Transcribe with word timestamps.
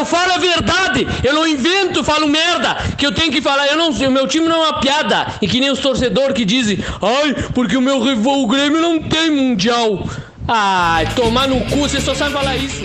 Eu 0.00 0.06
falo 0.06 0.32
a 0.32 0.38
verdade, 0.38 1.06
eu 1.22 1.34
não 1.34 1.46
invento, 1.46 2.02
falo 2.02 2.26
merda, 2.26 2.74
que 2.96 3.06
eu 3.06 3.12
tenho 3.12 3.30
que 3.30 3.42
falar. 3.42 3.66
Eu 3.66 3.76
não, 3.76 3.90
o 3.90 4.10
meu 4.10 4.26
time 4.26 4.48
não 4.48 4.56
é 4.56 4.68
uma 4.68 4.80
piada. 4.80 5.26
E 5.42 5.46
que 5.46 5.60
nem 5.60 5.70
os 5.70 5.78
torcedores 5.78 6.34
que 6.34 6.46
dizem, 6.46 6.78
ai, 7.02 7.34
porque 7.54 7.76
o 7.76 7.82
meu 7.82 7.98
o 7.98 8.46
Grêmio 8.46 8.80
não 8.80 9.02
tem 9.02 9.30
mundial. 9.30 10.08
Ai, 10.48 11.06
tomar 11.14 11.48
no 11.48 11.60
cu, 11.66 11.80
você 11.80 12.00
só 12.00 12.14
sabe 12.14 12.32
falar 12.32 12.56
isso. 12.56 12.82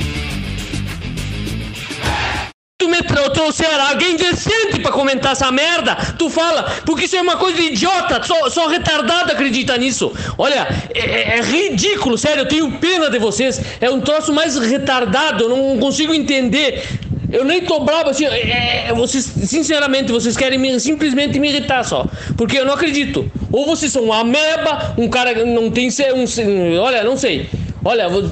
Tu 2.78 2.90
me 2.90 3.02
trouxeram 3.02 3.88
alguém 3.88 4.18
decente 4.18 4.82
pra 4.82 4.92
comentar 4.92 5.32
essa 5.32 5.50
merda, 5.50 5.96
tu 6.20 6.30
fala, 6.30 6.64
porque 6.86 7.06
isso 7.06 7.16
é 7.16 7.22
uma 7.22 7.38
coisa 7.38 7.60
idiota, 7.62 8.22
só, 8.22 8.50
só 8.50 8.68
retardado 8.68 9.32
acredita 9.32 9.78
nisso. 9.78 10.12
Olha, 10.38 10.68
é, 10.94 11.00
é, 11.00 11.38
é 11.38 11.42
ridículo, 11.42 12.18
sério, 12.18 12.42
eu 12.42 12.48
tenho 12.48 12.70
pena 12.74 13.10
de 13.10 13.18
vocês. 13.18 13.62
É 13.80 13.90
um 13.90 14.02
troço 14.02 14.34
mais 14.34 14.58
retardado, 14.58 15.46
eu 15.46 15.50
não 15.50 15.80
consigo 15.80 16.14
entender. 16.14 16.84
Eu 17.36 17.44
nem 17.44 17.60
tô 17.60 17.82
bravo 17.82 18.12
assim. 18.12 18.26
É, 18.26 18.86
é, 18.88 18.94
vocês, 18.94 19.26
sinceramente, 19.26 20.10
vocês 20.10 20.38
querem 20.38 20.58
me, 20.58 20.80
simplesmente 20.80 21.38
me 21.38 21.50
irritar 21.50 21.84
só. 21.84 22.06
Porque 22.38 22.58
eu 22.58 22.66
não 22.66 22.74
acredito. 22.74 23.30
Ou 23.52 23.66
vocês 23.66 23.92
são 23.92 24.06
uma 24.06 24.22
ameba, 24.22 24.96
um 24.98 25.10
cara 25.10 25.34
que 25.34 25.44
não 25.44 25.70
tem 25.70 25.90
um. 26.16 26.80
Olha, 26.80 27.04
não 27.04 27.18
sei. 27.18 27.50
Olha, 27.84 28.08
vou, 28.08 28.24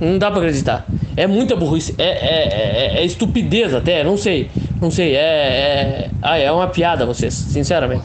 não 0.00 0.18
dá 0.18 0.30
pra 0.30 0.38
acreditar. 0.38 0.86
É 1.16 1.26
muita 1.26 1.56
burrice. 1.56 1.96
É, 1.98 2.04
é, 2.04 2.98
é, 2.98 3.00
é 3.00 3.04
estupidez 3.04 3.74
até, 3.74 4.04
não 4.04 4.16
sei. 4.16 4.48
Não 4.80 4.88
sei. 4.88 5.16
É, 5.16 5.18
é, 5.18 6.10
ah, 6.22 6.38
é 6.38 6.52
uma 6.52 6.68
piada 6.68 7.04
vocês, 7.04 7.34
sinceramente. 7.34 8.04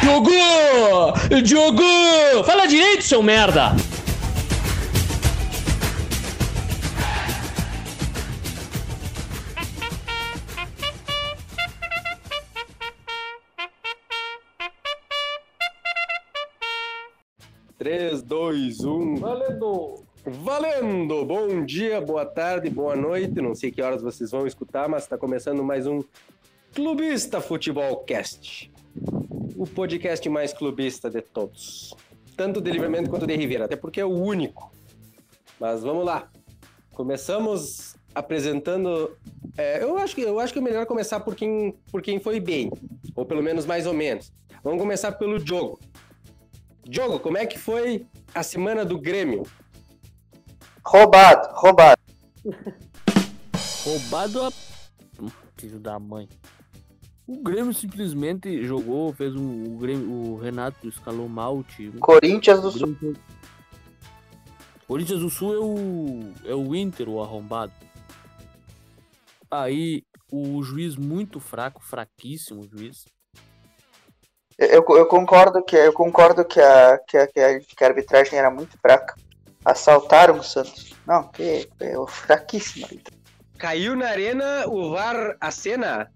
Diogo! 0.00 0.30
Diogo! 1.42 2.44
Fala 2.44 2.66
direito, 2.66 3.04
seu 3.04 3.22
merda! 3.22 3.74
Três, 17.84 18.22
dois, 18.22 18.80
um. 18.82 19.14
Valendo! 19.16 20.02
Valendo! 20.24 21.22
Bom 21.26 21.66
dia, 21.66 22.00
boa 22.00 22.24
tarde, 22.24 22.70
boa 22.70 22.96
noite. 22.96 23.42
Não 23.42 23.54
sei 23.54 23.70
que 23.70 23.82
horas 23.82 24.00
vocês 24.00 24.30
vão 24.30 24.46
escutar, 24.46 24.88
mas 24.88 25.02
está 25.02 25.18
começando 25.18 25.62
mais 25.62 25.86
um 25.86 26.02
Clubista 26.74 27.42
Futebol 27.42 27.98
Cast. 27.98 28.72
O 29.54 29.66
podcast 29.66 30.26
mais 30.30 30.54
clubista 30.54 31.10
de 31.10 31.20
todos. 31.20 31.94
Tanto 32.34 32.58
de 32.58 32.70
Livramento 32.70 33.10
quanto 33.10 33.26
de 33.26 33.36
Ribeira, 33.36 33.66
até 33.66 33.76
porque 33.76 34.00
é 34.00 34.04
o 34.06 34.18
único. 34.18 34.72
Mas 35.60 35.82
vamos 35.82 36.06
lá. 36.06 36.30
Começamos 36.94 37.96
apresentando. 38.14 39.14
É, 39.58 39.82
eu, 39.84 39.98
acho 39.98 40.14
que, 40.14 40.22
eu 40.22 40.40
acho 40.40 40.54
que 40.54 40.58
é 40.58 40.62
melhor 40.62 40.86
começar 40.86 41.20
por 41.20 41.34
quem, 41.34 41.76
por 41.92 42.00
quem 42.00 42.18
foi 42.18 42.40
bem. 42.40 42.72
Ou 43.14 43.26
pelo 43.26 43.42
menos 43.42 43.66
mais 43.66 43.86
ou 43.86 43.92
menos. 43.92 44.32
Vamos 44.62 44.80
começar 44.80 45.12
pelo 45.12 45.38
jogo. 45.38 45.78
Diogo, 46.86 47.18
como 47.18 47.38
é 47.38 47.46
que 47.46 47.58
foi 47.58 48.06
a 48.34 48.42
semana 48.42 48.84
do 48.84 48.98
Grêmio? 48.98 49.44
Roubado, 50.84 51.48
roubado. 51.54 52.00
roubado 53.84 54.42
a. 54.42 54.52
Filho 55.56 55.78
da 55.78 55.98
mãe. 55.98 56.28
O 57.26 57.42
Grêmio 57.42 57.72
simplesmente 57.72 58.64
jogou, 58.66 59.12
fez 59.14 59.34
um. 59.34 59.74
O, 59.74 59.78
Grêmio, 59.78 60.10
o 60.10 60.36
Renato 60.36 60.86
escalou 60.86 61.26
mal 61.26 61.58
o 61.58 61.64
time. 61.64 61.98
Corinthians 62.00 62.60
do 62.60 62.70
Sul. 62.70 62.96
Corinthians 64.86 65.20
do 65.20 65.30
Sul 65.30 65.54
é 65.54 65.58
o. 65.58 66.50
É 66.50 66.54
o 66.54 66.74
Inter, 66.74 67.08
o 67.08 67.22
arrombado. 67.22 67.72
Aí 69.50 70.04
o 70.30 70.62
juiz 70.62 70.96
muito 70.96 71.40
fraco, 71.40 71.82
fraquíssimo 71.82 72.60
o 72.60 72.68
juiz. 72.68 73.06
Eu, 74.58 74.84
eu 74.88 75.06
concordo 75.06 75.62
que 75.64 75.74
eu 75.74 75.92
concordo 75.92 76.44
que 76.44 76.60
a, 76.60 76.98
que 76.98 77.16
a, 77.16 77.26
que 77.26 77.40
a, 77.40 77.60
que 77.60 77.84
a 77.84 77.86
arbitragem 77.86 78.38
era 78.38 78.50
muito 78.50 78.78
fraca. 78.78 79.14
Assaltaram 79.64 80.38
o 80.38 80.44
Santos. 80.44 80.94
Não, 81.06 81.24
que 81.24 81.68
é 81.80 81.94
fraquíssima. 82.06 82.86
Caiu 83.58 83.96
na 83.96 84.08
arena 84.08 84.64
o 84.68 84.90
VAR 84.90 85.36
a 85.40 85.50
cena. 85.50 86.10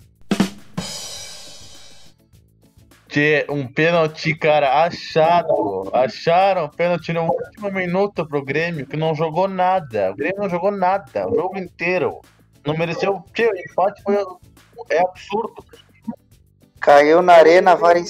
Que 3.08 3.46
um 3.48 3.66
pênalti, 3.66 4.34
cara, 4.34 4.84
achado. 4.84 5.90
Acharam 5.94 6.68
pênalti 6.68 7.12
no 7.12 7.22
último 7.22 7.72
minuto 7.72 8.26
pro 8.26 8.44
Grêmio, 8.44 8.86
que 8.86 8.96
não 8.96 9.14
jogou 9.14 9.48
nada. 9.48 10.12
O 10.12 10.14
Grêmio 10.14 10.42
não 10.42 10.50
jogou 10.50 10.70
nada, 10.70 11.26
o 11.26 11.34
jogo 11.34 11.58
inteiro. 11.58 12.20
Não 12.64 12.76
mereceu. 12.76 13.24
Tio, 13.32 13.50
o 13.50 13.56
empate 13.56 14.02
foi. 14.02 14.16
É 14.90 15.00
absurdo. 15.00 15.64
Caiu 16.80 17.22
na 17.22 17.32
arena, 17.32 17.74
VAR 17.74 17.96
em 17.96 18.04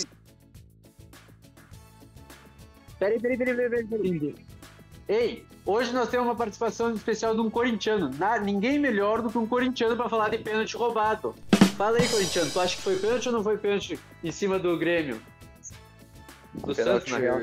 Peraí, 2.98 3.20
peraí, 3.20 3.38
peraí, 3.38 3.56
peraí, 3.56 3.84
peraí. 3.86 4.34
Ei, 5.08 5.46
hoje 5.64 5.92
nós 5.92 6.08
temos 6.10 6.26
uma 6.26 6.34
participação 6.34 6.92
especial 6.92 7.34
de 7.34 7.40
um 7.40 7.48
corintiano. 7.48 8.10
Na, 8.18 8.38
ninguém 8.38 8.78
melhor 8.78 9.22
do 9.22 9.30
que 9.30 9.38
um 9.38 9.46
corintiano 9.46 9.96
para 9.96 10.08
falar 10.08 10.28
de 10.28 10.38
pênalti 10.38 10.76
roubado. 10.76 11.34
Fala 11.76 11.96
aí, 11.96 12.08
corintiano, 12.08 12.50
tu 12.50 12.60
acha 12.60 12.76
que 12.76 12.82
foi 12.82 12.96
pênalti 12.96 13.26
ou 13.28 13.32
não 13.32 13.42
foi 13.42 13.56
pênalti 13.56 13.98
em 14.22 14.32
cima 14.32 14.58
do 14.58 14.76
Grêmio? 14.76 15.20
Do 16.52 16.74
pênalti, 16.74 17.08
Santos, 17.08 17.12
na 17.12 17.18
real. 17.18 17.40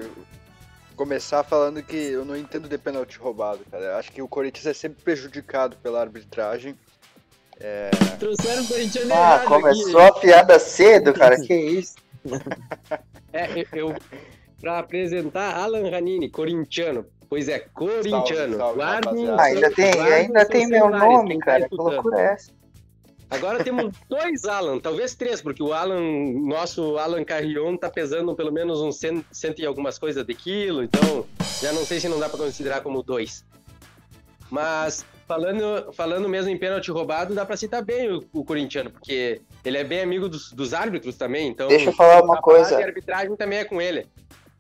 Começar 0.96 1.44
falando 1.44 1.82
que 1.82 1.96
eu 1.96 2.24
não 2.24 2.38
entendo 2.38 2.70
de 2.70 2.78
pênalti 2.78 3.18
roubado, 3.18 3.62
cara. 3.72 3.84
Eu 3.84 3.96
acho 3.96 4.12
que 4.12 4.22
o 4.22 4.28
Corinthians 4.28 4.66
é 4.66 4.74
sempre 4.74 5.02
prejudicado 5.04 5.76
pela 5.78 6.02
arbitragem. 6.02 6.78
É... 7.60 7.90
Trouxeram 8.20 8.64
o 8.64 8.68
corintiano 8.68 9.14
Ah, 9.14 9.44
começou 9.48 10.02
aqui. 10.02 10.18
a 10.18 10.22
piada 10.22 10.60
cedo, 10.60 11.14
cara. 11.14 11.40
que 11.40 11.54
isso? 11.54 11.96
é, 13.32 13.66
eu, 13.74 13.96
para 14.66 14.80
apresentar 14.80 15.56
Alan 15.56 15.88
Ranini, 15.92 16.28
corintiano. 16.28 17.06
Pois 17.30 17.48
é, 17.48 17.60
corintiano. 17.72 18.58
Salve, 18.58 18.82
salve, 18.82 19.30
ah, 19.30 19.42
ainda 19.44 19.70
tem, 19.70 19.92
ainda 20.02 20.44
tem 20.44 20.66
meu 20.68 20.90
nome, 20.90 21.38
cara. 21.38 21.70
Que 21.70 21.76
loucura 21.76 22.20
é 22.20 22.34
essa? 22.34 22.52
Agora 23.30 23.64
temos 23.64 23.96
dois 24.10 24.46
Alan, 24.46 24.80
talvez 24.80 25.14
três, 25.14 25.40
porque 25.40 25.62
o 25.62 25.72
Alan, 25.72 26.02
nosso 26.02 26.98
Alan 26.98 27.24
Carrion, 27.24 27.78
tá 27.78 27.92
pesando 27.92 28.36
pelo 28.36 28.52
menos 28.52 28.82
uns 28.82 28.98
cento, 28.98 29.24
cento 29.32 29.62
e 29.62 29.66
algumas 29.68 30.00
coisas 30.00 30.26
de 30.26 30.34
quilo, 30.34 30.82
então 30.82 31.28
já 31.62 31.72
não 31.72 31.86
sei 31.86 32.00
se 32.00 32.10
não 32.10 32.20
dá 32.20 32.28
para 32.28 32.40
considerar 32.40 32.82
como 32.82 33.04
dois. 33.04 33.46
Mas 34.50 35.06
falando, 35.28 35.94
falando 35.94 36.28
mesmo 36.28 36.50
em 36.50 36.58
pênalti 36.58 36.90
roubado, 36.90 37.36
dá 37.36 37.46
para 37.46 37.56
citar 37.56 37.84
bem 37.84 38.12
o, 38.12 38.24
o, 38.34 38.44
corintiano, 38.44 38.90
porque 38.90 39.42
ele 39.64 39.78
é 39.78 39.84
bem 39.84 40.02
amigo 40.02 40.28
dos, 40.28 40.52
dos 40.52 40.74
árbitros 40.74 41.18
também, 41.18 41.50
então. 41.50 41.68
Deixa 41.68 41.90
eu 41.90 41.94
falar 41.94 42.24
uma 42.24 42.42
coisa. 42.42 42.78
A 42.78 42.84
arbitragem 42.84 43.36
também 43.36 43.60
é 43.60 43.64
com 43.64 43.80
ele. 43.80 44.08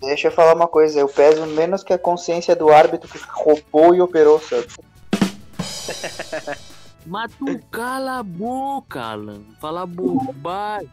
Deixa 0.02 0.28
eu 0.28 0.32
falar 0.32 0.56
uma 0.56 0.68
coisa, 0.68 1.00
eu 1.00 1.08
peso 1.08 1.46
menos 1.46 1.84
que 1.84 1.94
a 1.94 1.98
consciência 1.98 2.56
do 2.56 2.70
árbitro 2.70 3.10
que 3.10 3.20
roubou 3.30 3.96
e 3.96 4.02
operou 4.02 4.38
o 4.38 4.42
Santos. 4.42 4.78
Mas 7.06 7.32
tu 7.36 7.60
cala 7.70 8.20
a 8.20 8.24
boca, 8.24 9.00
Alan. 9.00 9.42
Fala 9.62 9.86
bobagem. 9.86 10.90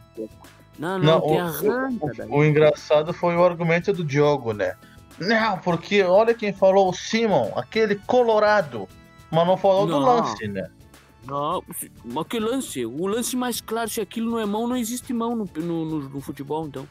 Não, 0.77 0.99
não, 0.99 1.19
não 1.19 1.21
te 1.21 1.37
arranca. 1.37 2.25
O, 2.27 2.35
o, 2.35 2.37
o, 2.37 2.45
engraçado 2.45 3.13
foi 3.13 3.35
o 3.35 3.43
argumento 3.43 3.91
do 3.91 4.03
Diogo, 4.03 4.53
né? 4.53 4.75
Não, 5.19 5.57
porque 5.59 6.03
olha 6.03 6.33
quem 6.33 6.53
falou, 6.53 6.89
o 6.89 6.93
Simon, 6.93 7.51
aquele 7.55 7.95
colorado. 7.95 8.87
Mas 9.31 9.47
não 9.47 9.57
falou 9.57 9.87
não. 9.87 9.99
do 9.99 10.05
lance, 10.05 10.47
né? 10.47 10.69
Não, 11.25 11.63
mas 12.03 12.27
que 12.27 12.39
lance? 12.39 12.85
O 12.85 13.07
lance 13.07 13.35
mais 13.35 13.61
claro, 13.61 13.89
se 13.89 14.01
aquilo 14.01 14.31
não 14.31 14.39
é 14.39 14.45
mão, 14.45 14.67
não 14.67 14.75
existe 14.75 15.13
mão 15.13 15.35
no, 15.35 15.49
no, 15.55 15.85
no, 15.85 16.09
no 16.09 16.21
futebol, 16.21 16.67
então. 16.67 16.87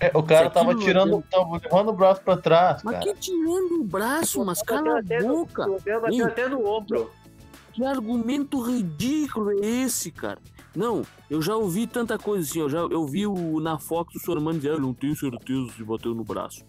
É, 0.00 0.10
o 0.14 0.22
cara 0.22 0.50
tava 0.50 0.74
tirando, 0.74 1.22
tava 1.30 1.58
levando 1.58 1.88
o 1.88 1.92
braço 1.92 2.20
pra 2.20 2.36
trás. 2.36 2.82
Mas 2.82 2.94
cara. 2.94 3.06
que 3.06 3.20
tirando 3.20 3.80
o 3.80 3.84
braço? 3.84 4.44
Mas 4.44 4.60
cala 4.62 4.98
a 4.98 5.22
boca. 5.22 5.66
Bateu 5.68 6.26
até 6.26 6.48
no 6.48 6.66
ombro. 6.66 7.10
Que 7.72 7.84
argumento 7.84 8.60
ridículo 8.60 9.50
é 9.50 9.66
esse, 9.66 10.10
cara? 10.10 10.38
Não, 10.74 11.02
eu 11.30 11.40
já 11.40 11.56
ouvi 11.56 11.86
tanta 11.86 12.18
coisa 12.18 12.48
assim, 12.48 12.60
eu 12.60 12.68
já 12.68 12.78
eu 12.78 13.06
vi 13.06 13.26
o, 13.26 13.60
na 13.60 13.78
Fox 13.78 14.14
o 14.16 14.20
Sormano 14.20 14.58
dizer, 14.58 14.72
eu 14.72 14.80
não 14.80 14.92
tenho 14.92 15.14
certeza 15.14 15.70
se 15.72 15.82
bateu 15.84 16.14
no 16.14 16.24
braço. 16.24 16.64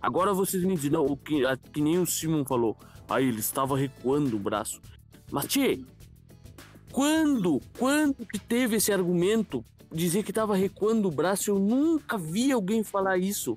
Agora 0.00 0.32
vocês 0.32 0.62
me 0.62 0.74
dizem, 0.74 0.90
não, 0.90 1.04
o 1.04 1.16
que, 1.16 1.44
a, 1.44 1.56
que 1.56 1.80
nem 1.80 1.98
o 1.98 2.06
Simon 2.06 2.44
falou, 2.44 2.76
aí 3.08 3.26
ele 3.26 3.40
estava 3.40 3.76
recuando 3.76 4.36
o 4.36 4.38
braço. 4.38 4.80
Mas, 5.30 5.46
tchê, 5.46 5.80
quando, 6.92 7.60
quando 7.78 8.26
que 8.26 8.38
teve 8.38 8.76
esse 8.76 8.92
argumento 8.92 9.64
dizer 9.92 10.22
que 10.22 10.32
tava 10.32 10.56
recuando 10.56 11.08
o 11.08 11.12
braço, 11.12 11.50
eu 11.50 11.58
nunca 11.58 12.18
vi 12.18 12.52
alguém 12.52 12.82
falar 12.82 13.18
isso. 13.18 13.56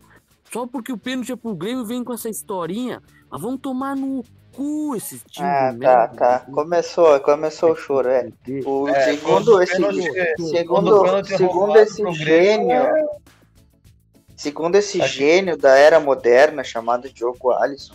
Só 0.51 0.67
porque 0.67 0.91
o 0.91 0.97
pênalti 0.97 1.31
é 1.31 1.35
pro 1.35 1.55
Grêmio 1.55 1.85
vem 1.85 2.03
com 2.03 2.13
essa 2.13 2.29
historinha. 2.29 3.01
Mas 3.29 3.41
vão 3.41 3.57
tomar 3.57 3.95
no 3.95 4.23
cu 4.51 4.95
esse 4.95 5.19
time. 5.19 5.47
Ah, 5.47 5.75
tá, 5.79 6.07
tá. 6.09 6.39
Começou, 6.51 7.19
começou 7.21 7.71
o 7.71 7.75
choro, 7.75 8.09
é. 8.09 8.29
O 8.65 8.89
é, 8.89 9.03
segundo 9.03 9.61
esse, 9.61 9.75
segundo, 10.49 11.25
segundo 11.25 11.77
esse 11.77 12.11
gênio, 12.11 12.83
segundo 14.35 14.75
esse 14.75 15.01
gênio 15.07 15.57
da 15.57 15.77
era 15.77 15.99
moderna 15.99 16.63
chamado 16.63 17.09
Diogo 17.09 17.51
Alisson, 17.51 17.93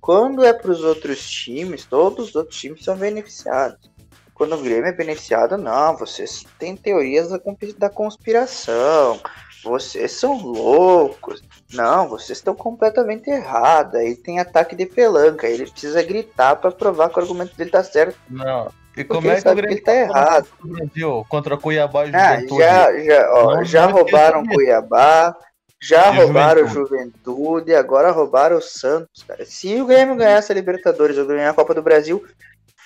quando 0.00 0.44
é 0.44 0.52
para 0.52 0.70
os 0.70 0.84
outros 0.84 1.26
times, 1.26 1.86
todos 1.86 2.28
os 2.28 2.34
outros 2.34 2.60
times 2.60 2.84
são 2.84 2.96
beneficiados. 2.96 3.93
Quando 4.34 4.54
o 4.56 4.60
Grêmio 4.62 4.86
é 4.86 4.92
beneficiado, 4.92 5.56
não, 5.56 5.96
vocês 5.96 6.44
têm 6.58 6.76
teorias 6.76 7.28
da, 7.30 7.38
conspi- 7.38 7.72
da 7.78 7.88
conspiração, 7.88 9.20
vocês 9.62 10.12
são 10.12 10.36
loucos, 10.36 11.40
não, 11.72 12.08
vocês 12.08 12.38
estão 12.38 12.54
completamente 12.54 13.30
errados. 13.30 13.94
Aí 13.94 14.16
tem 14.16 14.40
ataque 14.40 14.74
de 14.74 14.86
pelanca, 14.86 15.46
ele 15.46 15.70
precisa 15.70 16.02
gritar 16.02 16.56
para 16.56 16.72
provar 16.72 17.08
que 17.10 17.18
o 17.18 17.22
argumento 17.22 17.56
dele 17.56 17.70
tá 17.70 17.82
certo, 17.84 18.16
Não. 18.28 18.70
E 18.96 19.02
porque 19.02 19.06
como 19.06 19.28
é 19.28 19.32
ele 19.32 19.42
que 19.42 19.48
o 19.48 19.54
Grêmio 19.54 19.74
ele 19.76 19.80
tá 19.80 19.94
errado. 19.94 20.46
Brasil 20.62 21.26
contra 21.28 21.56
Cuiabá 21.56 22.06
e 22.06 22.14
Ah, 22.14 22.34
Juventude? 22.36 22.60
já, 22.60 22.98
já, 23.04 23.32
ó, 23.32 23.54
Não 23.56 23.64
já 23.64 23.82
vai 23.86 23.92
roubaram 23.92 24.40
esquecer. 24.42 24.54
Cuiabá, 24.56 25.36
já 25.82 26.12
E 26.12 26.16
roubaram 26.16 26.66
Juventude, 26.68 27.74
agora 27.74 28.10
roubaram 28.12 28.58
o 28.58 28.62
Santos, 28.62 29.22
cara. 29.26 29.44
Se 29.44 29.80
o 29.80 29.86
Grêmio 29.86 30.14
ganhar 30.16 30.38
essa 30.38 30.54
Libertadores 30.54 31.18
ou 31.18 31.26
ganhar 31.26 31.50
a 31.50 31.54
Copa 31.54 31.74
do 31.74 31.82
Brasil, 31.82 32.24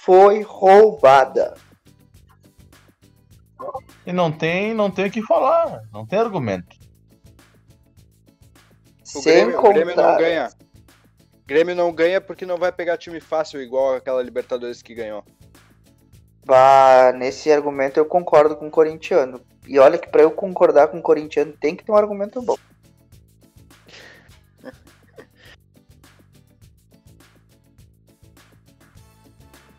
foi 0.09 0.41
roubada. 0.41 1.53
E 4.07 4.11
não 4.11 4.33
tem, 4.33 4.73
não 4.73 4.91
tem 4.91 5.05
o 5.05 5.11
que 5.11 5.21
falar, 5.21 5.83
não 5.93 6.07
tem 6.07 6.19
argumento. 6.19 6.75
O 9.15 9.21
Sem 9.21 9.35
Grêmio, 9.35 9.59
o 9.59 9.61
contar. 9.61 9.75
Grêmio 9.75 9.97
não 9.97 10.17
ganha. 10.17 10.49
Grêmio 11.47 11.75
não 11.75 11.93
ganha 11.93 12.21
porque 12.23 12.47
não 12.47 12.57
vai 12.57 12.73
pegar 12.73 12.97
time 12.97 13.21
fácil 13.21 13.61
igual 13.61 13.97
aquela 13.97 14.23
Libertadores 14.23 14.81
que 14.81 14.95
ganhou. 14.95 15.23
Bah, 16.43 17.13
nesse 17.15 17.53
argumento 17.53 17.99
eu 17.99 18.07
concordo 18.07 18.57
com 18.57 18.69
o 18.69 18.71
corintiano. 18.71 19.39
E 19.67 19.79
olha 19.79 19.99
que 19.99 20.09
pra 20.09 20.23
eu 20.23 20.31
concordar 20.31 20.89
com 20.89 21.01
o 21.01 21.03
corintiano 21.03 21.53
tem 21.53 21.77
que 21.77 21.85
ter 21.85 21.93
um 21.93 21.97
argumento 21.97 22.41
bom. 22.41 22.57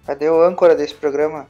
Cadê 0.10 0.28
o 0.28 0.42
âncora 0.42 0.76
desse 0.76 0.96
programa? 0.96 1.46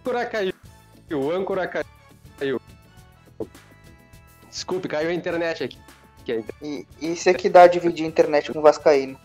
âncora 0.00 0.24
caiu. 0.26 0.52
O 1.12 1.30
âncora 1.30 1.68
caiu. 1.68 2.58
Desculpe, 4.48 4.88
caiu 4.88 5.10
a 5.10 5.12
internet 5.12 5.64
aqui. 5.64 5.78
E 6.62 6.86
isso 6.98 7.28
é 7.28 7.34
que 7.34 7.50
dá 7.50 7.66
dividir 7.66 8.04
a 8.06 8.08
internet 8.08 8.50
com 8.50 8.58
o 8.58 8.62
Vascaíno. 8.62 9.20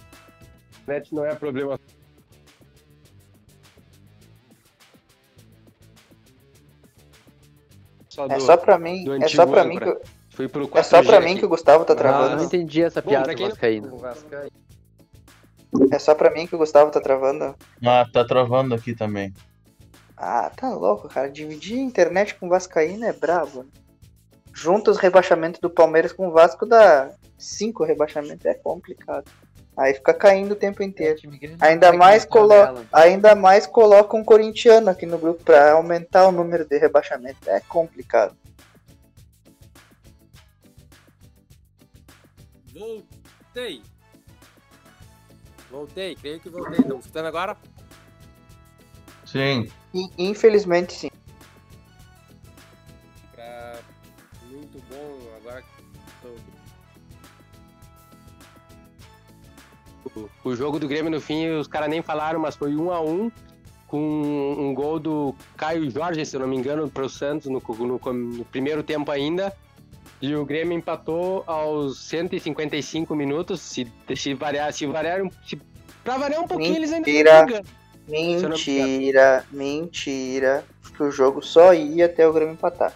internet 0.82 1.16
não 1.16 1.26
é 1.26 1.34
problema. 1.36 1.80
Só 8.10 8.26
É 8.26 8.36
do- 8.36 8.42
só 8.42 8.58
pra 8.58 8.78
mim, 8.78 9.06
é 9.24 9.28
só 9.28 9.46
pra 9.46 9.64
mim 9.64 9.78
que, 9.78 9.84
âncora. 9.86 10.02
eu- 10.04 10.19
Fui 10.40 10.48
pro 10.48 10.70
4G 10.70 10.80
é 10.80 10.84
só 10.84 11.04
pra 11.04 11.20
mim 11.20 11.32
aqui. 11.32 11.40
que 11.40 11.46
o 11.46 11.50
Gustavo 11.50 11.84
tá 11.84 11.92
Ah, 11.92 11.96
travando. 11.98 12.38
não 12.38 12.46
entendi 12.46 12.82
essa 12.82 13.02
Bom, 13.02 13.10
piada 13.10 13.26
pra 13.26 13.34
do 13.34 13.42
não- 13.42 13.50
Vascaíno. 13.50 14.02
É 15.92 16.00
só 16.00 16.16
pra 16.16 16.32
mim 16.32 16.48
que 16.48 16.56
o 16.56 16.58
Gustavo 16.58 16.90
tá 16.92 17.02
travando. 17.02 17.54
Ah, 17.86 18.06
tá 18.10 18.24
travando 18.24 18.74
aqui 18.74 18.96
também. 18.96 19.34
Ah, 20.16 20.50
tá 20.56 20.70
louco, 20.70 21.10
cara. 21.10 21.30
Dividir 21.30 21.78
a 21.80 21.82
internet 21.82 22.36
com 22.36 22.46
o 22.46 22.50
Vascaíno 22.50 23.04
é 23.04 23.12
brabo. 23.12 23.64
né? 23.64 23.70
Junta 24.54 24.92
os 24.92 24.98
rebaixamentos 24.98 25.60
do 25.60 25.70
Palmeiras 25.70 26.14
com 26.14 26.30
o 26.30 26.32
Vasco 26.32 26.66
dá 26.66 27.12
cinco 27.38 27.84
rebaixamentos. 27.84 28.46
É 28.46 28.54
complicado. 28.54 29.30
Aí 29.76 29.94
fica 29.94 30.14
caindo 30.14 30.54
o 30.54 30.56
tempo 30.56 30.82
inteiro. 30.82 31.20
Ainda 31.60 31.92
mais, 31.92 32.24
colo... 32.24 32.54
Ainda 32.94 33.36
mais 33.36 33.68
coloca 33.68 34.16
um 34.16 34.24
corintiano 34.24 34.90
aqui 34.90 35.06
no 35.06 35.18
grupo 35.18 35.44
pra 35.44 35.74
aumentar 35.74 36.28
o 36.30 36.32
número 36.32 36.64
de 36.66 36.78
rebaixamentos. 36.78 37.46
É 37.46 37.60
complicado. 37.60 38.36
Voltei. 42.80 43.82
Voltei, 45.70 46.16
creio 46.16 46.40
que 46.40 46.50
voltei. 46.50 46.80
Estão 46.80 47.00
escutando 47.00 47.26
agora? 47.26 47.58
Sim. 49.26 49.70
Infelizmente, 50.18 50.94
sim. 50.94 51.10
Pra... 53.36 53.80
Muito 54.50 54.82
bom. 54.90 55.20
Agora. 55.38 55.64
O- 60.16 60.30
O 60.46 60.56
jogo 60.56 60.80
do 60.80 60.88
Grêmio 60.88 61.12
no 61.12 61.20
fim, 61.22 61.50
os 61.50 61.68
caras 61.68 61.90
nem 61.90 62.02
falaram, 62.02 62.40
mas 62.40 62.56
foi 62.56 62.76
um 62.76 62.92
a 62.92 63.00
um 63.02 63.30
com 63.88 64.00
um 64.58 64.74
gol 64.74 65.00
do 65.00 65.36
Caio 65.58 65.90
Jorge, 65.92 66.24
se 66.26 66.36
eu 66.36 66.40
não 66.42 66.48
me 66.48 66.56
engano, 66.56 66.90
pro 66.90 67.10
Santos 67.10 67.48
no, 67.48 67.60
no- 67.62 68.14
no 68.14 68.46
primeiro 68.46 68.84
tempo 68.84 69.12
ainda. 69.12 69.56
E 70.22 70.36
o 70.36 70.46
Grêmio 70.46 70.78
empatou 70.78 71.44
aos 71.48 71.98
155 72.00 73.16
minutos. 73.16 73.62
Se, 73.62 73.88
se 74.16 74.34
variar, 74.34 74.72
se 74.74 74.86
variar, 74.86 75.22
se, 75.48 75.56
pra 76.04 76.18
variar 76.18 76.42
um 76.42 76.48
pouquinho, 76.48 76.76
eles 76.76 76.92
ainda 76.92 77.06
Mentira. 77.08 77.30
estão 77.32 77.46
brigando. 77.46 77.70
eu 78.10 78.42
não 78.42 78.50
me 78.50 78.56
Mentira, 78.56 79.46
mentira. 79.52 80.66
Que 80.96 81.04
o 81.04 81.12
jogo 81.12 81.42
só 81.42 81.74
ia 81.74 82.06
até 82.08 82.28
o 82.28 82.34
Grêmio 82.34 82.54
empatar. 82.54 82.94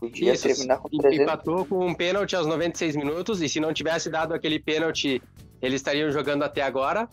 Podia 0.00 0.32
Isso, 0.32 0.44
terminar 0.46 0.78
com 0.78 0.88
e- 0.92 0.98
300. 0.98 1.22
empatou 1.22 1.64
com 1.66 1.86
um 1.86 1.94
pênalti 1.94 2.34
aos 2.36 2.46
96 2.46 2.96
minutos, 2.96 3.42
e 3.42 3.48
se 3.48 3.60
não 3.60 3.72
tivesse 3.72 4.08
dado 4.08 4.32
aquele 4.34 4.58
pênalti, 4.58 5.22
eles 5.60 5.76
estariam 5.80 6.10
jogando 6.10 6.42
até 6.42 6.62
agora. 6.62 7.08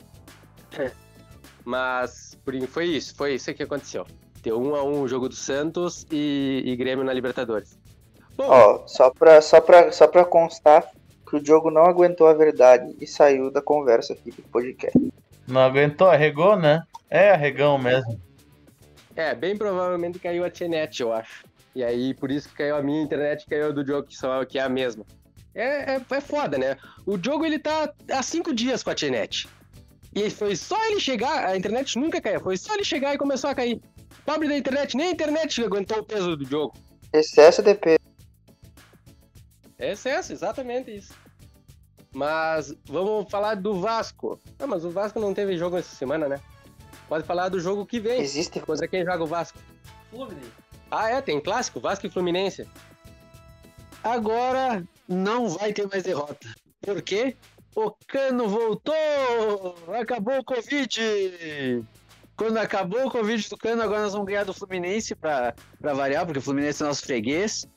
Mas 1.66 2.38
por, 2.44 2.54
foi 2.68 2.86
isso, 2.88 3.16
foi 3.16 3.36
isso 3.36 3.54
que 3.54 3.64
aconteceu. 3.64 4.06
Deu 4.42 4.62
um 4.62 4.76
a 4.76 4.84
um 4.84 5.02
o 5.02 5.08
jogo 5.08 5.30
do 5.30 5.36
Santos 5.36 6.06
e, 6.12 6.62
e 6.66 6.76
Grêmio 6.76 7.06
na 7.06 7.14
Libertadores. 7.14 7.78
Ó, 8.38 8.86
só 8.88 9.10
pra, 9.10 9.42
só, 9.42 9.62
pra, 9.62 9.92
só 9.92 10.08
pra 10.08 10.26
constar 10.26 10.90
que 11.30 11.36
o 11.36 11.42
Diogo 11.42 11.72
não 11.72 11.86
aguentou 11.86 12.28
a 12.28 12.34
verdade 12.34 12.96
e 13.00 13.08
saiu 13.08 13.52
da 13.52 13.62
conversa 13.62 14.14
aqui 14.14 14.32
do 14.32 14.42
podcast. 14.44 14.98
Não 15.48 15.62
aguentou, 15.62 16.08
arregou, 16.10 16.56
né? 16.56 16.84
É 17.10 17.32
arregão 17.32 17.78
mesmo. 17.78 18.20
é, 19.16 19.36
bem 19.36 19.58
provavelmente 19.58 20.20
caiu 20.20 20.44
a 20.44 20.50
Tchenet, 20.50 21.02
eu 21.02 21.14
acho. 21.14 21.44
E 21.76 21.84
aí, 21.84 22.14
por 22.14 22.30
isso 22.30 22.50
que 22.50 22.56
caiu 22.56 22.76
a 22.76 22.84
minha 22.84 23.02
internet 23.02 23.44
e 23.44 23.50
caiu 23.50 23.68
a 23.68 23.72
do 23.72 23.84
Diogo, 23.84 24.08
que, 24.08 24.16
são, 24.16 24.46
que 24.46 24.60
é 24.60 24.62
a 24.62 24.70
mesma. 24.70 25.06
É, 25.56 25.96
é, 25.96 26.02
é 26.08 26.22
foda, 26.22 26.58
né? 26.58 26.78
O 27.06 27.18
Diogo, 27.18 27.46
ele 27.46 27.60
tá 27.60 27.92
há 28.12 28.24
cinco 28.24 28.54
dias 28.54 28.84
com 28.84 28.90
a 28.90 28.96
Tchenet. 28.96 29.48
E 30.16 30.30
foi 30.30 30.56
só 30.56 30.78
ele 30.86 31.00
chegar, 31.00 31.48
a 31.48 31.58
internet 31.58 31.98
nunca 31.98 32.22
caiu, 32.22 32.40
foi 32.40 32.58
só 32.58 32.76
ele 32.76 32.84
chegar 32.84 33.16
e 33.16 33.18
começou 33.18 33.50
a 33.50 33.56
cair. 33.56 33.82
Pobre 34.24 34.48
da 34.48 34.58
internet, 34.58 34.96
nem 34.96 35.08
a 35.08 35.12
internet 35.12 35.64
aguentou 35.64 36.00
o 36.00 36.04
peso 36.04 36.38
do 36.38 36.46
jogo. 36.46 36.74
Excesso 37.12 37.64
de 37.64 37.74
peso. 37.74 38.03
É 39.78 39.92
excesso, 39.92 40.34
exatamente 40.34 40.96
isso. 40.96 41.14
Mas 42.14 42.74
vamos 42.86 43.30
falar 43.30 43.56
do 43.56 43.80
Vasco. 43.80 44.40
Ah, 44.60 44.68
mas 44.68 44.86
o 44.86 44.92
Vasco 44.92 45.20
não 45.20 45.34
teve 45.34 45.58
jogo 45.58 45.78
essa 45.78 45.96
semana, 45.96 46.28
né? 46.28 46.40
Pode 47.10 47.26
falar 47.26 47.50
do 47.50 47.60
jogo 47.60 47.86
que 47.86 48.00
vem. 48.00 48.22
Existe. 48.22 48.60
Contra 48.60 48.88
quem 48.88 49.04
joga 49.04 49.24
o 49.24 49.28
Vasco? 49.28 49.58
Ah, 50.92 51.10
é, 51.10 51.22
tem 51.22 51.42
clássico, 51.42 51.80
Vasco 51.80 52.06
e 52.06 52.10
Fluminense. 52.10 52.68
Agora 54.04 54.84
não 55.08 55.50
vai 55.50 55.74
ter 55.74 55.88
mais 55.88 56.04
derrota. 56.04 56.48
Por 56.82 57.02
quê? 57.02 57.36
O 57.76 57.92
Cano 58.08 58.48
voltou! 58.48 58.94
Acabou 60.00 60.38
o 60.38 60.44
Covid! 60.44 61.84
Quando 62.36 62.58
acabou 62.58 63.08
o 63.08 63.12
Covid 63.12 63.50
do 63.50 63.58
Cano, 63.58 63.82
agora 63.82 64.04
nós 64.04 64.14
vamos 64.14 64.28
ganhar 64.28 64.44
do 64.44 64.54
Fluminense 64.54 65.16
pra, 65.16 65.56
pra 65.80 65.94
variar, 65.94 66.26
porque 66.26 66.40
o 66.40 66.42
Fluminense 66.42 66.84
é 66.84 66.86
nosso 66.86 67.04
freguês. 67.04 67.68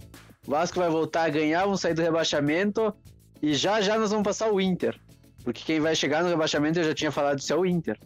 O 0.47 0.51
Vasco 0.51 0.79
vai 0.79 0.89
voltar 0.89 1.25
a 1.25 1.29
ganhar, 1.29 1.63
vamos 1.65 1.81
sair 1.81 1.95
do 1.95 2.03
rebaixamento. 2.03 2.95
E 3.43 3.55
já 3.55 3.81
já 3.81 3.99
nós 3.99 4.11
vamos 4.11 4.25
passar 4.25 4.51
o 4.51 4.61
Inter. 4.61 4.99
Porque 5.45 5.63
quem 5.65 5.81
vai 5.81 5.95
chegar 5.95 6.23
no 6.23 6.29
rebaixamento, 6.29 6.79
eu 6.79 6.85
já 6.85 6.95
tinha 6.95 7.13
falado, 7.13 7.39
isso 7.39 7.53
é 7.53 7.57
o 7.57 7.67
Inter. 7.67 7.99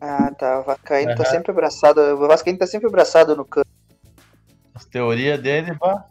Ah, 0.00 0.30
tá. 0.36 0.60
O 0.60 0.64
Vascaíno 0.64 1.14
tá 1.14 1.22
Aham. 1.22 1.30
sempre 1.30 1.50
abraçado. 1.52 2.00
O 2.00 2.26
Vascaíno 2.28 2.58
tá 2.58 2.66
sempre 2.66 2.88
abraçado 2.88 3.36
no 3.36 3.44
canto. 3.44 3.66
As 4.74 4.84
teorias 4.84 5.40
dele, 5.40 5.74
pá. 5.76 6.04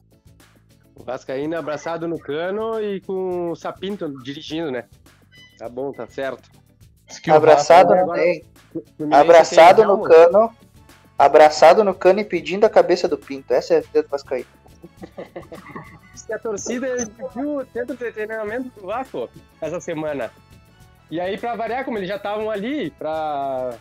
O 0.96 1.04
Vascaíno 1.04 1.54
é 1.54 1.58
abraçado 1.58 2.08
no 2.08 2.20
cano 2.20 2.82
e 2.82 3.02
com 3.02 3.52
o 3.52 3.56
Sapinto 3.56 4.10
dirigindo, 4.24 4.72
né? 4.72 4.86
Tá 5.58 5.70
bom, 5.70 5.92
tá 5.92 6.06
certo. 6.08 6.50
Abraçado 7.30 7.90
Vasco- 7.96 8.84
Abraçado 9.12 9.78
tem 9.78 9.88
no 9.88 10.02
cano. 10.04 10.52
Abraçado 11.18 11.84
no 11.84 11.94
cano 11.96 12.20
e 12.20 12.26
pedindo 12.26 12.66
a 12.66 12.70
cabeça 12.70 13.08
do 13.08 13.18
Pinto. 13.18 13.54
Essa 13.54 13.76
é 13.76 13.78
a 13.78 13.82
vida 13.82 14.04
do 14.04 14.10
Vascaíno. 14.10 14.48
Que 16.25 16.34
a 16.34 16.39
torcida 16.39 16.88
pediu 17.17 17.57
o 17.57 17.65
centro 17.65 17.96
de 17.96 18.12
treinamento 18.12 18.69
do 18.69 18.88
Vasco 18.88 19.29
essa 19.62 19.79
semana. 19.79 20.31
E 21.10 21.22
aí, 21.22 21.38
pra 21.38 21.55
variar, 21.55 21.86
como 21.86 21.98
eles 21.98 22.10
já 22.10 22.17
estavam 22.17 22.50
ali, 22.50 22.91
pra, 22.91 23.77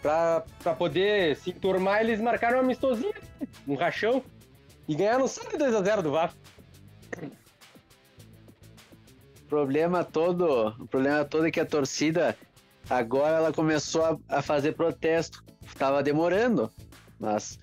pra 0.00 0.74
poder 0.78 1.36
se 1.36 1.50
enturmar, 1.50 2.00
eles 2.00 2.20
marcaram 2.20 2.56
um 2.56 2.60
amistosinho, 2.60 3.12
um 3.68 3.74
rachão, 3.74 4.22
e 4.88 4.94
ganharam 4.94 5.28
só 5.28 5.42
de 5.42 5.56
2x0 5.56 6.02
do 6.02 6.10
Vasco. 6.12 6.38
O 9.42 9.46
problema 9.48 10.04
todo, 10.04 10.68
o 10.78 10.86
problema 10.86 11.24
todo 11.24 11.46
é 11.46 11.50
que 11.50 11.60
a 11.60 11.66
torcida 11.66 12.36
agora 12.88 13.36
ela 13.36 13.52
começou 13.52 14.04
a, 14.04 14.38
a 14.38 14.42
fazer 14.42 14.72
protesto. 14.72 15.44
Tava 15.76 16.02
demorando, 16.02 16.70
mas 17.18 17.58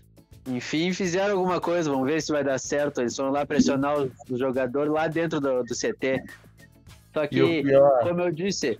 Enfim, 0.48 0.94
fizeram 0.94 1.38
alguma 1.38 1.60
coisa, 1.60 1.90
vamos 1.90 2.08
ver 2.08 2.22
se 2.22 2.32
vai 2.32 2.44
dar 2.44 2.58
certo. 2.58 3.02
Eles 3.02 3.16
foram 3.16 3.32
lá 3.32 3.46
pressionar 3.46 4.00
o, 4.00 4.12
o 4.30 4.38
jogador 4.38 4.90
lá 4.90 5.08
dentro 5.08 5.42
do, 5.42 5.64
do 5.64 5.76
CT. 5.76 6.24
Só 7.14 7.28
que, 7.28 7.64
como 8.04 8.22
eu 8.22 8.32
disse, 8.32 8.80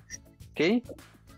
quem? 0.56 0.82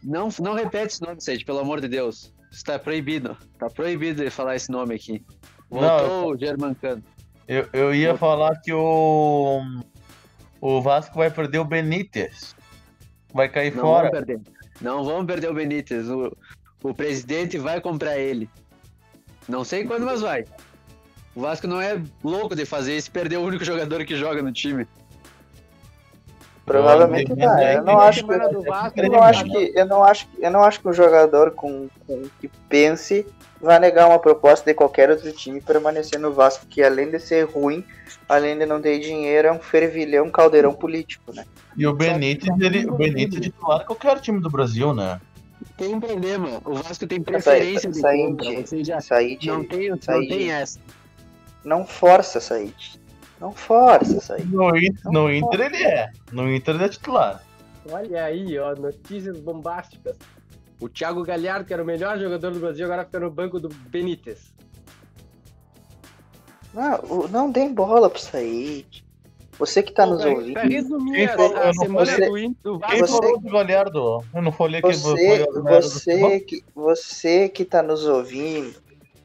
Não, 0.04 0.30
não 0.40 0.54
repete 0.54 0.94
esse 0.94 1.02
nome, 1.02 1.20
Sede, 1.20 1.44
pelo 1.44 1.60
amor 1.60 1.82
de 1.82 1.88
Deus. 1.88 2.34
Está 2.52 2.78
proibido. 2.78 3.38
Está 3.54 3.70
proibido 3.70 4.24
de 4.24 4.30
falar 4.30 4.56
esse 4.56 4.72
nome 4.72 4.96
aqui. 4.96 5.24
Voltou 5.70 6.34
o 6.34 6.38
Germancano. 6.38 7.04
eu, 7.48 7.68
eu 7.74 7.94
ia 7.94 8.18
falar 8.18 8.60
que 8.62 8.74
o. 8.74 9.62
O 10.62 10.82
Vasco 10.82 11.18
vai 11.18 11.32
perder 11.32 11.60
o 11.60 11.66
Benítez. 11.66 12.56
Vai 13.34 13.48
cair 13.48 13.74
Não 13.74 13.84
fora. 13.84 14.10
vamos 14.10 14.26
perder. 14.26 14.42
Não 14.82 15.04
vamos 15.06 15.26
perder 15.26 15.50
o 15.50 15.54
Benítez. 15.54 16.10
O, 16.10 16.36
o 16.84 16.94
presidente 16.94 17.58
vai 17.58 17.80
comprar 17.80 18.18
ele. 18.18 18.50
Não 19.48 19.64
sei 19.64 19.84
quando, 19.86 20.06
mas 20.06 20.22
vai. 20.22 20.46
O 21.36 21.42
Vasco 21.42 21.68
não 21.68 21.82
é 21.82 22.02
louco 22.24 22.56
de 22.56 22.66
fazer 22.66 22.98
isso 22.98 23.10
e 23.10 23.12
perder 23.12 23.38
o 23.38 23.44
único 23.44 23.64
jogador 23.64 24.04
que 24.06 24.16
joga 24.16 24.42
no 24.42 24.52
time. 24.52 24.88
Provavelmente 26.66 27.32
é 27.32 27.78
Eu 27.78 27.84
não 27.84 28.00
acho 28.00 28.24
que 28.24 28.32
eu 28.32 29.10
não 29.10 29.24
acho 29.24 29.44
que 29.44 29.74
eu 29.76 29.86
não 29.88 30.04
acho 30.04 30.28
que 30.28 30.38
eu 30.40 30.52
não 30.52 30.64
acho 30.64 30.82
que 30.82 30.88
um 30.88 30.94
jogador 30.94 31.52
com, 31.52 31.90
com 32.06 32.24
que 32.40 32.48
pense 32.68 33.26
vai 33.60 33.80
negar 33.80 34.08
uma 34.08 34.20
proposta 34.20 34.70
de 34.70 34.76
qualquer 34.76 35.10
outro 35.10 35.32
time 35.32 35.58
e 35.58 35.62
permanecer 35.62 36.20
no 36.20 36.32
Vasco, 36.32 36.68
que 36.68 36.84
além 36.84 37.10
de 37.10 37.20
ser 37.20 37.46
ruim, 37.46 37.84
além 38.28 38.58
de 38.58 38.66
não 38.66 38.80
ter 38.80 39.00
dinheiro, 39.00 39.48
é 39.48 39.52
um 39.52 39.60
fervilhão, 39.60 40.28
um 40.28 40.32
caldeirão 40.32 40.74
político, 40.74 41.34
né? 41.34 41.44
E 41.76 41.88
o 41.88 41.94
Benítez, 41.94 42.54
ele, 42.60 42.86
o 42.86 42.94
Benítez 42.94 43.38
é 43.38 43.42
titular 43.42 43.86
qualquer 43.86 44.20
time 44.20 44.40
do 44.40 44.50
Brasil, 44.50 44.94
né? 44.94 45.20
Tem 45.78 45.94
um 45.96 46.00
problema. 46.00 46.62
O 46.66 46.76
Vasco 46.76 47.06
tem 47.08 47.22
preferência 47.22 47.90
de 47.92 48.06
aí 48.06 48.28
compra. 48.28 48.46
Said, 49.02 49.48
não 49.48 49.64
tem, 49.66 49.90
não 49.90 50.02
Said. 50.02 50.28
tem 50.30 50.52
essa. 50.52 50.80
não 51.64 51.86
força 51.86 52.40
Said. 52.40 53.00
Não 53.40 53.52
força 53.52 54.20
Said. 54.20 54.46
No, 54.50 54.76
Inter- 54.78 55.12
no 55.12 55.34
Inter 55.34 55.60
ele 55.62 55.84
é. 55.84 56.12
No 56.32 56.54
Inter 56.54 56.76
ele 56.76 56.84
é 56.86 56.90
titular. 56.90 57.44
Olha 57.92 58.24
aí, 58.26 58.58
ó, 58.60 58.76
notícias 58.76 59.40
bombásticas. 59.40 60.18
O 60.80 60.88
Thiago 60.88 61.24
Galhardo, 61.24 61.66
que 61.66 61.74
era 61.74 61.84
o 61.84 61.86
melhor 61.86 62.18
jogador 62.18 62.52
do 62.52 62.60
Brasil, 62.60 62.86
agora 62.86 63.04
fica 63.06 63.20
no 63.20 63.30
banco 63.32 63.60
do 63.60 63.68
Benítez. 63.70 64.54
Não, 66.74 67.28
não 67.28 67.52
dê 67.52 67.68
bola 67.70 68.10
pro 68.10 68.20
Said. 68.20 69.04
Você 69.60 69.84
que 69.84 69.92
tá 69.92 70.06
nos 70.06 70.22
Pra- 70.22 70.32
ouvindo. 70.32 70.54
Pra 70.54 70.64
resumir 70.64 71.12
Quem 71.14 71.26
a, 71.26 71.36
falou? 71.36 71.58
a 71.58 71.74
semana 71.74 72.12
falei. 72.14 72.30
do, 72.30 72.38
In- 72.38 72.56
do 72.64 72.80
Quem 72.80 73.00
Você- 73.02 73.12
falou 73.22 73.40
do 73.40 73.50
Galhardo? 73.52 74.24
Eu 74.34 74.42
não 74.42 74.52
falei 74.54 74.82
que 74.82 74.88
Você, 74.94 75.02
foi 75.28 75.60
o 75.60 75.64
você, 75.64 76.40
que, 76.40 76.64
você 76.74 77.50
que 77.50 77.66
tá 77.66 77.84
nos 77.84 78.06
ouvindo, 78.06 78.74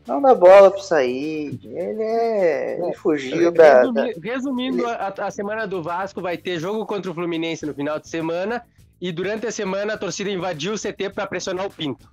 não 0.07 0.21
dá 0.21 0.35
bola 0.35 0.71
pro 0.73 0.83
Said. 0.83 1.65
Ele 1.65 2.03
é. 2.03 2.81
Ele 2.83 2.95
fugiu 2.95 3.53
da. 3.53 3.85
da- 3.87 4.03
Resumi- 4.07 4.15
resumindo, 4.29 4.87
a, 4.89 5.15
a 5.17 5.31
semana 5.31 5.67
do 5.69 5.83
Vasco 5.83 6.21
vai 6.21 6.37
ter 6.37 6.59
jogo 6.59 6.85
contra 6.85 7.11
o 7.11 7.15
Fluminense 7.15 7.65
no 7.65 7.73
final 7.73 8.01
de 8.01 8.09
semana 8.09 8.63
e 9.01 9.13
durante 9.13 9.47
a 9.47 9.53
semana 9.53 9.95
a 9.95 9.99
torcida 9.99 10.31
invadiu 10.31 10.73
o 10.75 10.79
CT 10.79 11.11
para 11.11 11.29
pressionar 11.29 11.65
o 11.65 11.71
Pinto. 11.71 12.13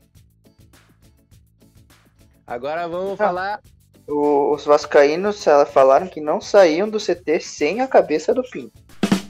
Agora 2.45 2.87
vamos 2.87 3.13
Ah. 3.13 3.17
falar. 3.17 3.61
O- 4.07 4.53
os 4.53 4.65
Vascaínos 4.65 5.43
falaram 5.71 6.07
que 6.07 6.19
não 6.21 6.39
saíam 6.41 6.89
do 6.89 6.99
CT 6.99 7.39
sem 7.39 7.81
a 7.81 7.87
cabeça 7.87 8.33
do 8.33 8.43
Pinto. 8.43 8.73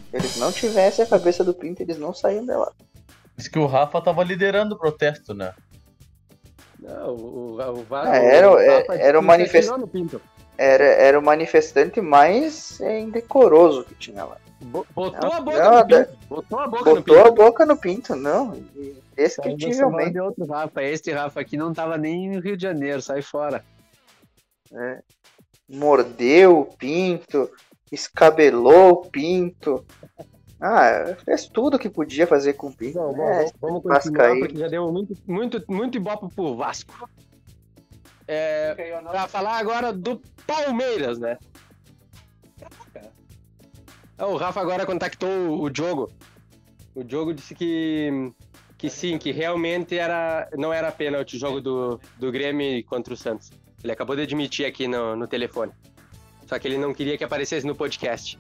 Se 0.10 0.18
eles 0.18 0.38
não 0.38 0.52
tivessem 0.52 1.06
a 1.06 1.08
cabeça 1.08 1.44
do 1.44 1.54
Pinto, 1.54 1.82
eles 1.82 1.98
não 1.98 2.14
saíam 2.14 2.46
dela. 2.46 2.72
Diz 3.38 3.48
que 3.48 3.58
o 3.60 3.66
Rafa 3.66 4.02
tava 4.02 4.24
liderando 4.24 4.76
o 4.76 4.78
protesto, 4.78 5.34
né? 5.34 5.54
Não, 6.80 7.10
o, 7.16 7.58
o, 7.58 7.72
o 7.80 7.84
Vasco. 7.84 8.12
Ah, 8.12 8.18
era- 8.18 8.52
o 8.52 8.58
é- 8.60 8.80
Rafa 8.80 8.96
era 8.96 9.18
o 9.18 9.22
se 9.22 9.28
manifest- 9.28 9.70
atirou 9.70 9.78
no 9.80 9.88
Pinto. 9.88 10.22
Era, 10.58 10.84
era 10.84 11.18
o 11.20 11.24
manifestante 11.24 12.02
mais 12.02 12.80
é, 12.82 13.00
indecoroso 13.00 13.84
que 13.86 13.96
tinha 13.96 14.26
lá. 14.26 14.38
Bo- 14.62 14.86
Botou 14.94 15.20
Não, 15.22 15.34
a 15.34 15.42
boca 15.42 15.64
não, 15.70 15.78
no 15.80 15.88
Pinto. 15.88 16.18
Botou 16.30 16.60
a 16.60 16.68
boca 16.68 16.90
no 16.90 16.96
Botou 16.96 17.20
a 17.20 17.24
Pinto. 17.24 17.36
boca 17.36 17.66
no 17.66 17.78
Pinto, 17.78 18.16
não. 18.16 18.56
e- 18.56 18.62
Saiu 18.62 18.96
da 19.18 19.30
semana 19.30 19.54
Indescritivelmente. 19.54 20.12
de 20.14 20.20
outro 20.20 20.46
Rafa. 20.46 20.84
Esse 20.84 21.12
Rafa 21.12 21.40
aqui 21.40 21.56
não 21.58 21.74
tava 21.74 21.98
nem 21.98 22.30
no 22.32 22.40
Rio 22.42 22.58
de 22.58 22.64
Janeiro, 22.64 23.02
sai 23.02 23.22
fora. 23.22 23.64
Mordeu 25.70 26.60
o 26.60 26.66
Pinto, 26.78 27.50
escabelou 27.92 28.92
o 28.92 29.10
Pinto. 29.10 29.86
Ah, 30.60 31.16
fez 31.26 31.48
tudo 31.48 31.80
que 31.80 31.90
podia 31.90 32.28
fazer 32.28 32.54
com 32.54 32.68
o 32.68 32.74
Pinto. 32.76 33.00
Não, 33.00 33.14
bom, 33.14 33.24
É, 33.30 33.36
vamos- 33.38 33.54
vamos 33.60 33.84
continuar 33.84 34.00
Vascaíno. 34.28 34.40
porque 34.46 34.58
já 34.60 34.68
deu 34.68 34.92
muito, 34.92 35.16
muito, 35.28 35.64
muito 35.68 35.98
ibope 35.98 36.34
pro 36.36 36.56
Vasco. 36.56 37.10
É, 38.28 38.74
pra 39.04 39.28
falar 39.28 39.58
agora 39.58 39.92
do 39.92 40.22
Palmeiras, 40.46 41.18
né? 41.20 41.38
Ah, 44.18 44.28
O 44.28 44.38
Rafa 44.38 44.62
agora 44.62 44.86
contactou 44.86 45.60
o 45.62 45.70
Diogo. 45.70 46.12
O 46.94 47.04
Diogo 47.04 47.34
disse 47.34 47.56
que, 47.56 48.32
que 48.78 48.90
sim, 48.90 49.18
que 49.18 49.32
realmente 49.32 49.98
era, 49.98 50.48
não 50.58 50.72
era 50.72 50.92
pênalti 50.92 51.36
o 51.36 51.40
jogo 51.40 51.60
do, 51.60 52.00
do 52.20 52.32
Grêmio 52.32 52.84
contra 52.86 53.14
o 53.14 53.18
Santos. 53.18 53.50
Ele 53.84 53.92
acabou 53.92 54.16
de 54.16 54.22
admitir 54.22 54.66
aqui 54.66 54.88
no, 54.88 55.16
no 55.16 55.28
telefone. 55.28 55.72
Só 56.48 56.60
que 56.60 56.68
ele 56.68 56.78
não 56.78 56.94
queria 56.94 57.18
que 57.18 57.24
aparecesse 57.24 57.66
no 57.66 57.74
podcast. 57.76 58.38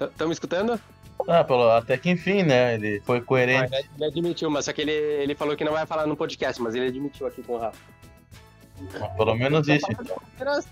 Estão 0.00 0.26
me 0.26 0.32
escutando? 0.32 0.80
Ah, 1.28 1.44
pelo, 1.44 1.70
até 1.70 1.96
que 1.96 2.10
enfim, 2.10 2.42
né? 2.42 2.74
Ele 2.74 3.00
foi 3.04 3.18
Ah, 3.18 3.22
coerente. 3.22 3.74
ele, 3.74 3.88
ele 3.96 4.04
admitiu, 4.06 4.50
mas 4.50 4.64
só 4.64 4.72
que 4.72 4.80
ele, 4.80 4.90
ele 4.90 5.34
falou 5.36 5.56
que 5.56 5.62
não 5.64 5.72
vai 5.72 5.86
falar 5.86 6.06
no 6.06 6.16
podcast, 6.16 6.60
mas 6.60 6.74
ele 6.74 6.88
admitiu 6.88 7.26
aqui 7.26 7.42
com 7.42 7.54
o 7.54 7.58
Rafa. 7.58 7.78
Pelo 9.16 9.34
menos 9.36 9.68
isso. 9.68 9.86
Palmeiras, 9.86 10.66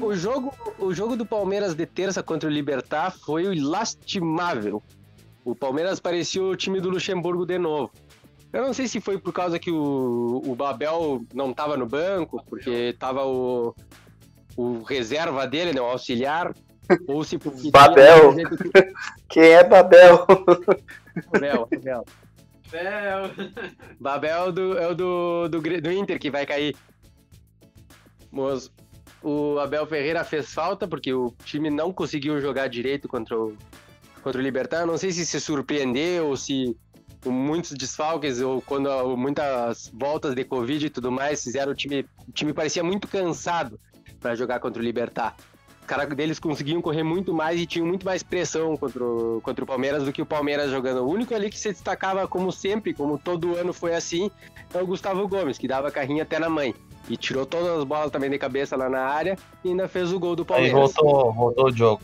O 0.00 0.14
jogo, 0.14 0.54
o 0.78 0.94
jogo 0.94 1.16
do 1.16 1.26
Palmeiras 1.26 1.74
de 1.74 1.84
terça 1.84 2.22
contra 2.22 2.48
o 2.48 2.52
Libertar 2.52 3.10
foi 3.10 3.54
lastimável. 3.60 4.82
O 5.44 5.54
Palmeiras 5.54 6.00
parecia 6.00 6.42
o 6.42 6.56
time 6.56 6.80
do 6.80 6.88
Luxemburgo 6.88 7.44
de 7.44 7.58
novo. 7.58 7.92
Eu 8.52 8.62
não 8.62 8.74
sei 8.74 8.86
se 8.86 9.00
foi 9.00 9.18
por 9.18 9.32
causa 9.32 9.58
que 9.58 9.70
o, 9.70 10.42
o 10.44 10.54
Babel 10.54 11.24
não 11.32 11.50
estava 11.50 11.76
no 11.76 11.86
banco, 11.86 12.42
porque 12.46 12.70
estava 12.70 13.24
o, 13.24 13.74
o 14.56 14.82
reserva 14.82 15.46
dele, 15.46 15.72
né, 15.72 15.80
o 15.80 15.86
auxiliar, 15.86 16.54
ou 17.08 17.24
se 17.24 17.38
porque 17.38 17.70
Babel. 17.70 18.34
Quem 19.28 19.44
é 19.44 19.64
Babel? 19.64 20.26
Babel, 21.32 21.68
Babel. 21.70 22.04
Babel 23.98 24.52
do, 24.52 24.78
é 24.78 24.88
o 24.88 24.94
do, 24.94 25.48
do, 25.48 25.60
do 25.60 25.92
Inter 25.92 26.18
que 26.18 26.30
vai 26.30 26.44
cair. 26.44 26.76
Mas 28.30 28.70
o 29.22 29.58
Abel 29.58 29.86
Ferreira 29.86 30.24
fez 30.24 30.52
falta 30.52 30.86
porque 30.86 31.12
o 31.12 31.34
time 31.44 31.70
não 31.70 31.92
conseguiu 31.92 32.40
jogar 32.40 32.68
direito 32.68 33.08
contra 33.08 33.38
o, 33.38 33.56
contra 34.22 34.38
o 34.38 34.44
Libertar. 34.44 34.80
Eu 34.80 34.86
não 34.86 34.98
sei 34.98 35.12
se 35.12 35.24
se 35.24 35.40
surpreendeu 35.40 36.26
ou 36.26 36.36
se 36.36 36.76
com 37.22 37.30
muitos 37.30 37.72
desfalques 37.72 38.40
ou 38.40 38.60
quando 38.62 38.90
ah, 38.90 39.04
muitas 39.16 39.90
voltas 39.94 40.34
de 40.34 40.44
Covid 40.44 40.86
e 40.86 40.90
tudo 40.90 41.10
mais 41.12 41.42
fizeram 41.42 41.72
o 41.72 41.74
time. 41.74 42.04
O 42.28 42.32
time 42.32 42.52
parecia 42.52 42.82
muito 42.82 43.06
cansado 43.08 43.78
para 44.20 44.34
jogar 44.34 44.60
contra 44.60 44.80
o 44.80 44.84
Libertar. 44.84 45.36
Os 45.80 45.86
caras 45.86 46.08
deles 46.14 46.38
conseguiam 46.38 46.80
correr 46.80 47.02
muito 47.02 47.34
mais 47.34 47.60
e 47.60 47.66
tinham 47.66 47.86
muito 47.86 48.06
mais 48.06 48.22
pressão 48.22 48.76
contra 48.76 49.02
o, 49.04 49.40
contra 49.42 49.64
o 49.64 49.66
Palmeiras 49.66 50.04
do 50.04 50.12
que 50.12 50.22
o 50.22 50.26
Palmeiras 50.26 50.70
jogando. 50.70 51.02
O 51.02 51.08
único 51.10 51.34
ali 51.34 51.50
que 51.50 51.58
se 51.58 51.70
destacava, 51.70 52.26
como 52.28 52.52
sempre, 52.52 52.94
como 52.94 53.18
todo 53.18 53.56
ano 53.56 53.72
foi 53.72 53.94
assim, 53.94 54.30
é 54.72 54.80
o 54.80 54.86
Gustavo 54.86 55.26
Gomes, 55.26 55.58
que 55.58 55.66
dava 55.66 55.90
carrinho 55.90 56.22
até 56.22 56.38
na 56.38 56.48
mãe. 56.48 56.72
E 57.08 57.16
tirou 57.16 57.44
todas 57.44 57.78
as 57.78 57.84
bolas 57.84 58.12
também 58.12 58.30
de 58.30 58.38
cabeça 58.38 58.76
lá 58.76 58.88
na 58.88 59.00
área 59.00 59.36
e 59.64 59.70
ainda 59.70 59.88
fez 59.88 60.12
o 60.12 60.20
gol 60.20 60.36
do 60.36 60.42
Aí 60.42 60.46
Palmeiras. 60.46 60.94
voltou, 60.94 61.32
voltou 61.32 61.66
o 61.66 61.72
jogo. 61.76 62.02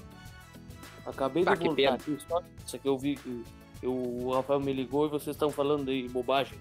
Acabei 1.06 1.44
Ah, 1.46 1.54
de 1.54 1.60
que 1.60 1.66
voltar 1.68 1.94
aqui 1.94 2.18
só. 2.28 2.42
Isso 2.66 2.76
aqui 2.76 2.88
eu 2.88 2.98
vi 2.98 3.14
que 3.16 3.44
eu, 3.82 3.92
o 3.92 4.32
Rafael 4.32 4.60
me 4.60 4.72
ligou 4.72 5.06
e 5.06 5.10
vocês 5.10 5.34
estão 5.34 5.50
falando 5.50 5.86
de 5.86 6.08
bobagem. 6.08 6.58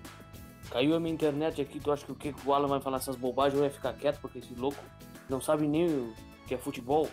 Caiu 0.70 0.96
a 0.96 1.00
minha 1.00 1.14
internet 1.14 1.62
aqui, 1.62 1.80
tu 1.80 1.92
acha 1.92 2.06
que 2.06 2.12
o 2.12 2.16
que 2.16 2.34
o 2.46 2.54
Alan 2.54 2.68
vai 2.68 2.82
falar 2.82 2.98
essas 2.98 3.16
bobagens 3.16 3.58
eu 3.58 3.66
ia 3.66 3.72
ficar 3.72 3.94
quieto 3.94 4.20
porque 4.20 4.40
esse 4.40 4.54
louco 4.54 4.84
não 5.30 5.40
sabe 5.40 5.68
nem 5.68 5.88
o 5.88 6.14
que 6.46 6.54
é 6.54 6.58
futebol. 6.58 7.10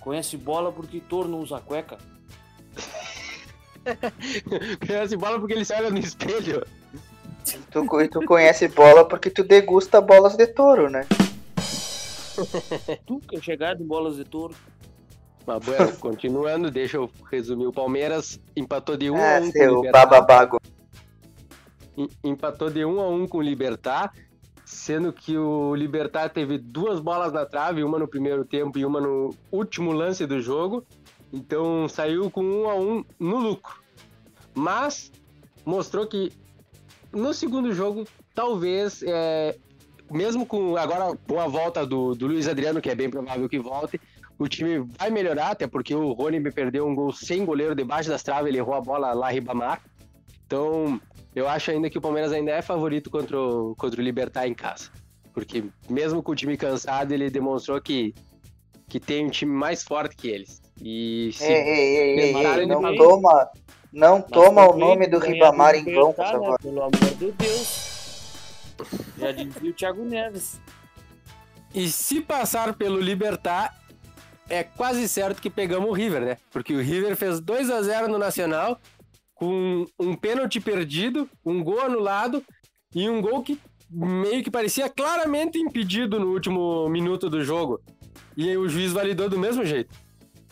Conhece 0.00 0.36
bola 0.36 0.70
porque 0.72 1.00
torno 1.00 1.38
usa 1.38 1.60
cueca. 1.60 1.98
Conhece 4.86 5.16
bola 5.16 5.38
porque 5.38 5.54
ele 5.54 5.64
se 5.64 5.74
olha 5.74 5.90
no 5.90 5.98
espelho. 5.98 6.64
Tu, 7.70 8.02
e 8.02 8.08
tu 8.08 8.24
conhece 8.26 8.68
bola 8.68 9.06
porque 9.06 9.30
tu 9.30 9.42
degusta 9.42 10.00
bolas 10.00 10.36
de 10.36 10.46
touro, 10.46 10.88
né? 10.90 11.06
Tu 13.06 13.20
que 13.20 13.36
é 13.36 13.40
chegado 13.40 13.82
em 13.82 13.86
bolas 13.86 14.16
de 14.16 14.24
touro. 14.24 14.54
Mas, 15.50 15.64
bueno, 15.64 15.96
continuando, 15.96 16.70
deixa 16.70 16.96
eu 16.96 17.10
resumir. 17.28 17.66
O 17.66 17.72
Palmeiras 17.72 18.38
empatou 18.54 18.96
de 18.96 19.10
1 19.10 19.16
a 19.16 19.18
Ah, 19.18 19.40
1 19.40 19.50
com 19.52 19.58
o 19.58 19.82
Libertar. 19.82 20.48
empatou 22.22 22.70
de 22.70 22.84
1 22.84 23.00
a 23.00 23.08
1 23.08 23.26
com 23.26 23.38
o 23.38 23.42
Libertar, 23.42 24.12
sendo 24.64 25.12
que 25.12 25.36
o 25.36 25.74
Libertar 25.74 26.28
teve 26.28 26.56
duas 26.56 27.00
bolas 27.00 27.32
na 27.32 27.44
trave, 27.44 27.82
uma 27.82 27.98
no 27.98 28.06
primeiro 28.06 28.44
tempo 28.44 28.78
e 28.78 28.84
uma 28.86 29.00
no 29.00 29.34
último 29.50 29.90
lance 29.90 30.24
do 30.24 30.40
jogo. 30.40 30.86
Então 31.32 31.88
saiu 31.88 32.30
com 32.30 32.44
1 32.44 32.70
a 32.70 32.74
1 32.76 33.04
no 33.18 33.36
lucro. 33.38 33.82
Mas 34.54 35.10
mostrou 35.64 36.06
que 36.06 36.30
no 37.12 37.34
segundo 37.34 37.72
jogo 37.72 38.06
talvez 38.36 39.02
é, 39.04 39.56
mesmo 40.10 40.46
com 40.46 40.76
agora 40.76 41.16
com 41.28 41.40
a 41.40 41.48
volta 41.48 41.84
do, 41.84 42.14
do 42.14 42.28
Luiz 42.28 42.46
Adriano, 42.46 42.80
que 42.80 42.88
é 42.88 42.94
bem 42.94 43.10
provável 43.10 43.48
que 43.48 43.58
volte, 43.58 44.00
o 44.40 44.48
time 44.48 44.78
vai 44.98 45.10
melhorar, 45.10 45.50
até 45.50 45.66
porque 45.66 45.94
o 45.94 46.12
Rony 46.12 46.40
me 46.40 46.50
perdeu 46.50 46.86
um 46.86 46.94
gol 46.94 47.12
sem 47.12 47.44
goleiro 47.44 47.74
debaixo 47.74 48.08
das 48.08 48.22
traves, 48.22 48.48
ele 48.48 48.56
errou 48.56 48.74
a 48.74 48.80
bola 48.80 49.12
lá 49.12 49.30
Ribamar. 49.30 49.82
Então, 50.46 50.98
eu 51.34 51.46
acho 51.46 51.70
ainda 51.70 51.90
que 51.90 51.98
o 51.98 52.00
Palmeiras 52.00 52.32
ainda 52.32 52.50
é 52.50 52.62
favorito 52.62 53.10
contra 53.10 53.38
o, 53.38 53.74
contra 53.76 54.00
o 54.00 54.02
Libertar 54.02 54.48
em 54.48 54.54
casa. 54.54 54.90
Porque 55.34 55.64
mesmo 55.90 56.22
com 56.22 56.32
o 56.32 56.34
time 56.34 56.56
cansado, 56.56 57.12
ele 57.12 57.28
demonstrou 57.28 57.78
que, 57.82 58.14
que 58.88 58.98
tem 58.98 59.26
um 59.26 59.30
time 59.30 59.52
mais 59.52 59.82
forte 59.82 60.16
que 60.16 60.28
eles. 60.28 60.62
E 60.80 61.30
se 61.34 61.44
Ei, 61.44 61.52
ei, 61.52 61.78
ei, 61.78 62.20
ei, 62.20 62.32
prepararem 62.32 62.62
ei, 62.62 62.66
não 62.66 62.96
toma, 62.96 63.50
não 63.92 64.18
Mas 64.20 64.30
toma 64.30 64.70
o 64.70 64.76
nome 64.76 65.06
do 65.06 65.18
Ribamar 65.18 65.74
em 65.74 65.84
vão, 65.84 66.14
por 66.14 66.24
Libertad, 66.24 66.32
né? 66.32 66.32
favor. 66.32 66.58
Pelo 66.62 66.78
amor 66.80 67.14
de 67.18 67.32
Deus. 67.32 67.90
Já 69.18 69.32
dizia 69.32 69.70
o 69.70 69.74
Thiago 69.74 70.02
Neves. 70.02 70.58
E 71.74 71.88
se 71.88 72.22
passar 72.22 72.74
pelo 72.74 72.98
Libertar, 72.98 73.79
é 74.50 74.64
quase 74.64 75.08
certo 75.08 75.40
que 75.40 75.48
pegamos 75.48 75.88
o 75.88 75.92
River, 75.92 76.20
né? 76.22 76.36
Porque 76.50 76.74
o 76.74 76.80
River 76.80 77.16
fez 77.16 77.40
2 77.40 77.70
a 77.70 77.80
0 77.80 78.08
no 78.08 78.18
Nacional, 78.18 78.78
com 79.34 79.86
um 79.98 80.14
pênalti 80.14 80.60
perdido, 80.60 81.28
um 81.44 81.62
gol 81.64 81.80
anulado 81.80 82.44
e 82.94 83.08
um 83.08 83.22
gol 83.22 83.42
que 83.42 83.58
meio 83.90 84.42
que 84.42 84.50
parecia 84.50 84.88
claramente 84.88 85.58
impedido 85.58 86.20
no 86.20 86.32
último 86.32 86.88
minuto 86.88 87.30
do 87.30 87.42
jogo. 87.42 87.80
E 88.36 88.48
aí 88.48 88.56
o 88.56 88.68
juiz 88.68 88.92
validou 88.92 89.28
do 89.28 89.38
mesmo 89.38 89.64
jeito. 89.64 89.94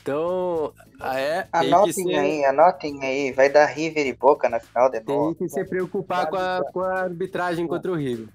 Então, 0.00 0.72
ah, 0.98 1.18
é, 1.20 1.42
tem 1.42 1.68
Anotem 1.68 1.92
ser, 1.92 2.14
aí, 2.14 2.44
anotem 2.44 3.04
aí. 3.04 3.32
Vai 3.32 3.50
dar 3.50 3.66
River 3.66 4.06
e 4.06 4.12
Boca 4.14 4.48
na 4.48 4.58
final 4.58 4.90
de 4.90 5.00
tem 5.00 5.14
novo. 5.14 5.34
que 5.34 5.48
se 5.48 5.64
preocupar 5.64 6.28
com 6.28 6.36
a, 6.36 6.62
com 6.72 6.80
a 6.80 7.00
arbitragem 7.00 7.66
contra 7.66 7.92
o 7.92 7.94
River. 7.94 8.28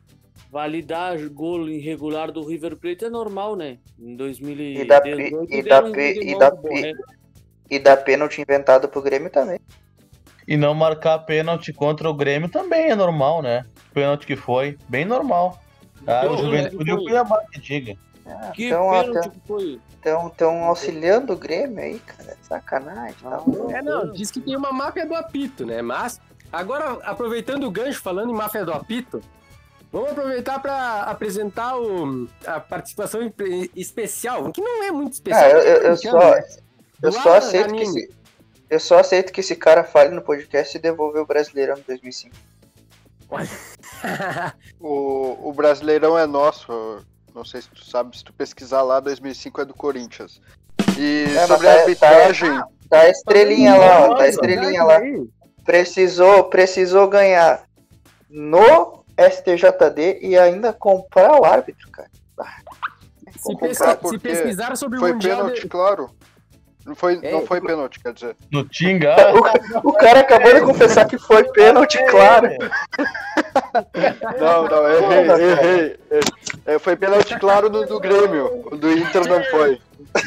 Validar 0.57 1.17
gol 1.29 1.67
irregular 1.67 2.31
do 2.31 2.45
River 2.45 2.75
Plate 2.77 3.05
é 3.05 3.09
normal, 3.09 3.55
né? 3.55 3.79
Em 3.99 4.15
2018 4.15 4.83
E 4.83 4.87
da 4.87 5.01
P- 5.01 5.09
e 5.49 5.63
da 5.63 5.79
e 6.31 6.37
da. 6.37 6.51
E 7.71 7.79
dá 7.79 7.97
pênalti 7.97 8.39
inventado 8.39 8.87
pro 8.87 9.01
Grêmio 9.01 9.31
também. 9.31 9.59
E 10.47 10.55
não 10.55 10.75
marcar 10.75 11.17
pênalti 11.19 11.73
contra 11.73 12.07
o 12.07 12.13
Grêmio 12.13 12.47
também 12.49 12.91
é 12.91 12.95
normal, 12.95 13.41
né? 13.41 13.65
Pênalti 13.95 14.27
que 14.27 14.35
foi, 14.35 14.77
bem 14.87 15.05
normal. 15.05 15.59
Ah, 16.05 16.21
Então, 16.23 16.35
o 16.35 16.37
Juventude 16.37 16.87
e 16.87 16.93
o 16.93 16.97
foi. 16.97 17.05
Cuiabá 17.05 17.41
que 17.51 17.59
diga. 17.59 17.95
Que 18.53 18.67
Então, 18.67 18.91
pênalti 18.91 19.17
até- 19.17 19.29
que 19.29 19.39
foi? 19.47 19.79
Estão 19.95 20.29
tão 20.29 20.63
auxiliando 20.65 21.33
o 21.33 21.35
Grêmio 21.35 21.79
aí, 21.79 21.97
cara. 21.97 22.37
Sacanagem. 22.43 23.15
Tá 23.23 23.37
louco. 23.37 23.71
É, 23.71 23.81
não, 23.81 24.11
diz 24.11 24.29
que 24.29 24.39
tem 24.39 24.55
uma 24.55 24.71
máfia 24.71 25.07
do 25.07 25.15
apito, 25.15 25.65
né? 25.65 25.81
Mas, 25.81 26.21
agora, 26.51 26.99
aproveitando 27.05 27.63
o 27.63 27.71
gancho, 27.71 27.99
falando 28.03 28.29
em 28.29 28.35
máfia 28.35 28.63
do 28.63 28.71
apito, 28.71 29.19
vamos 29.93 30.11
aproveitar 30.11 30.59
para 30.59 31.03
apresentar 31.03 31.77
o, 31.79 32.27
a 32.45 32.59
participação 32.59 33.21
espe- 33.21 33.71
especial, 33.75 34.51
que 34.51 34.59
não 34.59 34.83
é 34.83 34.91
muito 34.91 35.13
especial. 35.13 35.43
Ah, 35.45 35.49
eu, 35.49 35.59
eu, 35.59 35.77
eu 35.83 35.89
né? 35.91 35.95
só, 35.95 36.33
eu 37.03 37.11
Do 37.11 37.11
só 37.13 37.37
aceito 37.37 37.73
que 37.73 37.83
esse, 37.83 38.09
eu 38.69 38.79
só 38.79 38.99
aceito 38.99 39.31
que 39.31 39.39
esse 39.39 39.55
cara 39.55 39.83
fale 39.85 40.09
no 40.09 40.21
podcast 40.21 40.75
e 40.75 40.81
devolver 40.81 41.21
o 41.21 41.25
Brasileirão 41.25 41.75
de 41.75 41.83
2005. 41.83 42.35
O, 44.79 45.49
o 45.49 45.53
Brasileirão 45.53 46.17
é 46.19 46.25
nosso. 46.25 46.99
Não 47.33 47.45
sei 47.45 47.61
se 47.61 47.69
tu 47.69 47.83
sabe, 47.85 48.15
se 48.17 48.23
tu 48.23 48.33
pesquisar 48.33 48.81
lá, 48.81 48.99
2005 48.99 49.61
é 49.61 49.65
do 49.65 49.73
Corinthians. 49.73 50.41
E 50.97 51.23
É, 51.37 51.47
sobre 51.47 51.67
tá- 51.67 51.73
a 51.73 51.79
arbitragem, 51.79 52.63
Tá 52.89 52.99
a 52.99 53.09
estrelinha 53.09 53.75
lá, 53.75 54.07
ó, 54.09 54.15
tá 54.15 54.23
a 54.23 54.27
estrelinha 54.27 54.83
lá. 54.83 54.99
Precisou, 55.63 56.43
precisou 56.43 57.07
ganhar 57.07 57.63
no 58.29 59.02
STJD 59.17 60.19
e 60.21 60.37
ainda 60.37 60.73
comprar 60.73 61.39
o 61.39 61.45
árbitro, 61.45 61.89
cara. 61.91 62.09
Ah, 62.39 62.45
Se, 63.37 63.53
vou 63.53 63.57
pesca- 63.57 63.99
se 64.03 64.17
pesquisar 64.17 64.75
sobre 64.75 64.97
o 64.97 65.01
foi 65.01 65.13
Mundial... 65.13 65.37
pênalti, 65.39 65.61
de- 65.61 65.67
claro. 65.69 66.09
Não 66.85 66.95
foi, 66.95 67.17
É, 67.23 67.31
não 67.31 67.45
foi 67.45 67.61
pênalti, 67.61 67.97
quer 68.01 68.11
dizer. 68.13 68.35
No 68.51 68.65
Tinga, 68.67 69.15
O, 69.83 69.89
o 69.89 69.93
cara 69.93 70.19
acabou 70.19 70.53
de 70.53 70.59
confessar 70.61 71.07
que 71.07 71.17
foi 71.17 71.43
pênalti, 71.51 71.97
claro. 72.09 72.49
Não, 74.37 74.67
não, 74.67 74.89
errei, 74.89 75.51
errei. 75.51 75.99
É, 76.65 76.77
foi 76.79 76.97
pênalti, 76.97 77.39
claro, 77.39 77.69
no 77.69 77.85
do 77.85 77.99
Grêmio. 78.01 78.67
O 78.69 78.75
do 78.75 78.91
Inter 78.91 79.25
não 79.29 79.41
foi. 79.45 79.79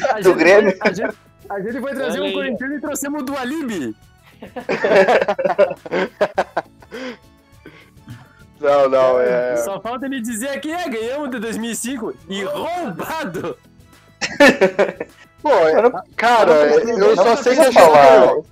a 0.09 0.19
do 0.19 0.33
Grêmio. 0.33 0.75
foi- 0.77 0.89
A 0.89 0.93
gente, 0.93 1.15
a 1.49 1.59
gente 1.61 1.79
foi 1.79 1.93
trazer 1.93 2.19
Olha 2.19 2.23
um 2.23 2.27
aí. 2.29 2.33
corintiano 2.33 2.73
e 2.75 2.81
trouxemos 2.81 3.23
do 3.23 3.37
Alibi. 3.37 3.95
Não, 8.59 8.89
não, 8.89 9.19
é. 9.19 9.57
Só 9.57 9.79
falta 9.79 10.05
ele 10.05 10.19
dizer 10.21 10.49
aqui, 10.49 10.71
é, 10.71 10.89
ganhamos 10.89 11.29
de 11.29 11.39
2005 11.39 12.13
e 12.29 12.43
roubado. 12.43 13.57
Pô, 15.41 15.49
é- 15.51 15.91
cara, 16.15 16.51
eu 16.83 17.15
só 17.15 17.35
sei 17.35 17.55
que 17.55 17.63
gente 17.65 17.73
falar. 17.73 18.19
ganhou. 18.19 18.45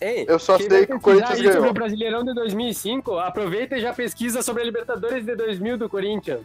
Ei, 0.00 0.26
Eu 0.28 0.38
só 0.38 0.58
sei 0.58 0.84
que 0.86 0.92
o 0.92 1.00
Corinthians 1.00 1.30
aí 1.30 1.36
sobre 1.38 1.52
ganhou. 1.54 1.70
o 1.70 1.72
Brasileirão 1.72 2.24
de 2.24 2.34
2005, 2.34 3.18
aproveita 3.18 3.76
e 3.76 3.80
já 3.80 3.92
pesquisa 3.94 4.42
sobre 4.42 4.62
a 4.62 4.64
Libertadores 4.66 5.24
de 5.24 5.34
2000 5.34 5.78
do 5.78 5.88
Corinthians. 5.88 6.40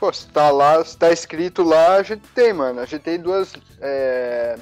Pô, 0.00 0.12
se 0.12 0.26
tá 0.28 0.50
lá, 0.50 0.82
se 0.84 0.96
tá 0.96 1.10
escrito 1.10 1.62
lá, 1.62 1.96
a 1.96 2.02
gente 2.02 2.22
tem, 2.34 2.52
mano. 2.52 2.80
A 2.80 2.84
gente 2.86 3.02
tem 3.02 3.18
duas. 3.18 3.52
É... 3.80 4.56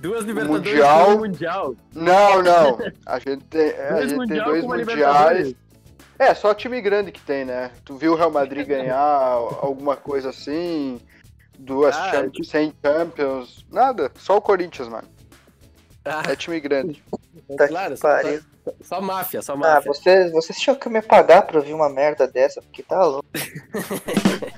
Duas 0.00 0.24
Libertadores 0.24 0.66
Mundial. 0.72 1.10
um 1.10 1.18
Mundial. 1.18 1.74
Não, 1.94 2.42
não. 2.42 2.78
A 3.06 3.18
gente 3.18 3.44
tem, 3.44 3.70
a 3.78 3.90
Dois 3.92 4.10
gente 4.10 4.28
tem 4.28 4.44
dois 4.44 4.64
mundiais. 4.64 5.54
É, 6.18 6.34
só 6.34 6.52
time 6.54 6.80
grande 6.80 7.12
que 7.12 7.20
tem, 7.20 7.44
né? 7.44 7.70
Tu 7.84 7.94
viu 7.96 8.12
o 8.12 8.14
Real 8.16 8.30
Madrid 8.30 8.66
ganhar 8.66 8.98
alguma 9.62 9.96
coisa 9.96 10.30
assim? 10.30 11.00
Duas 11.58 11.94
Ah, 11.96 12.10
cha- 12.10 12.28
tipo- 12.28 12.44
100 12.44 12.74
Champions? 12.84 13.66
Nada, 13.70 14.10
só 14.16 14.36
o 14.36 14.40
Corinthians, 14.40 14.88
mano. 14.88 15.08
Ah, 16.04 16.22
É 16.28 16.34
time 16.36 16.58
grande. 16.60 17.02
Tá 17.56 17.68
claro, 17.68 17.94
só, 17.96 18.08
só, 18.22 18.72
só 18.82 19.00
máfia, 19.02 19.42
só 19.42 19.52
Ah, 19.52 19.56
máfia. 19.56 19.92
vocês, 19.92 20.32
vocês 20.32 20.58
tinham 20.58 20.76
que 20.76 20.88
me 20.88 21.02
pagar 21.02 21.42
pra 21.42 21.58
ouvir 21.58 21.74
uma 21.74 21.90
merda 21.90 22.26
dessa, 22.26 22.62
porque 22.62 22.82
tá 22.82 23.04
louco. 23.04 23.28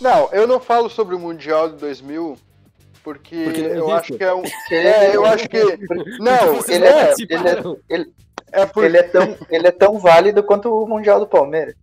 Não, 0.00 0.28
eu 0.30 0.46
não 0.46 0.60
falo 0.60 0.90
sobre 0.90 1.14
o 1.14 1.18
Mundial 1.18 1.70
de 1.70 1.76
2000 1.76 2.36
porque, 3.06 3.44
Porque 3.44 3.62
não 3.62 3.68
eu 3.68 3.84
existe. 3.84 3.92
acho 3.92 4.12
que 4.14 4.24
é 4.24 4.34
um. 4.34 4.42
É, 4.68 5.14
eu 5.16 5.24
acho 5.24 5.48
que. 5.48 5.62
Não, 6.18 6.60
ele 6.66 6.78
não 6.80 6.86
é. 6.88 7.04
participaram. 7.04 7.78
É 8.50 8.66
por... 8.66 8.84
Ele 8.84 8.96
é, 8.96 9.02
tão, 9.04 9.36
ele 9.48 9.66
é 9.68 9.70
tão 9.70 9.96
válido 10.00 10.42
quanto 10.42 10.74
o 10.74 10.88
Mundial 10.88 11.20
do 11.20 11.26
Palmeiras. 11.26 11.76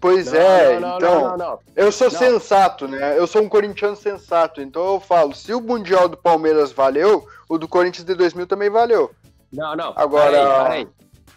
Pois 0.00 0.32
Não, 0.32 0.40
é, 0.40 0.80
não, 0.80 0.88
não, 0.88 0.96
então. 0.96 1.20
não, 1.20 1.28
não, 1.30 1.36
não. 1.36 1.58
Eu 1.76 1.92
sou 1.92 2.10
Não. 2.10 2.18
sensato, 2.18 2.88
né? 2.88 3.16
Eu 3.16 3.24
sou 3.28 3.40
um 3.40 3.48
corintiano 3.48 3.94
sensato, 3.94 4.60
então 4.60 4.94
eu 4.94 4.98
falo, 5.00 5.32
se 5.32 5.54
o 5.54 5.60
Mundial 5.60 6.08
do 6.08 6.16
Palmeiras 6.16 6.72
valeu, 6.72 7.24
o 7.48 7.56
do 7.56 7.68
Corinthians 7.68 8.04
de 8.04 8.12
2000 8.16 8.48
também 8.48 8.68
valeu. 8.68 9.12
Não, 9.52 9.76
não. 9.76 9.92
Agora- 9.94 10.66
Para 10.66 10.72
aí, 10.72 10.88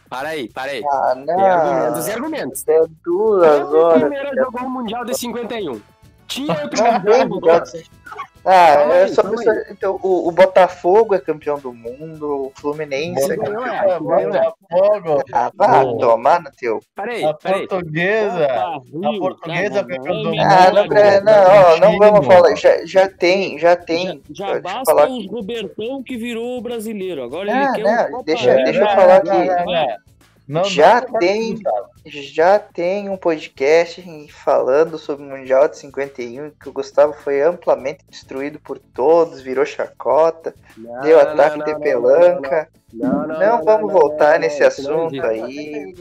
para 0.10 0.30
aí. 0.30 0.48
Para 0.50 0.72
aí, 0.72 0.84
Ah, 0.84 1.13
Tem 1.15 1.46
argumentos 1.46 2.06
e 2.06 2.10
não. 2.10 2.15
argumentos. 2.15 2.68
É 2.68 2.82
duas 3.04 3.70
o 3.70 3.78
horas. 3.78 4.00
Palmeiras 4.02 4.36
jogou 4.36 4.62
o 4.62 4.70
Mundial 4.70 5.06
de 5.06 5.15
51? 5.15 5.80
Tinha 6.28 6.60
outro 6.63 6.80
Ah, 8.45 8.75
Calma 8.77 8.93
é 8.95 9.03
aí, 9.03 9.10
só 9.10 9.21
isso. 9.34 9.51
Então, 9.71 9.99
o, 10.03 10.27
o 10.27 10.31
Botafogo 10.31 11.15
é 11.15 11.19
campeão 11.19 11.58
do 11.58 11.73
mundo, 11.73 12.47
o 12.47 12.51
Fluminense 12.55 13.31
é 13.31 13.36
campeão. 13.36 13.65
É, 13.65 13.99
ganhou, 13.99 14.36
é. 14.36 14.51
Botafogo, 14.69 15.23
Ah, 15.34 15.51
vá 15.55 15.84
tomar 15.97 16.41
no 16.41 16.51
teu. 16.51 16.79
Peraí, 16.95 17.23
a 17.25 17.34
peraí. 17.34 17.67
portuguesa, 17.67 18.45
Opa, 18.45 19.10
a 19.10 19.17
portuguesa 19.19 19.84
tá, 19.84 19.88
campeã 19.88 19.97
do 20.03 20.10
é 20.12 20.23
mundo. 20.23 20.36
Ah, 20.39 20.71
não, 20.71 20.86
não, 20.86 21.79
não, 21.79 21.91
não 21.91 21.97
vamos 21.99 22.25
falar. 22.27 22.55
Já, 22.55 22.86
já 22.86 23.10
tem, 23.10 23.58
já 23.58 23.75
tem. 23.75 24.21
Já, 24.31 24.47
já 24.55 24.60
basta 24.62 24.84
falar 24.86 25.08
os 25.10 25.27
Robertão 25.29 26.03
que 26.03 26.15
virou 26.15 26.58
o 26.58 26.62
brasileiro. 26.62 27.23
Agora 27.23 27.51
Ah, 27.51 27.63
ele 27.63 27.71
quer 27.73 27.84
não, 27.84 28.08
um 28.08 28.12
Copa 28.12 28.23
deixa- 28.25 28.55
deixa 28.55 28.79
eu 28.81 28.88
falar 28.89 29.15
aqui. 29.17 30.05
Não, 30.47 30.63
Já 30.63 31.01
não, 31.01 31.10
não, 31.13 31.19
tem. 31.19 31.58
Já 32.05 32.60
tem 32.60 33.10
um 33.10 33.17
podcast 33.17 34.03
falando 34.31 34.97
sobre 34.99 35.25
o 35.25 35.29
Mundial 35.29 35.67
de 35.67 35.77
51 35.77 36.51
que 36.51 36.69
o 36.69 36.73
Gustavo 36.73 37.13
foi 37.13 37.41
amplamente 37.41 38.05
destruído 38.10 38.60
por 38.60 38.77
todos, 38.77 39.41
virou 39.41 39.65
chacota, 39.65 40.53
Não, 40.77 41.01
deu 41.01 41.19
ataque 41.19 41.58
não, 41.58 41.65
de 41.65 41.71
não, 41.73 41.79
pelanca. 41.79 42.69
Não, 42.93 43.27
Não, 43.27 43.63
vamos 43.63 43.91
voltar 43.91 44.34
não, 44.34 44.39
nesse 44.41 44.60
não, 44.62 44.67
isso 44.67 44.84
não 44.84 45.08
assunto 45.08 45.25
aí. 45.25 45.95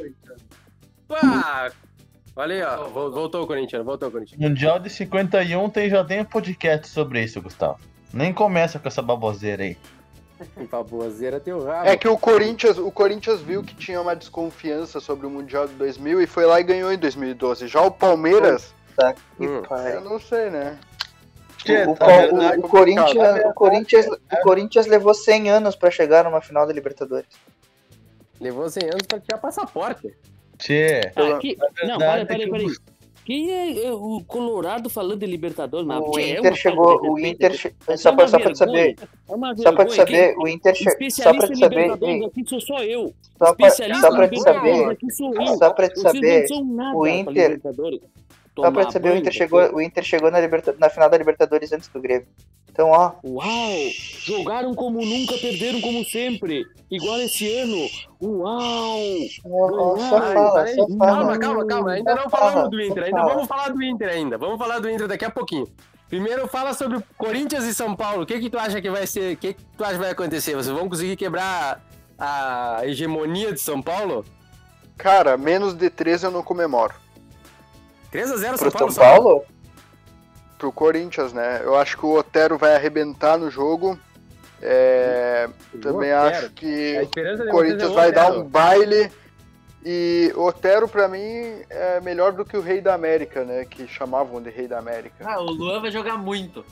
Pá! 1.09 1.71
Olha 2.37 2.55
aí, 2.55 2.63
ó. 2.63 2.89
Vol- 2.89 3.13
Voltou 3.13 3.45
o 3.45 3.47
Corinthians, 3.47 3.85
voltou 3.85 4.09
o 4.09 4.13
Corinthians. 4.13 4.41
Mundial 4.41 4.79
de 4.79 4.91
51 4.91 5.71
tem, 5.71 5.89
já 5.89 6.05
tem 6.05 6.21
um 6.21 6.25
podcast 6.25 6.89
sobre 6.89 7.23
isso, 7.23 7.41
Gustavo. 7.41 7.79
Nem 8.13 8.33
começa 8.33 8.79
com 8.79 8.89
essa 8.89 9.01
baboseira 9.03 9.63
aí. 9.63 9.77
Baboseira 10.71 11.43
rabo. 11.47 11.89
É 11.89 11.97
que 11.97 12.09
o 12.09 12.17
Corinthians, 12.19 12.79
o 12.79 12.91
Corinthians 12.91 13.41
viu 13.41 13.63
que 13.63 13.75
tinha 13.75 14.01
uma 14.01 14.15
desconfiança 14.17 15.01
sobre 15.01 15.27
o 15.27 15.31
Mundial 15.31 15.67
de 15.69 15.75
2000 15.75 16.23
e 16.23 16.27
foi 16.27 16.45
lá 16.47 16.61
e 16.61 16.65
ganhou 16.65 16.93
em 16.93 16.99
2012. 16.99 17.67
Já 17.69 17.81
o 17.83 17.91
Palmeiras, 17.91 18.75
Que 19.37 19.47
Hum. 19.47 19.63
pai. 19.69 19.97
eu 19.97 20.01
não 20.03 20.21
sei, 20.21 20.51
né? 20.51 20.79
O, 21.87 21.93
o, 21.93 21.97
tá 21.97 22.07
vendo? 22.07 22.37
o- 22.39 22.43
É. 22.43 22.59
Corinthians, 22.69 23.45
o, 23.47 23.55
Corinthians, 23.55 24.07
o 24.07 24.37
Corinthians 24.43 24.87
levou 24.87 25.15
100 25.15 25.51
anos 25.51 25.75
pra 25.75 25.91
chegar 25.91 26.23
numa 26.25 26.41
final 26.41 26.67
da 26.67 26.73
Libertadores. 26.73 27.29
Levou 28.41 28.69
100 28.69 28.85
anos 28.91 29.07
pra 29.09 29.19
tirar 29.19 29.39
passaporte. 29.39 30.15
Tchê. 30.59 31.11
Ah, 31.17 31.39
que... 31.39 31.57
Não, 31.87 31.99
peraí, 31.99 32.21
é 32.21 32.25
peraí, 32.25 32.45
que 32.45 32.51
peraí. 32.51 32.67
Quem 33.25 33.51
é, 33.51 33.87
é 33.87 33.93
o 33.93 34.23
Colorado 34.27 34.91
falando 34.91 35.21
de 35.21 35.27
Libertadores? 35.27 35.87
Mas, 35.87 35.99
O 36.01 36.19
é 36.19 36.33
Inter 36.33 36.51
uma 36.51 36.57
chegou, 36.57 37.01
de 37.01 37.09
o 37.09 37.19
Inter, 37.19 37.55
che- 37.55 37.75
é 37.89 37.97
só 37.97 38.11
vergonha, 38.15 38.55
saber, 38.55 38.97
é 38.99 39.57
só 39.57 39.73
vergonha. 39.73 39.97
saber, 39.97 40.35
o 40.37 40.49
Inter, 40.49 40.75
só 41.11 41.31
em 41.31 41.57
saber, 41.57 41.89
aqui 42.27 42.45
sou 42.49 42.61
só 42.61 42.83
eu. 42.83 43.15
só 44.01 44.11
Libertadores 44.11 44.41
saber, 44.43 44.91
aqui 44.91 45.11
sou 45.13 45.35
eu. 45.35 45.47
só 45.57 45.71
Vocês 46.03 46.13
saber, 46.15 46.47
o 46.95 47.07
Inter, 47.07 47.61
só 48.57 48.71
te 48.87 48.93
saber, 48.93 49.11
o 49.11 49.17
Inter 49.17 49.33
chegou, 49.33 49.75
o 49.75 49.81
Inter 49.81 50.05
chegou 50.05 50.31
na, 50.31 50.39
liberta, 50.41 50.77
na 50.79 50.91
final 50.91 51.09
da 51.11 51.17
Libertadores 51.17 51.73
antes 51.73 51.89
do 51.89 52.01
Grêmio. 52.01 52.27
Então, 52.75 52.89
ó, 52.91 53.13
Uau! 53.25 53.71
Jogaram 54.19 54.75
como 54.75 55.01
nunca, 55.01 55.39
perderam 55.39 55.81
como 55.81 56.05
sempre. 56.05 56.67
Igual 56.91 57.21
esse 57.21 57.49
ano. 57.57 57.89
Uau! 58.21 58.99
ó, 59.47 59.97
só 59.97 60.21
fala, 60.21 60.67
só 60.67 60.87
calma, 60.89 61.07
fala. 61.07 61.39
calma, 61.39 61.67
calma. 61.67 61.93
Ainda 61.93 62.17
Só 62.17 62.23
não 62.25 62.31
fala, 62.31 62.51
falamos 62.51 62.71
do 62.73 62.83
Inter. 62.83 63.05
Ainda 63.05 63.19
fala. 63.19 63.33
vamos 63.33 63.49
falar 63.49 63.69
do 63.69 63.83
Inter 63.83 64.09
ainda. 64.09 64.37
Vamos 64.37 64.59
falar 64.59 64.81
do 64.81 64.91
Inter 64.91 65.07
daqui 65.07 65.25
a 65.25 65.31
pouquinho. 65.31 65.69
Primeiro 66.09 66.49
fala 66.49 66.75
sobre 66.75 67.01
Corinthians 67.17 67.63
e 67.63 67.73
São 67.73 67.95
Paulo. 67.95 68.25
O 68.25 68.27
que 68.27 68.41
que 68.41 68.51
tu 68.51 68.59
acha 68.59 68.83
que 68.83 68.91
vai 68.91 69.07
ser? 69.07 69.35
O 69.35 69.37
que 69.37 69.53
que 69.53 69.65
tu 69.79 69.85
acha 69.85 69.93
que 69.95 70.01
vai 70.01 70.11
acontecer? 70.11 70.57
Vocês 70.57 70.77
vão 70.77 70.89
conseguir 70.89 71.15
quebrar 71.15 71.81
a 72.19 72.81
hegemonia 72.83 73.53
de 73.53 73.61
São 73.61 73.81
Paulo? 73.81 74.25
Cara, 74.97 75.37
menos 75.37 75.75
de 75.75 75.89
13 75.89 76.27
eu 76.27 76.31
não 76.33 76.43
comemoro. 76.43 76.95
3 78.11 78.33
a 78.33 78.37
0 78.37 78.59
Pro 78.59 78.71
São 78.73 78.93
Paulo. 78.93 78.93
São 78.93 79.03
só. 79.41 79.54
Pro 80.65 80.73
Corinthians, 80.73 81.35
né? 81.35 81.61
Eu 81.63 81.77
acho 81.77 81.99
que 81.99 82.07
o 82.07 82.15
Otero 82.17 82.57
vai 82.57 82.75
arrebentar 82.75 83.37
no 83.37 83.51
jogo. 83.51 83.99
É, 84.63 85.47
também 85.83 86.11
Otero. 86.15 86.37
acho 86.37 86.51
que 86.53 87.03
o 87.03 87.51
Corinthians 87.51 87.83
é 87.83 87.93
o 87.93 87.95
vai 87.95 88.11
dar 88.11 88.33
um 88.33 88.45
baile. 88.45 89.13
E 89.85 90.33
o 90.35 90.47
Otero, 90.47 90.89
pra 90.89 91.07
mim, 91.07 91.21
é 91.69 92.01
melhor 92.01 92.33
do 92.33 92.47
que 92.47 92.57
o 92.57 92.63
Rei 92.63 92.81
da 92.81 92.95
América, 92.95 93.45
né? 93.45 93.67
Que 93.67 93.87
chamavam 93.87 94.41
de 94.41 94.49
Rei 94.49 94.67
da 94.67 94.79
América. 94.79 95.17
Ah, 95.23 95.39
o 95.39 95.51
Luan 95.51 95.83
vai 95.83 95.91
jogar 95.91 96.17
muito. 96.17 96.65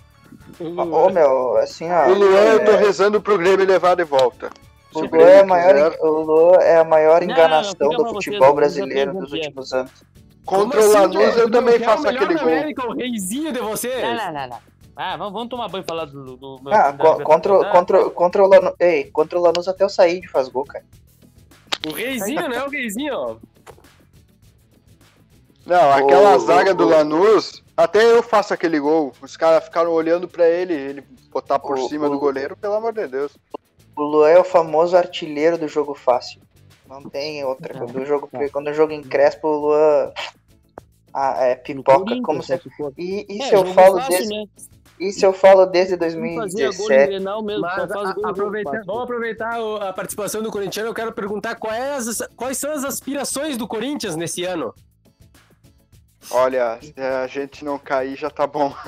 Ô, 0.58 1.10
meu, 1.10 1.58
assim, 1.58 1.90
ó. 1.90 2.08
o 2.08 2.14
Luan, 2.14 2.44
eu 2.44 2.64
tô 2.64 2.70
é, 2.70 2.76
rezando 2.76 3.20
pro 3.20 3.36
Grêmio 3.36 3.66
levar 3.66 3.94
de 3.94 4.04
volta. 4.04 4.48
o 4.94 5.00
o 5.00 5.04
Luan 5.04 5.20
é 5.20 5.40
a 5.40 5.42
Grêmio 5.42 5.48
maior, 5.48 5.96
o 6.00 6.08
Luan 6.08 6.58
é 6.62 6.78
a 6.78 6.84
maior 6.84 7.20
Não, 7.20 7.30
enganação 7.30 7.72
fica 7.72 7.88
do 7.90 8.04
vocês, 8.04 8.24
futebol 8.24 8.54
brasileiro 8.54 9.12
dos 9.12 9.32
últimos 9.32 9.70
anos. 9.74 9.92
Contra 10.44 10.80
o 10.84 10.92
Lanús 10.92 11.36
eu 11.36 11.50
também 11.50 11.78
faço 11.78 12.08
aquele 12.08 12.34
da 12.34 12.42
gol. 12.42 12.52
América, 12.52 12.86
o 12.88 12.94
reizinho 12.94 13.52
de 13.52 13.60
vocês. 13.60 14.02
Não, 14.02 14.14
não, 14.16 14.32
não, 14.32 14.48
não. 14.48 14.58
Ah, 14.94 15.16
vamos, 15.16 15.32
vamos 15.32 15.48
tomar 15.48 15.68
banho 15.68 15.82
e 15.84 15.86
falar 15.86 16.04
do, 16.04 16.36
do 16.36 16.60
meu 16.62 16.72
Ah, 16.74 16.92
co- 16.92 17.22
contra, 17.22 17.70
contra, 17.70 18.06
o- 18.06 18.10
contra 18.10 18.44
o 18.44 18.46
Lanús. 18.48 18.74
Ei, 18.78 19.04
contra 19.04 19.38
o 19.38 19.42
Lanús 19.42 19.66
até 19.68 19.84
o 19.86 19.88
Said 19.88 20.26
faz 20.28 20.48
gol, 20.48 20.64
cara. 20.64 20.84
O 21.86 21.92
reizinho, 21.92 22.48
né? 22.48 22.62
O 22.62 22.68
reizinho, 22.68 23.14
ó. 23.14 23.36
Não, 25.64 25.92
aquela 25.92 26.34
Ô, 26.36 26.38
zaga 26.40 26.72
ô, 26.72 26.74
do 26.74 26.84
ô. 26.86 26.88
Lanús, 26.90 27.62
até 27.76 28.04
eu 28.04 28.22
faço 28.22 28.52
aquele 28.52 28.78
gol. 28.80 29.12
Os 29.22 29.36
caras 29.36 29.64
ficaram 29.64 29.92
olhando 29.92 30.28
pra 30.28 30.46
ele, 30.48 30.74
ele 30.74 31.04
botar 31.30 31.58
por 31.58 31.78
cima 31.88 32.08
do 32.10 32.18
goleiro, 32.18 32.56
pelo 32.56 32.74
amor 32.74 32.92
de 32.92 33.06
Deus. 33.06 33.32
O 33.96 34.02
Luan 34.02 34.28
é 34.28 34.38
o 34.38 34.44
famoso 34.44 34.96
artilheiro 34.96 35.56
do 35.56 35.68
jogo 35.68 35.94
fácil. 35.94 36.40
Não 36.92 37.08
tem 37.08 37.42
outra. 37.44 37.72
Quando 37.78 37.96
o 37.96 38.04
jogo, 38.04 38.28
quando 38.52 38.68
o 38.68 38.74
jogo 38.74 38.92
encrespa, 38.92 39.46
o 39.48 39.56
Luan 39.56 40.12
ah, 41.14 41.44
é 41.44 41.54
pipoca. 41.54 42.20
Como 42.22 42.42
se... 42.42 42.56
se 42.58 42.70
for. 42.76 42.92
E 42.98 43.26
É, 43.28 43.34
isso 43.46 43.54
eu 43.54 43.66
falo 43.66 43.96
fácil, 43.98 44.10
desde, 44.18 44.34
né? 44.36 44.44
isso 45.00 45.24
eu 45.26 45.32
falo 45.32 45.66
desde 45.66 45.92
Não 45.96 46.00
fazia 46.00 46.18
gol 46.20 46.26
em 46.26 46.36
2017. 46.36 47.06
Grenal 47.08 47.42
mesmo, 47.42 47.62
Mas 47.62 47.78
a- 47.78 47.86
gol 47.86 48.02
em 48.02 48.06
jogo 48.08 48.26
aproveita- 48.28 48.70
fácil. 48.70 48.86
vamos 48.86 49.02
aproveitar 49.04 49.58
a 49.88 49.92
participação 49.92 50.42
do 50.42 50.50
corintiano. 50.50 50.88
Eu 50.90 50.94
quero 50.94 51.12
perguntar 51.12 51.54
quais, 51.56 52.18
quais 52.36 52.58
são 52.58 52.70
as 52.72 52.84
aspirações 52.84 53.56
do 53.56 53.66
Corinthians 53.66 54.14
nesse 54.16 54.44
ano. 54.44 54.74
Olha, 56.30 56.78
se 56.80 56.94
a 57.00 57.26
gente 57.26 57.64
não 57.64 57.78
cair 57.78 58.16
já 58.16 58.28
tá 58.30 58.46
bom. 58.46 58.72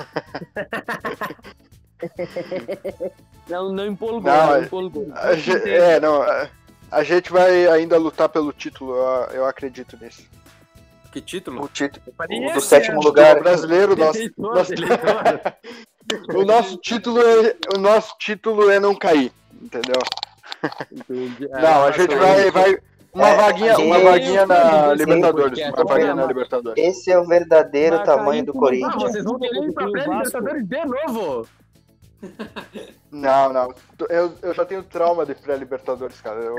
Não, 3.47 3.71
não 3.71 3.85
empolgou, 3.85 4.21
Não, 4.21 4.47
não 4.47 4.55
é- 4.55 4.61
empolgou. 4.63 5.07
A 5.13 5.35
ge- 5.35 5.69
é, 5.69 5.99
não, 5.99 6.21
a- 6.21 6.49
a 6.95 7.03
gente 7.03 7.31
vai 7.31 7.67
ainda 7.67 7.97
lutar 7.97 8.29
pelo 8.29 8.51
título, 8.53 8.95
eu, 9.31 9.45
acredito 9.45 9.97
nisso. 10.01 10.23
Que 11.11 11.21
título? 11.21 11.63
O 11.63 11.67
título 11.69 12.03
Esse 12.29 12.53
do 12.53 12.61
sétimo 12.61 13.01
lugar. 13.01 13.37
O 13.37 13.43
brasileiro, 13.43 13.95
nosso, 13.95 14.19
nosso- 14.37 14.73
o 16.35 16.43
nosso 16.45 16.77
título 16.77 17.21
é, 17.21 17.55
o 17.75 17.77
nosso 17.79 18.15
título 18.19 18.69
é 18.69 18.79
não 18.79 18.93
cair, 18.95 19.31
entendeu? 19.61 19.95
Entendi. 20.91 21.47
Não, 21.61 21.83
a 21.85 21.91
gente 21.91 22.15
vai, 22.15 22.51
vai 22.51 22.77
uma 23.13 23.29
É, 23.29 23.35
vaguinha, 23.35 23.77
uma 23.77 23.99
vaguinha 23.99 24.45
na 24.45 24.93
Libertadores, 24.93 25.59
uma 25.59 25.85
vaguinha 25.85 26.15
na 26.15 26.21
esse- 26.23 26.27
Libertadores. 26.33 26.83
Esse 26.83 27.11
é 27.11 27.19
o 27.19 27.25
verdadeiro 27.25 27.97
Mas 27.97 28.05
tamanho 28.05 28.45
do 28.45 28.51
Ah, 28.51 28.59
Corinthians. 28.59 28.95
vocês 29.03 29.23
vão 29.23 29.39
querer 29.39 29.63
ir 29.63 29.73
pra 29.73 29.87
o 29.87 29.91
pré-libertadores 29.91 30.65
de 30.67 30.85
novo? 30.85 31.47
Não, 33.11 33.53
não. 33.53 33.73
Eu, 34.09 34.37
eu 34.41 34.53
já 34.53 34.65
tenho 34.65 34.83
trauma 34.83 35.25
de 35.25 35.33
pré-Libertadores, 35.35 36.19
cara. 36.19 36.39
Eu 36.41 36.55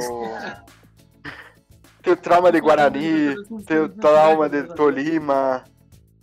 tenho 2.02 2.16
trauma 2.16 2.50
de 2.50 2.60
Guarani, 2.60 3.34
tenho 3.66 3.88
trauma 3.88 4.48
de 4.48 4.62
Tolima, 4.74 5.64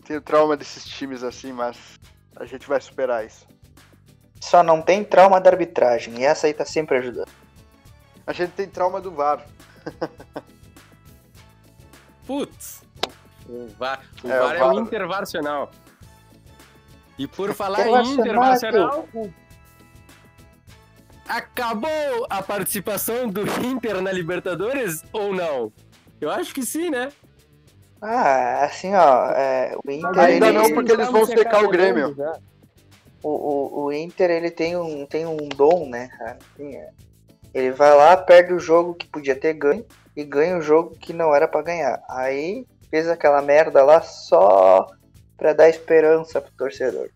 tenho 0.06 0.22
trauma 0.22 0.58
desses 0.58 0.86
times 0.86 1.24
assim, 1.24 1.52
mas 1.52 2.00
a 2.36 2.46
gente 2.46 2.68
vai 2.68 2.82
superar 2.82 3.26
isso. 3.26 3.46
Só 4.42 4.64
não 4.64 4.82
tem 4.82 5.04
trauma 5.04 5.40
da 5.40 5.52
arbitragem. 5.52 6.20
E 6.20 6.26
essa 6.26 6.48
aí 6.48 6.54
tá 6.54 6.66
sempre 6.66 6.98
ajudando. 6.98 7.30
A 8.26 8.34
gente 8.34 8.52
tem 8.52 8.68
trauma 8.68 9.00
do 9.00 9.12
VAR. 9.12 9.46
Putz. 12.26 12.82
O 13.48 13.68
VAR, 13.78 14.02
o 14.24 14.28
É, 14.30 14.42
o 14.42 14.48
VAR 14.48 14.56
é 14.56 14.64
o 14.64 15.08
VAR. 15.08 15.70
E 17.18 17.28
por 17.28 17.54
falar 17.54 17.88
em 17.88 18.14
intervarcional, 18.14 19.08
acabou 21.28 22.28
a 22.30 22.42
participação 22.42 23.28
do 23.28 23.42
Inter 23.64 24.02
na 24.02 24.12
Libertadores 24.12 25.04
ou 25.14 25.34
não? 25.34 25.72
Eu 26.20 26.30
acho 26.30 26.54
que 26.54 26.66
sim, 26.66 26.90
né? 26.90 27.12
Ah, 28.02 28.66
assim, 28.66 28.94
ó, 28.94 29.30
é, 29.32 29.76
o 29.84 29.90
Inter, 29.90 30.20
Ainda 30.20 30.48
ele, 30.48 30.58
não, 30.58 30.74
porque 30.74 30.92
eles 30.92 31.10
vão 31.10 31.26
secar 31.26 31.64
o 31.64 31.70
Grêmio. 31.70 32.16
o, 33.24 33.30
o, 33.30 33.84
o 33.86 33.94
Inter, 33.94 34.30
ele 34.30 34.52
tem 34.52 34.76
um, 34.76 35.06
tem 35.06 35.26
um 35.26 35.38
dom, 35.38 35.88
né, 35.88 36.10
cara? 36.18 36.38
Assim, 36.54 36.76
é, 36.76 36.90
ele 37.54 37.72
vai 37.72 37.96
lá, 37.96 38.18
perde 38.18 38.54
o 38.54 38.60
jogo 38.60 38.94
que 38.94 39.08
podia 39.08 39.36
ter 39.36 39.54
ganho 39.54 39.86
e 40.16 40.24
ganha 40.24 40.58
o 40.58 40.62
jogo 40.62 40.98
que 41.00 41.14
não 41.14 41.34
era 41.34 41.48
pra 41.48 41.62
ganhar. 41.62 42.02
Aí 42.10 42.66
fez 42.90 43.08
aquela 43.08 43.42
merda 43.42 43.84
lá 43.84 44.02
só 44.02 44.88
pra 45.38 45.54
dar 45.54 45.70
esperança 45.70 46.42
pro 46.42 46.52
torcedor. 46.54 47.10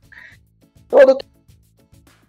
Todo 0.88 1.18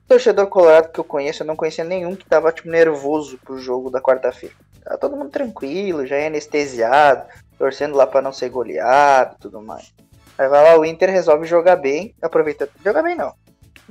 torcedor 0.06 0.46
colorado 0.46 0.90
que 0.90 0.98
eu 0.98 1.04
conheço, 1.04 1.42
eu 1.42 1.46
não 1.46 1.56
conhecia 1.56 1.84
nenhum 1.84 2.16
que 2.16 2.26
tava 2.26 2.50
tipo 2.50 2.68
nervoso 2.68 3.38
pro 3.38 3.58
jogo 3.58 3.90
da 3.90 4.00
quarta-feira. 4.00 4.54
Tava 4.82 4.98
todo 4.98 5.16
mundo 5.16 5.30
tranquilo, 5.30 6.06
já 6.06 6.16
é 6.16 6.28
anestesiado, 6.28 7.28
torcendo 7.58 7.96
lá 7.96 8.06
pra 8.06 8.22
não 8.22 8.32
ser 8.32 8.48
goleado 8.48 9.36
e 9.36 9.40
tudo 9.40 9.60
mais. 9.60 9.92
Aí 10.38 10.48
vai 10.48 10.62
lá, 10.62 10.78
o 10.78 10.84
Inter 10.84 11.10
resolve 11.10 11.46
jogar 11.46 11.76
bem, 11.76 12.14
aproveita. 12.22 12.68
Jogar 12.84 13.02
bem 13.02 13.14
não. 13.14 13.34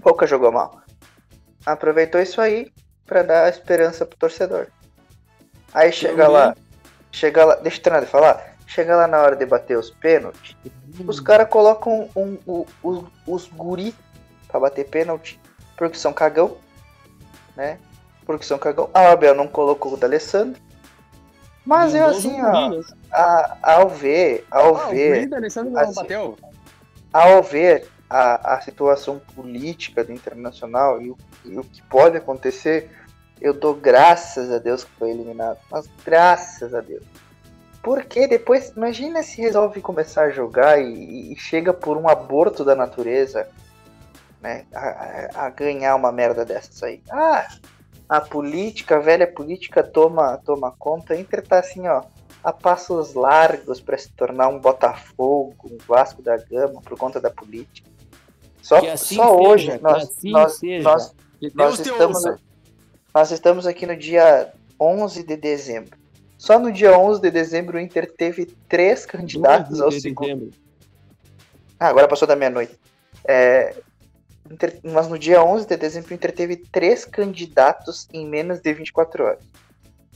Pouca 0.01 0.25
jogou 0.25 0.51
mal. 0.51 0.81
Aproveitou 1.65 2.21
isso 2.21 2.39
aí 2.39 2.71
pra 3.05 3.21
dar 3.21 3.49
esperança 3.49 4.05
pro 4.05 4.17
torcedor. 4.17 4.67
Aí 5.73 5.91
chega 5.91 6.27
lá, 6.27 6.55
chega 7.11 7.43
lá, 7.43 7.55
deixa 7.55 7.79
o 7.79 7.81
treinador 7.81 8.09
falar. 8.09 8.55
Chega 8.65 8.95
lá 8.95 9.07
na 9.07 9.19
hora 9.21 9.35
de 9.35 9.45
bater 9.45 9.77
os 9.77 9.89
pênaltis, 9.89 10.55
os 11.05 11.19
caras 11.19 11.49
colocam 11.49 12.09
um, 12.15 12.37
um- 12.47 12.65
os, 12.83 13.03
os 13.25 13.47
guri 13.49 13.93
pra 14.47 14.59
bater 14.59 14.87
pênalti, 14.87 15.39
porque 15.77 15.97
são 15.97 16.13
cagão, 16.13 16.57
né? 17.55 17.79
Porque 18.25 18.45
são 18.45 18.57
cagão. 18.57 18.89
A 18.93 19.11
Abel 19.11 19.35
não 19.35 19.47
colocou 19.47 19.93
o 19.93 19.97
D'Alessandro. 19.97 20.61
Mas 21.65 21.93
eu 21.93 22.05
assim, 22.07 22.41
ó, 22.41 22.81
a- 23.11 23.57
ao 23.61 23.89
ver, 23.89 24.45
ao 24.49 24.75
Ah, 24.77 24.87
ver, 24.87 25.29
assim, 25.77 25.93
bateu. 25.95 26.37
ao 27.11 27.43
ver 27.43 27.89
a, 28.09 28.55
a 28.55 28.61
situação 28.61 29.19
política 29.35 30.03
do 30.03 30.13
Internacional 30.13 31.01
e 31.01 31.09
o, 31.11 31.17
e 31.43 31.57
o 31.59 31.63
que 31.63 31.81
pode 31.83 32.15
acontecer, 32.15 32.89
eu 33.41 33.53
dou 33.53 33.75
graças 33.75 34.49
a 34.49 34.59
Deus 34.59 34.85
que 34.85 34.91
foi 34.97 35.09
eliminado. 35.11 35.57
Mas 35.69 35.89
graças 36.05 36.73
a 36.73 36.79
Deus. 36.79 37.03
Porque 37.87 38.27
depois, 38.27 38.73
imagina 38.75 39.23
se 39.23 39.39
resolve 39.41 39.79
começar 39.79 40.23
a 40.25 40.29
jogar 40.29 40.77
e, 40.77 41.31
e 41.31 41.35
chega 41.37 41.73
por 41.73 41.95
um 41.95 42.09
aborto 42.09 42.65
da 42.65 42.75
natureza, 42.75 43.47
né? 44.41 44.65
A, 44.75 45.45
a- 45.45 45.49
ganhar 45.51 45.95
uma 45.95 46.11
merda 46.11 46.43
dessas 46.43 46.83
aí. 46.83 47.01
Ah, 47.09 47.47
a 48.09 48.19
política, 48.19 48.97
a 48.97 48.99
velha 48.99 49.25
política 49.25 49.81
toma, 49.81 50.37
toma 50.43 50.69
conta. 50.77 51.13
A 51.13 51.17
Inter 51.17 51.41
tá 51.47 51.59
assim, 51.59 51.87
ó, 51.87 52.03
a 52.43 52.51
passos 52.51 53.13
largos 53.13 53.79
para 53.79 53.97
se 53.97 54.11
tornar 54.11 54.49
um 54.49 54.59
Botafogo, 54.59 55.55
um 55.71 55.77
Vasco 55.87 56.21
da 56.21 56.35
Gama 56.35 56.81
por 56.81 56.97
conta 56.97 57.21
da 57.21 57.29
política. 57.29 57.89
Só, 58.61 58.81
Que 58.81 58.87
assim 58.89 59.15
só 59.15 59.29
seja, 59.29 59.47
hoje 59.49 59.77
que 59.77 59.81
nós, 59.81 60.03
assim 60.03 60.31
nós, 60.31 60.57
seja. 60.57 60.83
nós, 60.83 61.15
Que 61.39 61.51
nós 61.55 61.79
estamos, 61.79 62.21
nós 63.15 63.31
estamos 63.31 63.65
aqui 63.65 63.85
no 63.85 63.95
dia 63.95 64.51
11 64.77 65.23
de 65.23 65.37
dezembro. 65.37 65.97
Só 66.37 66.59
no 66.59 66.71
dia 66.71 66.97
11 66.97 67.19
de 67.21 67.31
dezembro 67.31 67.77
o 67.77 67.79
Inter 67.79 68.11
teve 68.15 68.45
três 68.69 69.05
candidatos 69.05 69.81
ao 69.81 69.89
de 69.89 70.01
segundo. 70.01 70.27
dezembro. 70.27 70.51
Ah, 71.79 71.87
agora 71.87 72.07
passou 72.07 72.27
da 72.27 72.35
meia-noite. 72.35 72.77
É, 73.27 73.75
Inter- 74.49 74.79
Mas 74.83 75.07
no 75.07 75.17
dia 75.17 75.43
11 75.43 75.65
de 75.67 75.75
dezembro 75.77 76.11
o 76.11 76.13
Inter 76.13 76.31
teve 76.31 76.55
três 76.57 77.03
candidatos 77.05 78.07
em 78.13 78.25
menos 78.27 78.59
de 78.59 78.73
24 78.73 79.23
horas. 79.23 79.39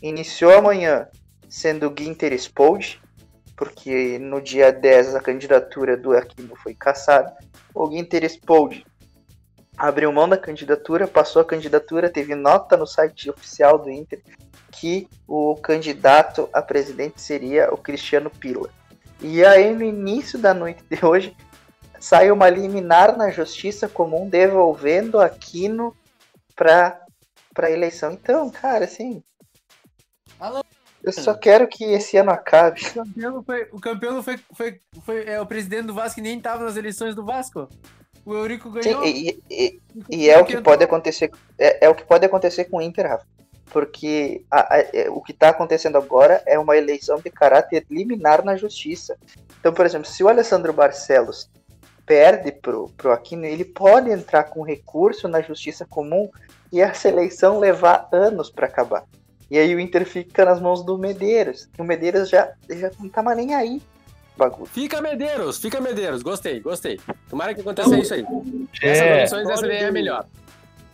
Iniciou 0.02 0.52
amanhã 0.58 1.08
sendo 1.50 1.90
o 1.90 1.96
Ginter 1.98 2.32
Spold, 2.34 3.02
porque 3.58 4.18
no 4.20 4.42
dia 4.42 4.72
10 4.72 5.16
a 5.16 5.20
candidatura 5.20 5.98
do 5.98 6.14
Aquino 6.16 6.56
foi 6.56 6.74
cassada. 6.74 7.36
O 7.74 7.90
Ginter 7.92 8.24
Spold 8.26 8.86
abriu 9.78 10.12
mão 10.12 10.30
da 10.30 10.38
candidatura, 10.38 11.08
passou 11.08 11.42
a 11.42 11.46
candidatura, 11.46 12.10
teve 12.10 12.36
nota 12.36 12.78
no 12.78 12.88
site 12.88 13.30
oficial 13.30 13.78
do 13.78 13.90
Inter 13.92 14.22
que 14.82 15.08
o 15.28 15.56
candidato 15.58 16.50
a 16.52 16.60
presidente 16.60 17.22
seria 17.22 17.72
o 17.72 17.78
Cristiano 17.78 18.32
Pila. 18.32 18.68
E 19.22 19.46
aí, 19.46 19.76
no 19.76 19.84
início 19.84 20.40
da 20.40 20.56
noite 20.56 20.84
de 20.90 21.06
hoje, 21.06 21.38
saiu 22.00 22.34
uma 22.34 22.50
liminar 22.50 23.16
na 23.16 23.30
Justiça 23.30 23.88
Comum 23.88 24.28
devolvendo 24.28 25.20
Aquino 25.20 25.96
para 26.56 27.00
a 27.60 27.70
eleição. 27.70 28.12
Então, 28.14 28.50
cara, 28.50 28.86
assim. 28.86 29.22
Eu 31.04 31.14
só 31.14 31.36
quero 31.36 31.68
que 31.68 31.84
esse 31.84 32.18
ano 32.18 32.32
acabe. 32.32 32.82
O 32.82 32.94
campeão 32.94 33.44
foi, 33.44 33.68
o 33.72 33.80
campeão 33.80 34.24
foi, 34.24 34.40
foi, 34.52 34.80
foi 35.06 35.26
é, 35.26 35.40
o 35.40 35.46
presidente 35.46 35.86
do 35.86 35.94
Vasco 35.94 36.16
que 36.16 36.22
nem 36.22 36.42
tava 36.42 36.64
nas 36.64 36.76
eleições 36.76 37.14
do 37.14 37.24
Vasco. 37.24 37.70
O 38.26 38.34
Eurico 38.34 38.72
Sim, 38.74 38.80
ganhou. 38.82 39.06
e, 39.06 39.40
e- 39.50 39.80
e 40.10 40.30
é 40.30 40.40
o 40.40 40.46
que 40.46 40.60
pode 40.62 40.84
acontecer. 40.84 41.32
É, 41.58 41.86
é 41.86 41.90
o 41.90 41.94
que 41.96 42.04
pode 42.04 42.26
acontecer 42.26 42.66
com 42.66 42.78
o 42.78 42.82
Inter, 42.82 43.08
Rafa. 43.08 43.26
Porque 43.72 44.44
a- 44.52 44.76
a- 44.76 44.80
é, 44.94 45.10
o 45.10 45.22
que 45.22 45.32
está 45.32 45.50
acontecendo 45.50 45.98
agora 45.98 46.42
é 46.46 46.60
uma 46.60 46.76
eleição 46.78 47.20
de 47.20 47.30
caráter 47.30 47.86
liminar 47.90 48.44
na 48.44 48.56
justiça. 48.58 49.18
Então, 49.60 49.74
por 49.74 49.86
exemplo, 49.86 50.08
se 50.08 50.24
o 50.24 50.28
Alessandro 50.30 50.74
Barcelos 50.74 51.50
perde 52.06 52.52
pro, 52.52 52.90
pro 52.98 53.12
Aquino, 53.14 53.46
ele 53.46 53.64
pode 53.64 54.10
entrar 54.12 54.44
com 54.46 54.62
recurso 54.64 55.28
na 55.28 55.42
justiça 55.42 55.86
comum 55.86 56.30
e 56.72 56.82
essa 56.82 57.08
eleição 57.08 57.60
levar 57.60 58.10
anos 58.12 58.50
para 58.50 58.68
acabar. 58.68 59.04
E 59.50 59.58
aí 59.58 59.74
o 59.76 59.80
Inter 59.80 60.06
fica 60.06 60.44
nas 60.46 60.60
mãos 60.60 60.84
do 60.84 60.98
Medeiros. 60.98 61.70
O 61.78 61.84
Medeiros 61.84 62.30
já, 62.30 62.52
já 62.70 62.90
não 63.00 63.10
tá 63.10 63.22
mais 63.22 63.38
nem 63.38 63.54
aí. 63.54 63.82
Bagulho. 64.38 64.66
Fica 64.66 65.02
Medeiros, 65.02 65.58
fica 65.60 65.80
Medeiros. 65.82 66.22
Gostei, 66.24 66.60
gostei. 66.62 67.00
Tomara 67.30 67.54
que 67.54 67.62
aconteça 67.62 67.98
isso 67.98 68.14
aí. 68.14 68.26
Essas 68.82 69.02
É, 69.02 69.14
eleições, 69.14 69.50
essa 69.50 69.62
daí 69.68 69.78
é 69.78 69.86
a 69.88 69.92
melhor. 69.92 70.26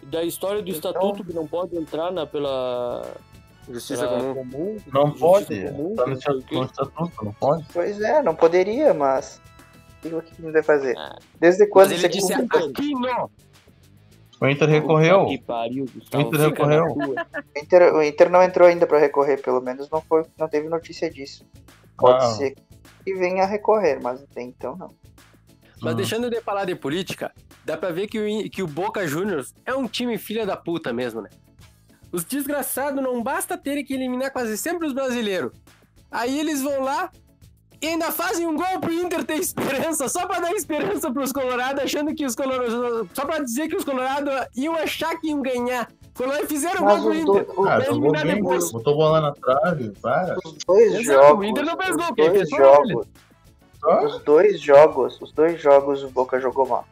Da 0.09 0.23
história 0.23 0.61
do 0.61 0.69
estatuto 0.69 1.23
que 1.23 1.33
não 1.33 1.45
pode 1.47 1.75
entrar 1.77 2.11
na, 2.11 2.25
pela. 2.25 3.05
Justiça 3.69 4.07
pela 4.07 4.33
comum. 4.33 4.77
não 4.93 5.07
Justiça 5.07 5.25
pode. 5.25 5.63
comum, 5.65 5.95
Tá 5.95 6.03
no 6.03 6.07
não 6.51 6.63
estatuto, 6.63 7.25
não 7.25 7.33
pode. 7.33 7.65
Pois 7.73 7.99
é, 8.01 8.21
não 8.23 8.33
poderia, 8.35 8.93
mas. 8.93 9.41
O 9.97 10.01
que 10.01 10.15
o 10.15 10.19
Aquino 10.19 10.51
vai 10.51 10.63
fazer? 10.63 10.95
Ah. 10.97 11.17
Desde 11.39 11.67
quando 11.67 11.89
Mas 11.89 11.99
você 11.99 12.05
ele 12.05 12.13
disse 12.13 12.33
aqui 12.33 12.91
não. 12.93 13.29
O 14.39 14.47
Inter 14.47 14.69
recorreu. 14.69 15.25
Que 15.25 15.37
pariu, 15.39 15.85
Gustavo. 15.93 16.23
O 16.23 16.27
Inter 16.27 16.39
recorreu. 16.39 16.85
O 16.95 17.59
Inter, 17.59 17.95
o 17.95 18.03
Inter 18.03 18.29
não 18.29 18.43
entrou 18.43 18.67
ainda 18.67 18.85
para 18.85 18.99
recorrer, 18.99 19.41
pelo 19.41 19.59
menos 19.59 19.89
não 19.89 19.99
foi, 20.01 20.23
não 20.37 20.47
teve 20.47 20.69
notícia 20.69 21.09
disso. 21.09 21.43
Pode 21.97 22.23
Ah. 22.23 22.27
ser 22.29 22.55
que 23.03 23.13
venha 23.15 23.43
a 23.43 23.47
recorrer, 23.47 23.99
mas 24.01 24.21
até 24.21 24.43
então 24.43 24.77
não. 24.77 24.89
Mas 25.81 25.93
Hum. 25.93 25.97
deixando 25.97 26.29
de 26.29 26.39
falar 26.41 26.65
de 26.65 26.75
política, 26.75 27.33
dá 27.67 27.77
pra 27.77 27.91
ver 27.91 28.07
que 28.07 28.17
o, 28.19 28.49
que 28.49 28.63
o 28.63 28.67
Boca 28.67 29.05
Juniors 29.05 29.53
é 29.65 29.75
um 29.75 29.87
time 29.87 30.17
filha 30.17 30.45
da 30.45 30.55
puta 30.55 30.91
mesmo, 30.93 31.21
né? 31.21 31.29
Os 32.11 32.23
desgraçados 32.23 33.03
não 33.03 33.21
basta 33.21 33.57
terem 33.57 33.83
que 33.83 33.93
eliminar 33.93 34.31
quase 34.31 34.57
sempre 34.57 34.87
os 34.87 34.93
brasileiros. 34.93 35.51
Aí 36.09 36.39
eles 36.39 36.61
vão 36.61 36.81
lá 36.81 37.11
e 37.81 37.87
ainda 37.87 38.11
fazem 38.11 38.47
um 38.47 38.55
gol 38.55 38.79
pro 38.79 38.91
Inter 38.93 39.23
ter 39.25 39.35
esperança, 39.35 40.07
só 40.07 40.25
pra 40.25 40.39
dar 40.39 40.53
esperança 40.53 41.11
pros 41.11 41.31
colorados, 41.33 41.83
achando 41.83 42.15
que 42.15 42.25
os 42.25 42.33
colorados. 42.35 42.73
Só 43.13 43.25
pra 43.25 43.39
dizer 43.43 43.67
que 43.67 43.75
os 43.75 43.83
colorados 43.83 44.31
iam 44.55 44.73
achar 44.75 45.19
que 45.19 45.27
iam 45.27 45.41
ganhar. 45.41 45.91
Foram 46.15 46.31
lá 46.31 46.41
e 46.41 46.47
fizeram 46.47 46.85
Mas 46.85 47.01
gol 47.01 47.11
pro 47.11 47.19
Inter. 47.19 47.45
do- 47.45 47.63
Vai 47.63 47.81
jogou 47.81 47.93
eliminar 47.97 48.25
bem, 48.25 48.35
depois. 48.35 48.71
botou 48.71 48.95
bola 48.95 49.21
na 49.21 49.33
trave, 49.33 49.91
para. 50.01 50.37
os 50.43 50.57
dois 50.65 50.93
Exato, 50.95 51.21
jogos. 51.27 51.45
o 51.45 51.49
Inter 51.49 51.65
não 51.65 51.77
fez 51.77 51.95
gol, 51.97 52.15
quem 52.15 52.31
fez 52.31 52.49
foi 52.49 52.65
ele. 52.81 52.95
Os 54.05 54.19
dois 54.23 54.59
jogos, 54.59 55.21
os 55.21 55.31
dois 55.33 55.61
jogos 55.61 56.03
o 56.03 56.09
Boca 56.09 56.39
jogou 56.39 56.65
mal. 56.67 56.85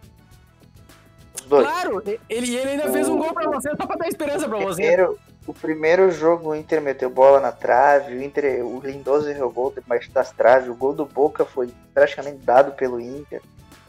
Dois. 1.48 1.66
Claro, 1.66 2.02
ele, 2.06 2.20
ele 2.56 2.70
ainda 2.72 2.92
fez 2.92 3.08
um 3.08 3.18
gol 3.18 3.34
pra 3.34 3.50
você, 3.50 3.70
só 3.70 3.86
pra 3.86 3.96
dar 3.96 4.08
esperança 4.08 4.48
pra 4.48 4.58
você. 4.58 4.82
Primeiro, 4.82 5.20
o 5.46 5.54
primeiro 5.54 6.12
jogo 6.12 6.50
o 6.50 6.56
Inter 6.56 6.82
meteu 6.82 7.10
bola 7.10 7.40
na 7.40 7.52
trave, 7.52 8.16
o 8.16 8.24
Inter, 8.24 8.66
o 8.66 8.80
Lindoso 8.80 9.30
errou 9.30 9.52
gol 9.52 9.74
debaixo 9.76 10.12
das 10.12 10.32
traves, 10.32 10.70
o 10.70 10.76
gol 10.76 10.94
do 10.94 11.06
Boca 11.06 11.46
foi 11.46 11.70
praticamente 11.94 12.38
dado 12.38 12.72
pelo 12.72 13.00
Inter. 13.00 13.42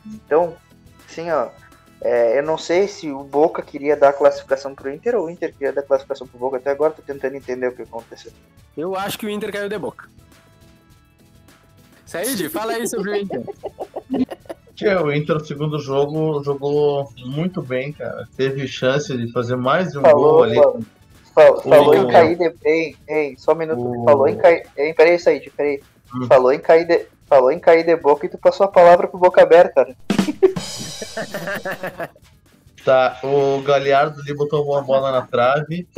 Então, 0.07 0.55
assim, 1.09 1.31
ó, 1.31 1.49
é, 2.01 2.39
eu 2.39 2.43
não 2.43 2.59
sei 2.59 2.87
se 2.87 3.11
o 3.11 3.25
Boca 3.25 3.63
queria 3.63 3.97
dar 3.97 4.11
a 4.11 4.13
classificação 4.13 4.75
pro 4.75 4.93
Inter 4.93 5.15
ou 5.15 5.27
o 5.27 5.31
Inter 5.31 5.53
queria 5.53 5.73
dar 5.73 5.81
a 5.81 5.85
classificação 5.85 6.27
pro 6.27 6.39
Boca. 6.39 6.59
Até 6.59 6.71
agora 6.71 6.93
tô 6.93 7.03
tentando 7.03 7.37
entender 7.37 7.69
o 7.69 7.73
que 7.73 7.83
aconteceu. 7.83 8.33
Eu 8.77 8.95
acho 8.95 9.19
que 9.19 9.25
o 9.25 9.31
Inter 9.31 9.51
caiu 9.51 9.69
de 9.69 9.79
boca. 9.79 10.11
Said, 12.05 12.49
fala 12.51 12.75
aí 12.75 12.87
sobre 12.87 13.11
o 13.11 13.17
Inter. 13.17 13.43
Tchê, 14.77 14.95
o 14.95 15.11
Inter 15.13 15.37
no 15.37 15.45
segundo 15.45 15.79
jogo 15.79 16.43
jogou 16.45 17.11
muito 17.25 17.63
bem, 17.63 17.93
cara. 17.93 18.29
Teve 18.37 18.69
chance 18.69 19.17
de 19.17 19.33
fazer 19.33 19.57
mais 19.57 19.93
de 19.93 19.99
um 19.99 20.03
Falou, 20.03 20.33
gol 20.35 20.43
ali. 20.45 20.55
falou, 20.55 20.81
falou, 21.35 21.61
falou 21.63 21.95
em 21.95 22.05
O- 22.05 22.09
cair 22.13 22.37
de. 22.37 22.55
Ei, 22.63 22.97
ei, 23.09 23.35
só 23.39 23.53
um 23.53 23.57
minuto. 23.57 23.81
O- 23.81 24.05
Falou 24.05 24.29
em 24.29 24.37
cair. 24.37 24.67
Ei, 24.77 24.93
peraí, 24.93 25.19
Said, 25.19 25.51
peraí. 25.57 25.81
Hum. 26.15 26.27
Falou 26.27 26.53
em 26.53 26.59
cair 26.59 26.87
de. 26.87 27.07
Falou 27.27 27.51
em 27.51 27.59
cair 27.59 27.85
de 27.85 27.97
boca 27.97 28.27
e 28.27 28.29
tu 28.29 28.39
passou 28.39 28.67
a 28.67 28.69
palavra 28.69 29.09
pro 29.09 29.19
boca 29.19 29.43
aberta, 29.43 29.85
né? 29.85 29.97
Tá, 32.85 33.19
o 33.25 33.61
Galhardo 33.63 34.21
ali 34.21 34.33
botou 34.33 34.65
uma 34.65 34.81
bola 34.81 35.11
na 35.11 35.23
trave. 35.23 35.89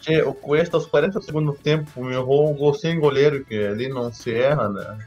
Tchê, 0.00 0.22
o 0.22 0.34
Cuesta 0.34 0.76
aos 0.76 0.84
40 0.86 1.20
segundos 1.20 1.54
do 1.56 1.62
tempo 1.62 2.10
errou 2.10 2.50
um 2.50 2.54
gol 2.56 2.74
sem 2.74 2.98
goleiro, 2.98 3.44
que 3.44 3.64
ali 3.64 3.88
não 3.88 4.12
se 4.12 4.34
erra, 4.34 4.68
né? 4.68 4.98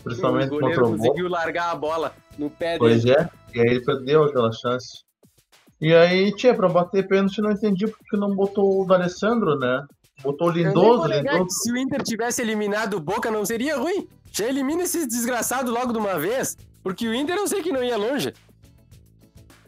O 0.00 0.02
Principalmente 0.02 0.48
contra 0.48 0.60
goleiro 0.66 0.86
o 0.86 0.90
Boca. 0.90 0.98
conseguiu 0.98 1.28
largar 1.28 1.70
a 1.70 1.76
bola 1.76 2.12
no 2.38 2.50
pé 2.50 2.78
Pois 2.78 3.04
dele. 3.04 3.16
é, 3.18 3.28
e 3.54 3.60
aí 3.60 3.66
ele 3.66 3.84
perdeu 3.84 4.24
aquela 4.24 4.50
chance. 4.52 5.04
E 5.80 5.92
aí, 5.94 6.32
tia, 6.34 6.54
pra 6.54 6.68
bater 6.68 7.06
pênalti 7.08 7.40
não 7.40 7.50
entendi 7.50 7.86
porque 7.86 8.16
não 8.16 8.34
botou 8.34 8.82
o 8.82 8.86
D'Alessandro, 8.86 9.58
né? 9.58 9.84
Botou 10.22 10.48
o 10.48 10.50
Lindoso, 10.50 11.08
Lindoso. 11.08 11.46
se 11.50 11.72
o 11.72 11.76
Inter 11.76 12.02
tivesse 12.02 12.40
eliminado 12.40 12.94
o 12.94 13.00
Boca, 13.00 13.30
não 13.30 13.44
seria 13.44 13.76
ruim. 13.76 14.06
Já 14.30 14.46
elimina 14.46 14.84
esses 14.84 15.08
desgraçados 15.08 15.72
logo 15.72 15.92
de 15.92 15.98
uma 15.98 16.18
vez, 16.18 16.56
porque 16.82 17.08
o 17.08 17.14
Inter 17.14 17.36
eu 17.36 17.48
sei 17.48 17.62
que 17.62 17.72
não 17.72 17.82
ia 17.82 17.96
longe. 17.96 18.32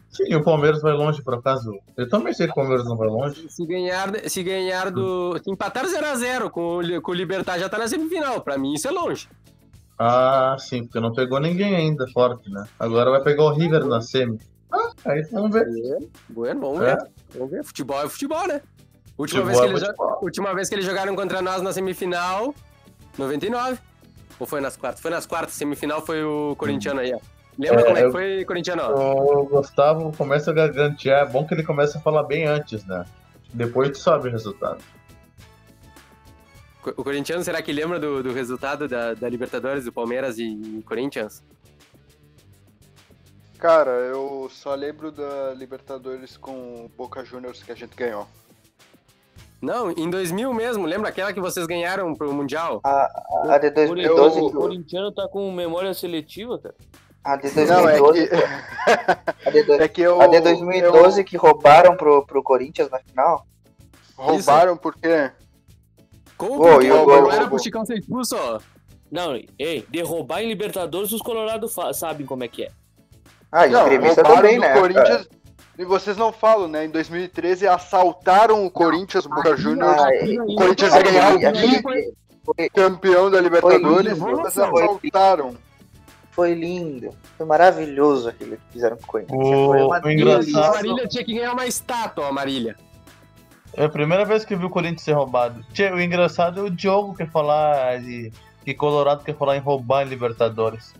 Sim, 0.09 0.33
o 0.33 0.43
Palmeiras 0.43 0.81
vai 0.81 0.93
longe, 0.93 1.21
por 1.21 1.33
acaso. 1.33 1.69
Eu 1.97 2.07
também 2.07 2.33
sei 2.33 2.45
que 2.45 2.53
o 2.53 2.55
Palmeiras 2.55 2.85
não 2.85 2.95
vai 2.95 3.09
longe. 3.09 3.45
Se 3.49 3.65
ganhar, 3.65 4.09
se 4.29 4.41
ganhar 4.41 4.89
do. 4.89 5.37
Se 5.43 5.51
empatar 5.51 5.85
0x0 5.85 6.49
com, 6.49 6.77
o 6.79 7.01
com 7.01 7.11
o 7.11 7.13
Libertar, 7.13 7.59
já 7.59 7.67
tá 7.67 7.77
na 7.77 7.87
semifinal. 7.89 8.39
Pra 8.39 8.57
mim, 8.57 8.73
isso 8.73 8.87
é 8.87 8.91
longe. 8.91 9.27
Ah, 9.97 10.55
sim, 10.59 10.83
porque 10.83 10.99
não 10.99 11.13
pegou 11.13 11.39
ninguém 11.39 11.75
ainda 11.75 12.05
forte, 12.09 12.49
né? 12.51 12.65
Agora 12.79 13.11
vai 13.11 13.21
pegar 13.23 13.43
o 13.43 13.53
River 13.53 13.85
na 13.85 14.01
semi. 14.01 14.39
Ah, 14.71 14.91
aí 15.05 15.21
vamos 15.31 15.51
ver. 15.51 15.65
Bueno, 16.29 16.59
vamos 16.61 16.81
É. 16.81 16.95
ver. 16.95 17.07
Vamos 17.33 17.51
ver. 17.51 17.63
Futebol 17.63 18.01
é 18.03 18.09
futebol, 18.09 18.47
né? 18.47 18.61
Última, 19.17 19.41
Futebol 19.43 19.45
vez 19.45 19.59
que 19.59 19.65
é 19.65 19.69
eles, 19.69 19.81
futebol. 19.97 20.19
última 20.21 20.53
vez 20.53 20.69
que 20.69 20.75
eles 20.75 20.85
jogaram 20.85 21.15
contra 21.15 21.41
nós 21.41 21.61
na 21.61 21.71
semifinal, 21.71 22.53
99. 23.17 23.79
Ou 24.37 24.45
foi 24.45 24.59
nas 24.59 24.75
quartas? 24.75 25.01
Foi 25.01 25.09
nas 25.11 25.25
quartas. 25.25 25.53
Semifinal 25.55 26.05
foi 26.05 26.21
o 26.23 26.55
corintiano 26.57 26.99
aí, 26.99 27.13
ó. 27.13 27.19
Lembra 27.57 27.79
É, 27.79 27.83
como 27.85 27.97
é 27.97 28.03
que 28.03 28.11
foi, 28.11 28.43
corintiano? 28.43 28.83
O 28.93 29.45
Gustavo 29.45 30.11
começa 30.17 30.51
a 30.51 30.53
gargantear. 30.53 31.21
É 31.21 31.25
bom 31.25 31.45
que 31.47 31.53
ele 31.53 31.63
começa 31.63 31.97
a 31.97 32.01
falar 32.01 32.23
bem 32.23 32.45
antes, 32.45 32.83
né? 32.85 33.05
Depois 33.53 33.91
tu 33.91 33.99
sabe 33.99 34.27
o 34.27 34.31
resultado. 34.31 34.79
O 36.97 37.03
corintiano, 37.03 37.43
será 37.43 37.61
que 37.61 37.71
lembra 37.71 37.99
do, 37.99 38.21
do 38.21 38.31
resultado 38.33 38.87
da, 38.87 39.13
da 39.13 39.27
Libertadores, 39.29 39.85
do 39.85 39.91
Palmeiras 39.93 40.37
e, 40.37 40.43
e 40.45 40.83
Corinthians? 40.83 41.43
Cara, 43.57 43.91
eu 43.91 44.47
só 44.51 44.75
lembro 44.75 45.11
da 45.11 45.53
Libertadores 45.53 46.37
com 46.37 46.85
o 46.85 46.91
Boca 46.95 47.23
Juniors 47.23 47.63
que 47.63 47.71
a 47.71 47.75
gente 47.75 47.95
ganhou. 47.95 48.27
Não, 49.61 49.89
em 49.91 50.09
2000 50.09 50.53
mesmo. 50.53 50.85
Lembra 50.85 51.09
aquela 51.09 51.33
que 51.33 51.39
vocês 51.39 51.65
ganharam 51.65 52.13
pro 52.13 52.31
Mundial? 52.33 52.81
A, 52.83 53.53
a 53.53 53.57
de 53.57 53.67
O 53.67 53.73
2012. 53.73 54.39
o 54.41 54.49
que- 54.51 54.55
corintiano 54.55 55.11
tá 55.11 55.27
com 55.27 55.51
memória 55.51 55.93
seletiva, 55.93 56.59
cara. 56.59 56.75
A 57.23 57.37
de 57.37 57.49
Não, 57.65 57.89
é 57.89 57.97
2012. 57.97 58.27
que, 58.27 58.35
A 59.47 59.49
de, 59.51 59.63
do- 59.63 59.73
é 59.81 59.87
que 59.87 60.01
eu, 60.01 60.21
a 60.21 60.27
de 60.27 60.39
2012 60.41 61.23
que 61.23 61.37
roubaram 61.37 61.95
pro, 61.97 62.23
pro 62.25 62.43
Corinthians 62.43 62.89
na 62.91 62.99
final. 62.99 63.47
eu- 64.19 64.23
roubaram 64.25 64.77
por 64.77 64.93
quê? 64.95 65.31
Gol, 66.37 66.57
Gol, 66.57 66.67
porque 66.67 66.89
o 66.89 67.31
era 67.31 67.39
gol. 67.41 67.49
pro 67.49 67.59
Chicão 67.63 67.85
ser 67.85 67.97
expulso, 67.99 68.35
ó. 68.35 68.59
Não, 69.11 69.35
ei, 69.57 69.85
derrubar 69.89 70.41
em 70.41 70.47
Libertadores 70.47 71.11
os 71.11 71.21
Colorados 71.21 71.73
fa- 71.73 71.93
sabem 71.93 72.25
como 72.25 72.43
é 72.43 72.47
que 72.47 72.63
é. 72.63 72.69
Ah, 73.51 73.67
e 73.67 73.69
Não, 73.69 73.85
também, 74.15 74.59
né? 74.59 74.73
Corinthians. 74.79 75.29
E 75.77 75.85
vocês 75.85 76.17
não 76.17 76.31
falam, 76.33 76.67
né? 76.67 76.85
Em 76.85 76.89
2013 76.89 77.67
assaltaram 77.67 78.65
o 78.65 78.71
Corinthians, 78.71 79.25
o 79.25 79.29
Boca 79.29 79.55
Juniors. 79.55 79.97
Ah, 80.01 80.09
O 80.47 80.55
Corinthians 80.55 80.93
ia 80.93 81.01
ganhar 81.03 81.35
o 81.35 82.69
Campeão 82.73 83.29
da 83.31 83.39
Libertadores, 83.41 84.17
lindo, 84.17 84.37
mas 84.37 84.53
foi 84.53 84.83
assaltaram. 84.83 85.55
foi 86.31 86.53
lindo. 86.53 87.09
Foi 87.37 87.45
maravilhoso 87.45 88.29
aquilo 88.29 88.57
que 88.57 88.73
fizeram 88.73 88.97
com 88.97 89.03
o 89.03 89.07
Corinthians. 89.07 89.39
O- 89.39 89.65
foi 89.67 89.81
uma 89.81 90.01
o 90.05 90.11
engraçado-. 90.11 90.63
A 90.65 90.71
Marília 90.73 91.07
tinha 91.07 91.23
que 91.23 91.33
ganhar 91.33 91.53
uma 91.53 91.65
estátua, 91.65 92.27
a 92.27 92.31
Marília. 92.31 92.75
É 93.77 93.85
a 93.85 93.89
primeira 93.89 94.23
vez 94.25 94.45
que 94.45 94.53
eu 94.53 94.57
vi 94.57 94.65
o 94.65 94.69
Corinthians 94.69 95.01
ser 95.01 95.13
roubado. 95.13 95.63
Tchê, 95.73 95.91
o 95.91 95.99
engraçado 95.99 96.61
é 96.61 96.63
o 96.63 96.69
Diogo 96.69 97.13
quer 97.15 97.29
falar 97.29 97.99
de. 97.99 98.31
Que 98.63 98.73
Colorado 98.73 99.23
quer 99.23 99.35
falar 99.35 99.57
em 99.57 99.59
roubar 99.59 100.03
em 100.05 100.09
Libertadores. 100.09 100.93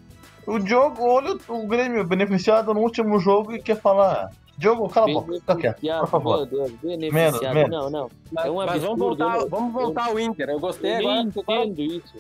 O 0.46 0.60
Diogo, 0.60 1.04
olha 1.04 1.36
o, 1.48 1.66
Grêmio 1.68 2.04
beneficiado 2.06 2.74
no 2.74 2.82
último 2.82 3.18
jogo 3.20 3.54
e 3.54 3.62
quer 3.62 3.80
falar. 3.80 4.30
Diogo, 4.58 4.88
cala 4.88 5.10
a 5.10 5.14
boca, 5.14 5.34
fica 5.34 5.74
quieto, 5.74 6.00
por 6.02 6.08
favor. 6.10 6.38
Meu 6.38 6.46
Deus, 6.46 6.72
Menos, 6.84 7.10
beneficiado. 7.10 7.54
menos. 7.56 7.70
Não, 7.72 7.90
não. 7.90 8.10
Mas, 8.32 8.46
É 8.46 8.52
um 8.52 8.56
mas 8.66 8.82
vamos 8.84 9.00
voltar, 9.00 9.38
eu- 9.40 9.50
vamos 9.50 9.74
voltar 9.74 10.06
ao 10.08 10.20
Inter. 10.20 10.50
Eu 10.50 10.60
gostei 10.60 10.94
Eu 10.94 10.98
agora. 11.10 11.22
entendo 11.22 11.82
isso. 11.82 12.14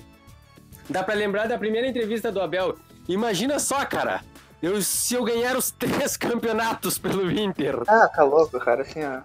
Dá 0.89 1.03
pra 1.03 1.13
lembrar 1.15 1.47
da 1.47 1.57
primeira 1.57 1.87
entrevista 1.87 2.31
do 2.31 2.41
Abel. 2.41 2.75
Imagina 3.07 3.59
só, 3.59 3.85
cara. 3.85 4.21
Eu, 4.61 4.81
se 4.81 5.13
eu 5.15 5.23
ganhar 5.23 5.55
os 5.55 5.69
três 5.71 6.17
campeonatos 6.17 6.97
pelo 6.97 7.29
Inter. 7.31 7.81
Ah, 7.87 8.07
tá 8.07 8.23
louco, 8.23 8.59
cara. 8.59 8.81
Assim, 8.81 9.03
ó. 9.03 9.19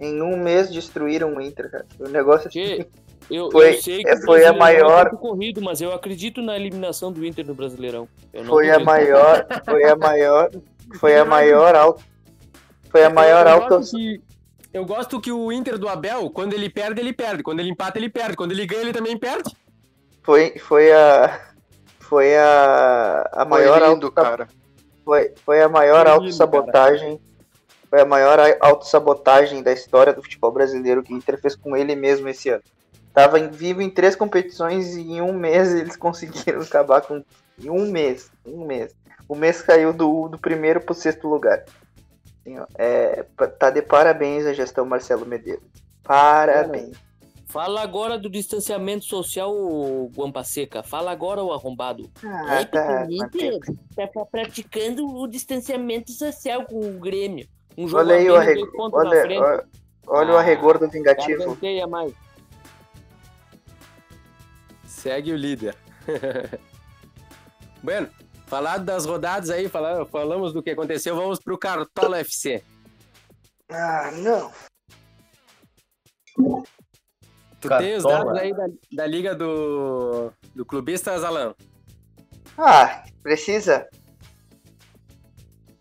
Em 0.00 0.22
um 0.22 0.36
mês 0.36 0.70
destruíram 0.70 1.34
o 1.36 1.40
Inter, 1.40 1.70
cara. 1.70 1.86
O 1.98 2.08
negócio 2.08 2.48
Tchê, 2.48 2.86
eu, 3.30 3.50
Foi- 3.50 3.76
eu 3.76 3.82
sei 3.82 4.02
que 4.02 4.08
é, 4.08 4.16
foi 4.22 4.44
a 4.46 4.52
Brasileirão 4.52 4.88
maior- 4.88 5.06
é 5.08 5.16
corrido, 5.16 5.60
mas 5.60 5.80
eu 5.82 5.92
acredito 5.92 6.40
na 6.40 6.56
eliminação 6.56 7.12
do 7.12 7.24
Inter 7.24 7.46
no 7.46 7.54
Brasileirão. 7.54 8.08
Eu 8.32 8.42
não 8.44 8.50
foi 8.50 8.70
a 8.70 8.78
maior. 8.80 9.46
Foi 9.64 9.84
a 9.84 9.94
maior. 9.96 10.50
Foi 10.98 11.16
a 11.18 11.24
maior 11.24 11.74
alta. 11.76 12.02
Foi 12.88 13.04
a 13.04 13.10
maior 13.10 13.46
eu, 13.46 13.52
alta. 13.52 13.76
gosto 13.76 13.96
que, 13.96 14.20
eu 14.72 14.84
gosto 14.84 15.20
que 15.20 15.30
o 15.30 15.52
Inter 15.52 15.78
do 15.78 15.88
Abel, 15.88 16.28
quando 16.30 16.54
ele 16.54 16.68
perde, 16.70 17.00
ele 17.00 17.12
perde. 17.12 17.42
Quando 17.42 17.60
ele 17.60 17.70
empata, 17.70 17.98
ele 17.98 18.08
perde. 18.08 18.36
Quando 18.36 18.52
ele 18.52 18.66
ganha, 18.66 18.82
ele 18.82 18.92
também 18.92 19.16
perde. 19.18 19.54
Foi, 20.22 20.58
foi 20.58 20.90
a. 20.92 21.40
Foi 22.00 22.36
a. 22.36 23.28
A 23.32 23.44
maior 23.44 23.78
Foi 23.78 23.88
lindo, 23.90 24.06
auto- 24.06 24.12
cara. 24.12 24.48
Foi, 25.04 25.32
foi 25.44 25.62
a 25.62 25.68
maior 25.68 26.06
autossabotagem. 26.08 27.20
Foi 27.90 28.00
a 28.00 28.06
maior 28.06 28.38
autossabotagem 28.60 29.64
da 29.64 29.72
história 29.72 30.12
do 30.12 30.22
futebol 30.22 30.52
brasileiro 30.52 31.02
que 31.02 31.12
o 31.12 31.16
Inter 31.16 31.40
fez 31.40 31.56
com 31.56 31.76
ele 31.76 31.96
mesmo 31.96 32.28
esse 32.28 32.48
ano. 32.48 32.62
Tava 33.12 33.40
em, 33.40 33.50
vivo 33.50 33.82
em 33.82 33.90
três 33.90 34.14
competições 34.14 34.94
e 34.94 35.00
em 35.00 35.20
um 35.20 35.32
mês 35.32 35.74
eles 35.74 35.96
conseguiram 35.96 36.60
acabar 36.60 37.00
com. 37.02 37.24
Em 37.60 37.68
um 37.68 37.90
mês. 37.90 38.30
Um 38.46 38.64
mês. 38.64 38.94
O 39.28 39.34
mês 39.34 39.60
caiu 39.60 39.92
do, 39.92 40.28
do 40.28 40.38
primeiro 40.38 40.80
pro 40.80 40.94
sexto 40.94 41.28
lugar. 41.28 41.64
Assim, 42.40 42.58
ó, 42.58 42.66
é, 42.78 43.24
tá 43.58 43.70
de 43.70 43.82
parabéns 43.82 44.46
a 44.46 44.52
gestão 44.52 44.86
Marcelo 44.86 45.26
Medeiros. 45.26 45.64
Parabéns. 46.02 46.96
Fala 47.46 47.82
agora 47.82 48.16
do 48.16 48.30
distanciamento 48.30 49.04
social, 49.04 49.52
Guampa 50.14 50.44
Seca. 50.44 50.84
Fala 50.84 51.10
agora, 51.10 51.42
o 51.42 51.52
arrombado. 51.52 52.08
Ah, 52.24 52.60
é, 52.60 52.64
tá, 52.64 53.06
o 53.08 53.12
Inter 53.12 53.58
tá 53.96 54.08
praticando 54.24 55.04
o 55.04 55.26
distanciamento 55.26 56.12
social 56.12 56.64
com 56.64 56.78
o 56.78 57.00
Grêmio. 57.00 57.48
Um 57.80 57.88
jogo 57.88 58.02
Olha 58.02 58.14
aí 58.16 58.28
a 58.28 58.32
o 58.32 58.36
arregor. 58.36 58.90
Olha, 58.92 59.22
frente. 59.22 59.38
olha, 59.40 59.64
olha 60.06 60.32
o 60.32 60.36
Ah, 60.36 60.40
arregor 60.40 60.78
do 60.78 60.88
vingativo. 60.88 61.56
Mais. 61.88 62.12
Segue 64.86 65.32
o 65.32 65.36
líder. 65.36 65.74
bueno, 67.82 68.10
falado 68.46 68.84
das 68.84 69.06
rodadas 69.06 69.48
aí, 69.48 69.66
fala- 69.68 70.04
falamos 70.06 70.52
do 70.52 70.62
que 70.62 70.70
aconteceu, 70.70 71.16
vamos 71.16 71.38
pro 71.38 71.56
Cartola 71.56 72.18
FC. 72.18 72.62
Ah, 73.70 74.10
não. 74.12 74.52
Tu 77.60 77.68
Cartola. 77.68 77.80
tem 77.82 77.96
os 77.96 78.02
dados 78.04 78.38
aí 78.38 78.52
da, 78.54 78.66
da 78.92 79.06
liga 79.06 79.34
do, 79.34 80.30
do 80.54 80.66
Clubistas, 80.66 81.24
Alan? 81.24 81.54
Ah, 82.58 83.04
precisa. 83.22 83.88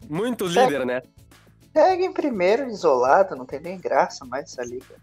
Muito 0.10 0.50
Segue. 0.50 0.66
líder, 0.74 0.86
né? 0.86 1.02
Pega 1.80 2.04
em 2.04 2.12
primeiro, 2.12 2.70
isolado, 2.70 3.38
não 3.38 3.46
tem 3.46 3.58
nem 3.62 3.80
graça 3.80 4.26
mais 4.26 4.52
essa 4.52 4.66
liga. 4.66 4.98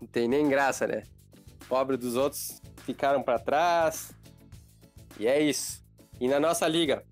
Não 0.00 0.08
tem 0.08 0.26
nem 0.26 0.48
graça, 0.48 0.84
né? 0.84 1.04
Pobre 1.68 1.96
dos 1.96 2.16
outros 2.16 2.60
ficaram 2.78 3.22
pra 3.22 3.38
trás. 3.38 4.10
E 5.20 5.28
é 5.28 5.40
isso. 5.40 5.84
E 6.20 6.26
na 6.26 6.40
nossa 6.40 6.66
liga, 6.66 7.04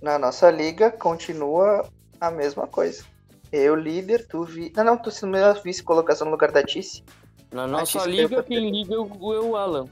Na 0.00 0.20
nossa 0.20 0.48
liga 0.52 0.88
continua 0.92 1.84
a 2.20 2.30
mesma 2.30 2.68
coisa. 2.68 3.04
Eu 3.50 3.74
líder, 3.74 4.24
tu 4.28 4.44
vi. 4.44 4.72
Não, 4.76 4.84
não, 4.84 4.96
tu 4.96 5.10
se 5.10 5.26
não 5.26 5.54
vice 5.60 5.82
colocação 5.82 6.26
no 6.26 6.30
lugar 6.30 6.52
da 6.52 6.62
Tice. 6.62 7.02
Na 7.50 7.66
nossa 7.66 8.06
liga, 8.06 8.40
quem 8.44 8.70
liga 8.70 8.94
é 8.94 8.98
o, 8.98 9.34
é 9.34 9.40
o 9.40 9.56
Alan. 9.56 9.88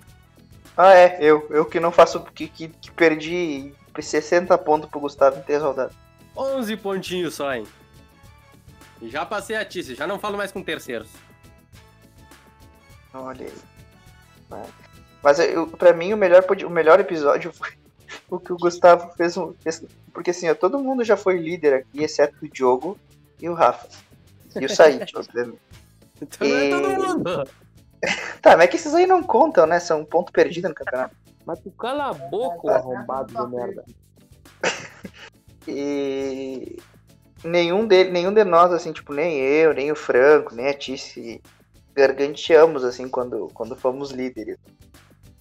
Ah, 0.76 0.94
é, 0.94 1.18
eu, 1.20 1.48
eu 1.50 1.64
que 1.64 1.80
não 1.80 1.90
faço. 1.90 2.20
Que, 2.26 2.46
que, 2.46 2.68
que 2.68 2.92
perdi 2.92 3.74
60 4.00 4.56
pontos 4.58 4.88
pro 4.88 5.00
Gustavo 5.00 5.40
em 5.40 5.42
três 5.42 5.60
rodadas. 5.60 6.01
11 6.36 6.76
pontinhos 6.78 7.34
só, 7.34 7.54
hein? 7.54 7.66
Já 9.02 9.26
passei 9.26 9.56
a 9.56 9.64
Tice, 9.64 9.94
já 9.94 10.06
não 10.06 10.18
falo 10.18 10.36
mais 10.36 10.52
com 10.52 10.62
terceiros. 10.62 11.08
Olha 13.12 13.46
aí. 13.46 13.52
Vai. 14.48 14.64
Mas 15.22 15.38
eu, 15.38 15.66
pra 15.66 15.92
mim 15.92 16.12
o 16.12 16.16
melhor, 16.16 16.44
o 16.66 16.70
melhor 16.70 17.00
episódio 17.00 17.52
foi 17.54 17.70
o 18.30 18.38
que 18.38 18.52
o 18.52 18.56
Gustavo 18.56 19.12
fez, 19.16 19.36
um- 19.36 19.54
fez- 19.60 19.84
Porque 20.12 20.30
assim, 20.30 20.48
ó, 20.48 20.54
todo 20.54 20.78
mundo 20.78 21.04
já 21.04 21.16
foi 21.16 21.38
líder 21.38 21.74
aqui, 21.74 22.02
exceto 22.02 22.36
o 22.44 22.48
Diogo 22.48 22.98
e 23.40 23.48
o 23.48 23.54
Rafa. 23.54 23.88
E 24.60 24.64
o 24.64 24.68
Said, 24.68 25.10
obviamente. 25.16 25.58
Então 26.20 26.46
é 26.48 26.70
todo 26.70 26.90
E- 26.90 26.96
mundo. 26.96 27.48
Tá, 28.40 28.56
mas 28.56 28.64
é 28.64 28.66
que 28.66 28.76
esses 28.76 28.94
aí 28.94 29.06
não 29.06 29.22
contam, 29.22 29.64
né? 29.66 29.78
São 29.78 30.00
um 30.00 30.04
ponto 30.04 30.32
perdido 30.32 30.68
no 30.68 30.74
campeonato. 30.74 31.14
Mas 31.46 31.60
tu 31.60 31.70
cala 31.72 32.10
a 32.10 32.12
boca, 32.14 32.66
o 32.66 32.70
arrombado 32.70 33.32
de 33.32 33.54
merda. 33.56 33.84
E 35.66 36.76
nenhum 37.44 37.86
de, 37.86 38.04
nenhum 38.04 38.32
de 38.32 38.44
nós, 38.44 38.72
assim, 38.72 38.92
tipo, 38.92 39.12
nem 39.12 39.38
eu, 39.38 39.72
nem 39.74 39.90
o 39.90 39.96
Franco, 39.96 40.54
nem 40.54 40.68
a 40.68 40.74
Tice, 40.74 41.40
garganteamos, 41.94 42.84
assim, 42.84 43.08
quando, 43.08 43.48
quando 43.54 43.76
fomos 43.76 44.10
líderes. 44.10 44.56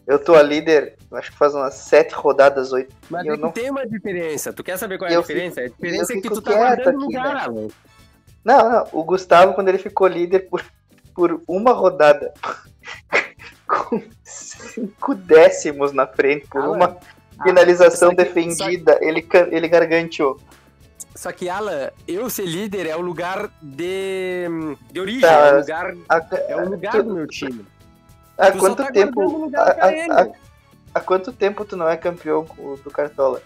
Eu 0.07 0.17
tô 0.19 0.35
a 0.35 0.41
líder, 0.41 0.97
acho 1.13 1.31
que 1.31 1.37
faz 1.37 1.53
umas 1.53 1.75
sete 1.75 2.13
rodadas, 2.13 2.73
oito. 2.73 2.93
Mas 3.09 3.25
eu 3.25 3.35
é 3.35 3.37
não- 3.37 3.51
tem 3.51 3.69
uma 3.69 3.85
diferença. 3.87 4.51
Tu 4.51 4.63
quer 4.63 4.77
saber 4.77 4.97
qual 4.97 5.09
é 5.09 5.13
a 5.13 5.15
Eu 5.15 5.21
diferença? 5.21 5.61
a 5.61 5.63
eu 5.65 5.69
diferença 5.69 6.11
é 6.11 6.15
que 6.15 6.21
fico 6.23 6.35
tu 6.35 6.41
tá 6.41 6.55
guardando 6.55 6.97
lugar, 6.99 7.35
né? 7.35 7.41
Alan. 7.41 7.67
Não, 8.43 8.69
não, 8.71 8.87
o 8.91 9.03
Gustavo, 9.03 9.53
quando 9.53 9.69
ele 9.69 9.77
ficou 9.77 10.07
líder 10.07 10.49
por, 10.49 10.65
por 11.13 11.41
uma 11.47 11.71
rodada, 11.71 12.33
com 13.67 14.01
cinco 14.23 15.13
décimos 15.13 15.93
na 15.93 16.07
frente, 16.07 16.47
por 16.47 16.65
uma 16.65 16.97
finalização 17.43 18.09
só 18.09 18.15
que- 18.15 18.23
defendida, 18.23 18.97
ele, 19.01 19.27
ele 19.51 19.67
garganteou. 19.67 20.39
Só 21.15 21.31
que, 21.31 21.49
Alan, 21.49 21.89
eu 22.07 22.29
ser 22.29 22.45
líder 22.45 22.87
é 22.87 22.95
o 22.95 23.01
lugar 23.01 23.49
de, 23.61 24.45
de 24.91 24.99
origem, 24.99 25.21
Tá, 25.21 25.47
é 25.47 25.53
o 25.53 25.59
lugar, 25.59 25.95
Há, 26.09 26.25
é 26.47 26.55
o 26.55 26.69
lugar 26.69 26.91
tu- 26.93 27.03
do 27.03 27.13
meu 27.13 27.27
time. 27.27 27.65
há 28.37 28.51
quanto 28.53 28.77
tá 28.83 28.91
tempo. 28.91 29.51
há- 30.93 30.99
quanto 31.01 31.31
tempo 31.33 31.65
tu 31.65 31.75
não 31.75 31.87
é 31.87 31.97
campeão 31.97 32.45
do 32.83 32.89
Cartola? 32.91 33.41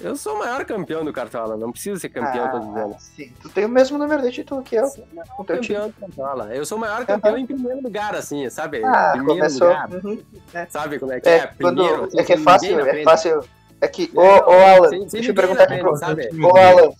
Eu 0.00 0.16
sou 0.16 0.34
o 0.34 0.38
maior 0.38 0.64
campeão 0.64 1.04
do 1.04 1.12
Cartola, 1.12 1.56
não 1.58 1.70
preciso 1.70 2.00
ser 2.00 2.08
campeão 2.08 2.44
Ah, 2.46 2.48
todos 2.48 2.68
os 2.68 2.76
anos. 2.76 3.02
Sim, 3.02 3.32
tu 3.42 3.48
tem 3.50 3.66
o 3.66 3.68
mesmo 3.68 3.98
número 3.98 4.22
de 4.22 4.32
título 4.32 4.62
que 4.62 4.74
eu. 4.76 4.88
Com 5.36 5.44
teu 5.44 5.60
time. 5.60 5.76
Campeão 5.78 5.88
do 6.08 6.16
Cartola. 6.16 6.54
Eu 6.54 6.64
sou 6.64 6.78
o 6.78 6.80
maior 6.80 7.04
campeão 7.04 7.36
em 7.36 7.44
primeiro 7.46 7.82
lugar, 7.82 8.14
assim, 8.14 8.48
sabe? 8.48 8.82
Ah, 8.84 9.10
primeiro 9.12 9.34
começou. 9.40 9.68
lugar. 9.68 9.88
uhum. 9.90 10.22
Sabe 10.70 10.98
como 10.98 11.12
é 11.12 11.20
que 11.20 11.28
é? 11.28 11.36
É, 11.36 11.46
Primeiro, 11.48 12.04
assim, 12.04 12.18
é 12.18 12.24
que 12.24 12.32
é 12.32 12.36
fácil, 12.38 12.80
é 12.80 13.02
fácil. 13.04 13.44
É 13.82 13.88
que, 13.88 14.10
ô, 14.14 14.22
Não, 14.22 14.48
ô 14.48 14.52
Alan, 14.52 14.88
sem- 14.88 15.00
sem 15.00 15.08
deixa 15.20 15.30
eu 15.30 15.34
perguntar 15.34 15.64
aqui 15.64 15.78
pro. 15.78 15.92
Ô 15.92 16.56
Alan, 16.56 16.90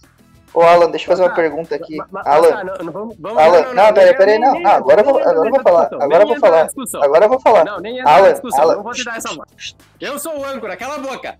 ô 0.52 0.60
Alan, 0.62 0.90
deixa 0.90 1.04
eu 1.04 1.08
fazer 1.08 1.22
uma 1.22 1.28
Tá. 1.30 1.34
pergunta 1.36 1.74
aqui. 1.74 1.96
Ma- 1.96 2.08
ma- 2.10 2.22
Alan, 2.26 2.64
não, 2.64 2.84
não, 2.84 2.92
vamos, 2.92 3.16
vamos, 3.18 3.38
Alan, 3.42 3.74
não, 3.74 3.94
peraí, 3.94 4.16
peraí, 4.16 4.38
não. 4.38 4.66
Ah, 4.66 4.76
agora 4.76 5.00
eu 5.00 5.04
vou, 5.04 5.18
agora 5.18 5.46
eu 5.48 5.50
vou 5.50 5.62
falar. 5.62 5.86
Agora 5.92 6.22
eu 6.22 6.26
vou 6.28 6.38
falar. 6.38 6.68
Agora 7.02 7.24
eu 7.24 7.28
vou 7.30 7.40
falar. 7.40 7.64
Não, 7.64 7.80
nem 7.80 7.98
entra 7.98 8.10
Alan, 8.12 8.26
na 8.26 8.32
discussão, 8.32 8.60
Alan. 8.62 8.76
não 8.76 8.82
vou 8.82 8.92
te 8.92 9.04
dar 9.04 9.16
essa 9.16 9.28
voz. 9.34 9.76
Eu 10.00 10.18
sou 10.18 10.38
o 10.38 10.44
âncora, 10.44 10.76
cala 10.76 10.96
a 10.96 10.98
boca. 10.98 11.38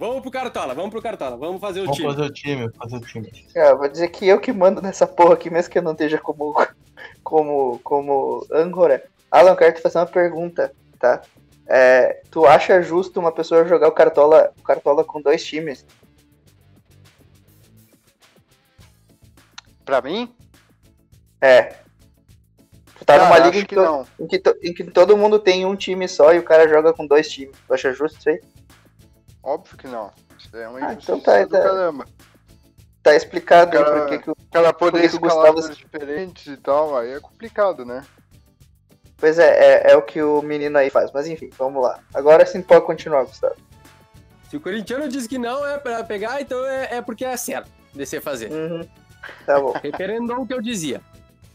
Vamos 0.00 0.22
pro 0.22 0.30
Cartola, 0.30 0.72
vamos 0.74 0.90
pro 0.90 1.02
Cartola, 1.02 1.36
vamos 1.36 1.60
fazer 1.60 1.80
o 1.80 1.84
Vamos 1.84 1.98
time. 1.98 2.08
fazer 2.08 2.22
o 2.22 2.32
time, 2.32 2.72
fazer 2.72 2.96
o 2.96 3.00
time. 3.00 3.30
É, 3.54 3.74
vou 3.74 3.86
dizer 3.86 4.08
que 4.08 4.26
eu 4.26 4.40
que 4.40 4.50
mando 4.50 4.80
nessa 4.80 5.06
porra 5.06 5.34
aqui, 5.34 5.50
mesmo 5.50 5.70
que 5.70 5.76
eu 5.76 5.82
não 5.82 5.92
esteja 5.92 6.16
como, 6.16 6.54
como, 7.22 7.78
como 7.84 8.46
âncora. 8.50 9.04
Alan, 9.30 9.50
eu 9.50 9.56
quero 9.56 9.74
te 9.74 9.82
fazer 9.82 9.98
uma 9.98 10.06
pergunta, 10.06 10.72
tá? 10.98 11.20
É, 11.66 12.22
tu 12.30 12.46
acha 12.46 12.80
justo 12.80 13.20
uma 13.20 13.30
pessoa 13.30 13.68
jogar 13.68 13.88
o 13.88 13.92
Cartola, 13.92 14.50
o 14.58 14.62
Cartola 14.62 15.04
com 15.04 15.20
dois 15.20 15.44
times? 15.44 15.84
Pra 19.84 20.00
mim? 20.00 20.34
É. 21.42 21.74
Tu 22.98 23.04
tá 23.04 23.18
Cara, 23.18 23.24
numa 23.24 23.38
liga 23.38 23.58
em 23.58 23.60
que, 23.60 23.66
que 23.68 23.74
to- 23.74 23.82
não. 23.82 24.06
em, 24.18 24.26
que 24.26 24.38
to- 24.38 24.56
em 24.62 24.72
que 24.72 24.84
todo 24.84 25.14
mundo 25.14 25.38
tem 25.38 25.66
um 25.66 25.76
time 25.76 26.08
só 26.08 26.32
e 26.32 26.38
o 26.38 26.42
cara 26.42 26.66
joga 26.66 26.94
com 26.94 27.06
dois 27.06 27.28
times. 27.30 27.54
Tu 27.66 27.74
acha 27.74 27.92
justo 27.92 28.18
isso 28.18 28.30
aí? 28.30 28.40
Óbvio 29.42 29.76
que 29.76 29.86
não. 29.88 30.10
Isso 30.38 30.56
é 30.56 30.68
uma 30.68 30.78
Ah, 30.78 30.92
injustiça 30.92 31.12
então 31.16 31.20
tá, 31.20 31.44
do 31.44 31.50
tá. 31.50 31.60
caramba. 31.62 32.04
Tá 33.02 33.14
explicado 33.14 33.76
aí 33.78 33.82
Cara, 33.84 34.06
por 34.06 34.18
que 34.20 34.30
o 34.30 34.36
cara 34.52 34.72
poder 34.72 35.00
que 35.00 35.06
escalar 35.06 35.34
Gustavo- 35.36 35.58
atores 35.60 35.76
diferentes 35.78 36.46
e 36.46 36.56
tal, 36.58 36.96
aí 36.98 37.12
é 37.12 37.20
complicado, 37.20 37.84
né? 37.84 38.02
Pois 39.16 39.38
é, 39.38 39.48
é, 39.88 39.92
é 39.92 39.96
o 39.96 40.02
que 40.02 40.22
o 40.22 40.42
menino 40.42 40.76
aí 40.78 40.90
faz. 40.90 41.10
Mas 41.12 41.26
enfim, 41.26 41.48
vamos 41.56 41.82
lá. 41.82 42.00
Agora 42.12 42.44
sim 42.44 42.60
pode 42.62 42.84
continuar, 42.84 43.24
Gustavo. 43.24 43.56
Se 44.48 44.56
o 44.56 44.60
corintiano 44.60 45.08
diz 45.08 45.26
que 45.26 45.38
não 45.38 45.64
é 45.66 45.78
pra 45.78 46.02
pegar, 46.04 46.40
então 46.40 46.64
é, 46.66 46.96
é 46.96 47.02
porque 47.02 47.24
é 47.24 47.36
certo 47.36 47.70
de 47.94 48.04
você 48.04 48.20
fazer. 48.20 48.50
Uhum. 48.52 48.86
Tá 49.46 49.60
bom. 49.60 49.72
Referendou 49.82 50.40
o 50.40 50.46
que 50.46 50.52
eu 50.54 50.60
dizia. 50.60 51.00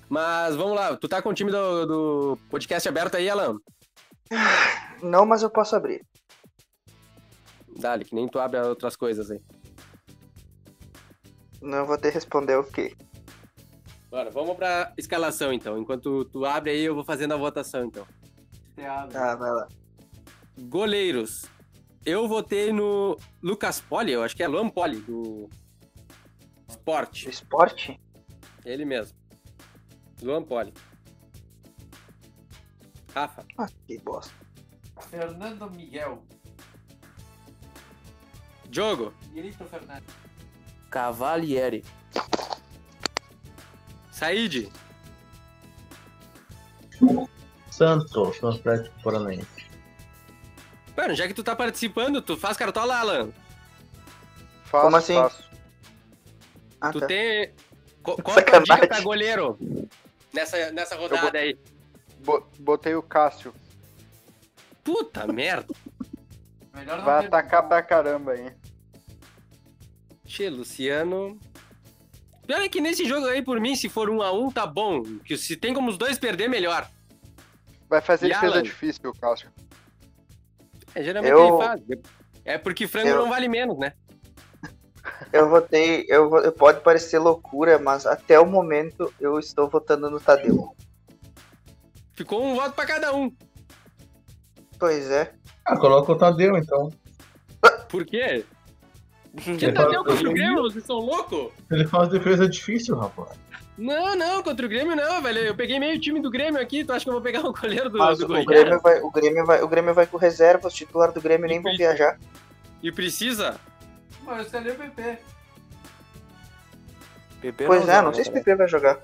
Mas 0.07 0.55
vamos 0.55 0.75
lá, 0.75 0.95
tu 0.95 1.07
tá 1.09 1.21
com 1.21 1.29
o 1.29 1.33
time 1.33 1.51
do, 1.51 1.85
do 1.85 2.39
podcast 2.49 2.87
aberto 2.87 3.17
aí, 3.17 3.27
Alan? 3.29 3.57
Não, 5.01 5.25
mas 5.25 5.41
eu 5.43 5.49
posso 5.49 5.75
abrir. 5.75 6.03
Dale, 7.75 8.05
que 8.05 8.15
nem 8.15 8.27
tu 8.27 8.39
abre 8.39 8.59
outras 8.61 8.95
coisas 8.95 9.29
aí. 9.29 9.41
Não 11.61 11.85
vou 11.85 11.97
ter 11.97 12.09
que 12.09 12.15
responder 12.15 12.55
o 12.55 12.63
quê? 12.63 12.95
Bora, 14.09 14.29
vamos 14.29 14.55
pra 14.55 14.93
escalação 14.97 15.51
então. 15.51 15.77
Enquanto 15.77 16.25
tu 16.25 16.45
abre 16.45 16.71
aí, 16.71 16.81
eu 16.81 16.95
vou 16.95 17.03
fazendo 17.03 17.33
a 17.33 17.37
votação 17.37 17.83
então. 17.85 18.07
Ah, 18.77 19.07
vai 19.07 19.51
lá. 19.51 19.67
Goleiros. 20.57 21.45
Eu 22.05 22.27
votei 22.27 22.71
no 22.71 23.17
Lucas 23.41 23.81
Poli, 23.81 24.11
eu 24.11 24.21
acho 24.21 24.35
que 24.35 24.43
é 24.43 24.47
Luan 24.47 24.69
Poli, 24.69 24.99
do 25.01 25.49
Sport. 26.69 27.25
Esporte? 27.25 27.99
Ele 28.63 28.85
mesmo. 28.85 29.17
Luan 30.21 30.43
Poli. 30.43 30.71
Rafa. 33.13 33.43
Ah, 33.57 33.67
que 33.87 33.97
bosta. 33.97 34.33
Fernando 35.09 35.69
Miguel. 35.71 36.23
Diogo. 38.69 39.13
Miguelito 39.29 39.63
Fernandes. 39.65 40.13
Cavalieri. 40.89 41.83
Said. 44.11 44.71
Santos, 47.71 48.37
Santos 48.37 48.59
Atlético 48.59 48.95
Paranaense. 49.03 49.65
Mano, 50.95 51.13
já 51.13 51.27
que 51.27 51.33
tu 51.33 51.43
tá 51.43 51.55
participando, 51.55 52.21
tu 52.21 52.37
faz 52.37 52.55
cartola, 52.55 52.97
Alan. 52.97 53.29
Faço, 54.65 54.83
Como 54.85 54.95
assim? 54.95 55.15
faço. 55.15 55.43
Ah, 56.79 56.91
Tu 56.91 56.99
tá. 57.01 57.07
tem. 57.07 57.53
Co- 58.01 58.15
Qual 58.23 58.37
é 58.39 58.55
a 58.55 58.59
dica 58.59 58.87
pra 58.87 59.01
goleiro? 59.01 59.57
Nessa, 60.33 60.71
nessa 60.71 60.95
rodada 60.95 61.37
aí. 61.37 61.57
Bo- 62.19 62.47
Botei 62.59 62.95
o 62.95 63.03
Cássio. 63.03 63.53
Puta 64.83 65.27
merda. 65.27 65.73
Melhor 66.75 66.97
não 66.97 67.05
Vai 67.05 67.21
ter- 67.21 67.27
atacar 67.27 67.67
pra 67.67 67.81
caramba 67.81 68.31
aí. 68.33 68.51
Che, 70.25 70.49
Luciano. 70.49 71.39
Pior 72.45 72.61
é 72.61 72.69
que 72.69 72.81
nesse 72.81 73.05
jogo 73.05 73.25
aí, 73.27 73.41
por 73.41 73.59
mim, 73.59 73.75
se 73.75 73.89
for 73.89 74.09
um 74.09 74.21
a 74.21 74.31
um, 74.31 74.51
tá 74.51 74.67
bom. 74.67 75.01
Que 75.25 75.37
se 75.37 75.55
tem 75.55 75.73
como 75.73 75.89
os 75.89 75.97
dois 75.97 76.17
perder, 76.19 76.47
melhor. 76.47 76.89
Vai 77.89 78.01
fazer 78.01 78.27
E 78.27 78.29
defesa 78.29 78.53
Alan? 78.53 78.63
difícil, 78.63 79.09
o 79.09 79.13
Cássio. 79.17 79.49
É 80.93 81.03
geralmente 81.03 81.31
Eu- 81.31 81.47
ele 81.55 81.57
faz. 81.65 81.81
É 82.43 82.57
porque 82.57 82.87
frango 82.87 83.09
Eu- 83.09 83.17
não 83.21 83.29
vale 83.29 83.47
menos, 83.47 83.77
né? 83.77 83.93
Eu 85.31 85.49
votei. 85.49 86.05
Eu, 86.07 86.29
vo- 86.29 86.51
pode 86.53 86.81
parecer 86.81 87.19
loucura, 87.19 87.77
mas 87.79 88.05
até 88.05 88.39
o 88.39 88.45
momento 88.45 89.13
eu 89.19 89.37
estou 89.39 89.69
votando 89.69 90.09
no 90.09 90.19
Tadeu. 90.19 90.75
Ficou 92.13 92.43
um 92.43 92.55
voto 92.55 92.73
pra 92.73 92.85
cada 92.85 93.13
um. 93.15 93.31
Pois 94.79 95.09
é. 95.11 95.33
Ah, 95.65 95.77
coloca 95.77 96.11
o 96.11 96.15
Tadeu 96.15 96.55
então. 96.57 96.91
Por 97.89 98.05
quê? 98.05 98.45
Que 99.57 99.71
Tadeu 99.71 100.03
contra 100.03 100.29
o 100.29 100.33
Grêmio? 100.33 100.61
Vocês 100.61 100.85
são 100.85 100.97
loucos? 100.97 101.51
Ele 101.71 101.87
faz 101.87 102.09
defesa 102.09 102.47
difícil, 102.47 102.95
rapaz. 102.95 103.37
Não, 103.77 104.15
não, 104.15 104.41
contra 104.41 104.65
o 104.65 104.69
Grêmio 104.69 104.95
não, 104.95 105.21
velho. 105.21 105.39
Eu 105.39 105.55
peguei 105.55 105.79
meio 105.79 105.99
time 105.99 106.21
do 106.21 106.29
Grêmio 106.31 106.61
aqui. 106.61 106.85
Tu 106.85 106.93
acha 106.93 107.03
que 107.03 107.09
eu 107.09 107.13
vou 107.13 107.21
pegar 107.21 107.41
o 107.41 107.51
goleiro 107.51 107.89
do, 107.89 107.97
Mas 107.97 108.19
do 108.19 108.25
o? 108.25 108.45
Grêmio, 108.45 108.79
vai, 108.79 109.01
o, 109.01 109.11
Grêmio 109.11 109.45
vai, 109.45 109.61
o 109.61 109.67
Grêmio 109.67 109.93
vai 109.93 110.07
com 110.07 110.17
reserva, 110.17 110.67
os 110.67 110.73
titulares 110.73 111.13
do 111.13 111.21
Grêmio 111.21 111.47
nem 111.47 111.61
vão 111.61 111.75
viajar. 111.75 112.17
E 112.81 112.91
precisa? 112.91 113.59
Mano, 114.23 114.39
eu 114.39 114.45
escalei 114.45 114.71
o 114.71 114.75
PP. 114.75 115.17
PP 117.41 117.65
Pois 117.65 117.81
é, 117.81 117.85
joga, 117.85 118.01
não 118.01 118.13
sei 118.13 118.23
se 118.23 118.29
o 118.29 118.33
né? 118.33 118.39
PP 118.39 118.55
vai 118.55 118.67
jogar. 118.67 118.99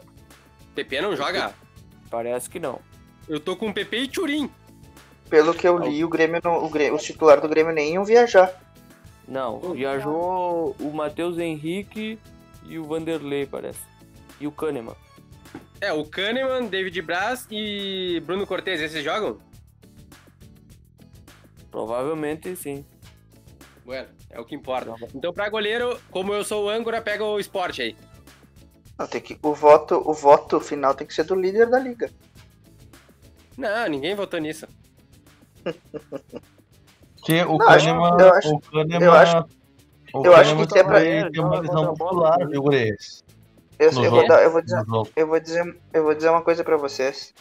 PP 0.73 1.01
não 1.01 1.15
joga? 1.15 1.53
Parece 2.09 2.49
que 2.49 2.59
não. 2.59 2.79
Eu 3.27 3.39
tô 3.39 3.55
com 3.55 3.73
PP 3.73 3.97
e 3.97 4.07
Turim. 4.07 4.49
Pelo 5.31 5.53
que 5.53 5.65
eu 5.65 5.77
li, 5.77 6.03
o 6.03 6.09
Grêmio, 6.09 6.41
não, 6.43 6.61
o 6.61 6.69
Grêmio, 6.69 6.95
os 6.95 7.03
titulares 7.03 7.41
do 7.41 7.47
Grêmio 7.47 7.73
nem 7.73 7.93
iam 7.93 8.03
viajar. 8.03 8.53
Não, 9.25 9.61
viajou 9.71 10.75
o 10.77 10.93
Matheus 10.93 11.39
Henrique 11.39 12.19
e 12.65 12.77
o 12.77 12.83
Vanderlei, 12.83 13.45
parece. 13.45 13.79
E 14.41 14.45
o 14.45 14.51
Kahneman. 14.51 14.93
É, 15.79 15.93
o 15.93 16.03
Kahneman, 16.03 16.65
David 16.65 17.01
Braz 17.01 17.47
e 17.49 18.21
Bruno 18.25 18.45
Cortez, 18.45 18.81
esses 18.81 19.01
jogam? 19.01 19.39
Provavelmente 21.71 22.53
sim. 22.57 22.85
Bueno, 23.85 24.09
é 24.29 24.37
o 24.37 24.43
que 24.43 24.53
importa. 24.53 24.93
Então, 25.15 25.31
pra 25.31 25.47
goleiro, 25.47 25.97
como 26.11 26.33
eu 26.33 26.43
sou 26.43 26.65
o 26.65 26.69
âncora, 26.69 27.01
pega 27.01 27.23
o 27.23 27.39
esporte 27.39 27.81
aí. 27.81 27.95
Não, 28.99 29.07
tem 29.07 29.21
que, 29.21 29.39
o, 29.41 29.53
voto, 29.53 29.95
o 30.05 30.13
voto 30.13 30.59
final 30.59 30.93
tem 30.93 31.07
que 31.07 31.13
ser 31.13 31.23
do 31.23 31.35
líder 31.35 31.69
da 31.69 31.79
liga. 31.79 32.11
Não, 33.57 33.87
ninguém 33.87 34.13
votou 34.13 34.37
nisso. 34.37 34.67
Que 37.25 37.43
o 37.43 37.57
Kahneman. 37.57 38.17
eu 38.19 38.33
acho- 38.33 38.55
o 38.55 38.59
Kahneman. 38.61 39.03
eu 39.03 39.11
acho- 39.13 39.45
o 40.13 40.25
eu 40.25 40.35
acho 40.35 40.67
que 40.67 40.79
é 40.79 40.83
pra- 40.83 40.99
ter 41.29 41.39
uma 41.39 41.59
lesão 41.59 41.89
muscular, 41.91 42.37
viu, 42.47 42.61
Gures? 42.63 43.23
Eu, 43.79 43.91
eu, 43.91 44.11
vou, 44.11 44.27
dar- 44.27 44.43
eu, 44.43 44.51
vou 44.51 44.61
dizer, 44.61 44.83
eu, 45.15 45.27
vou 45.27 45.39
dizer, 45.39 45.79
eu 45.93 46.03
vou 46.03 46.13
dizer 46.15 46.29
uma 46.29 46.41
coisa 46.41 46.63
pra 46.63 46.77
vocês. 46.77 47.33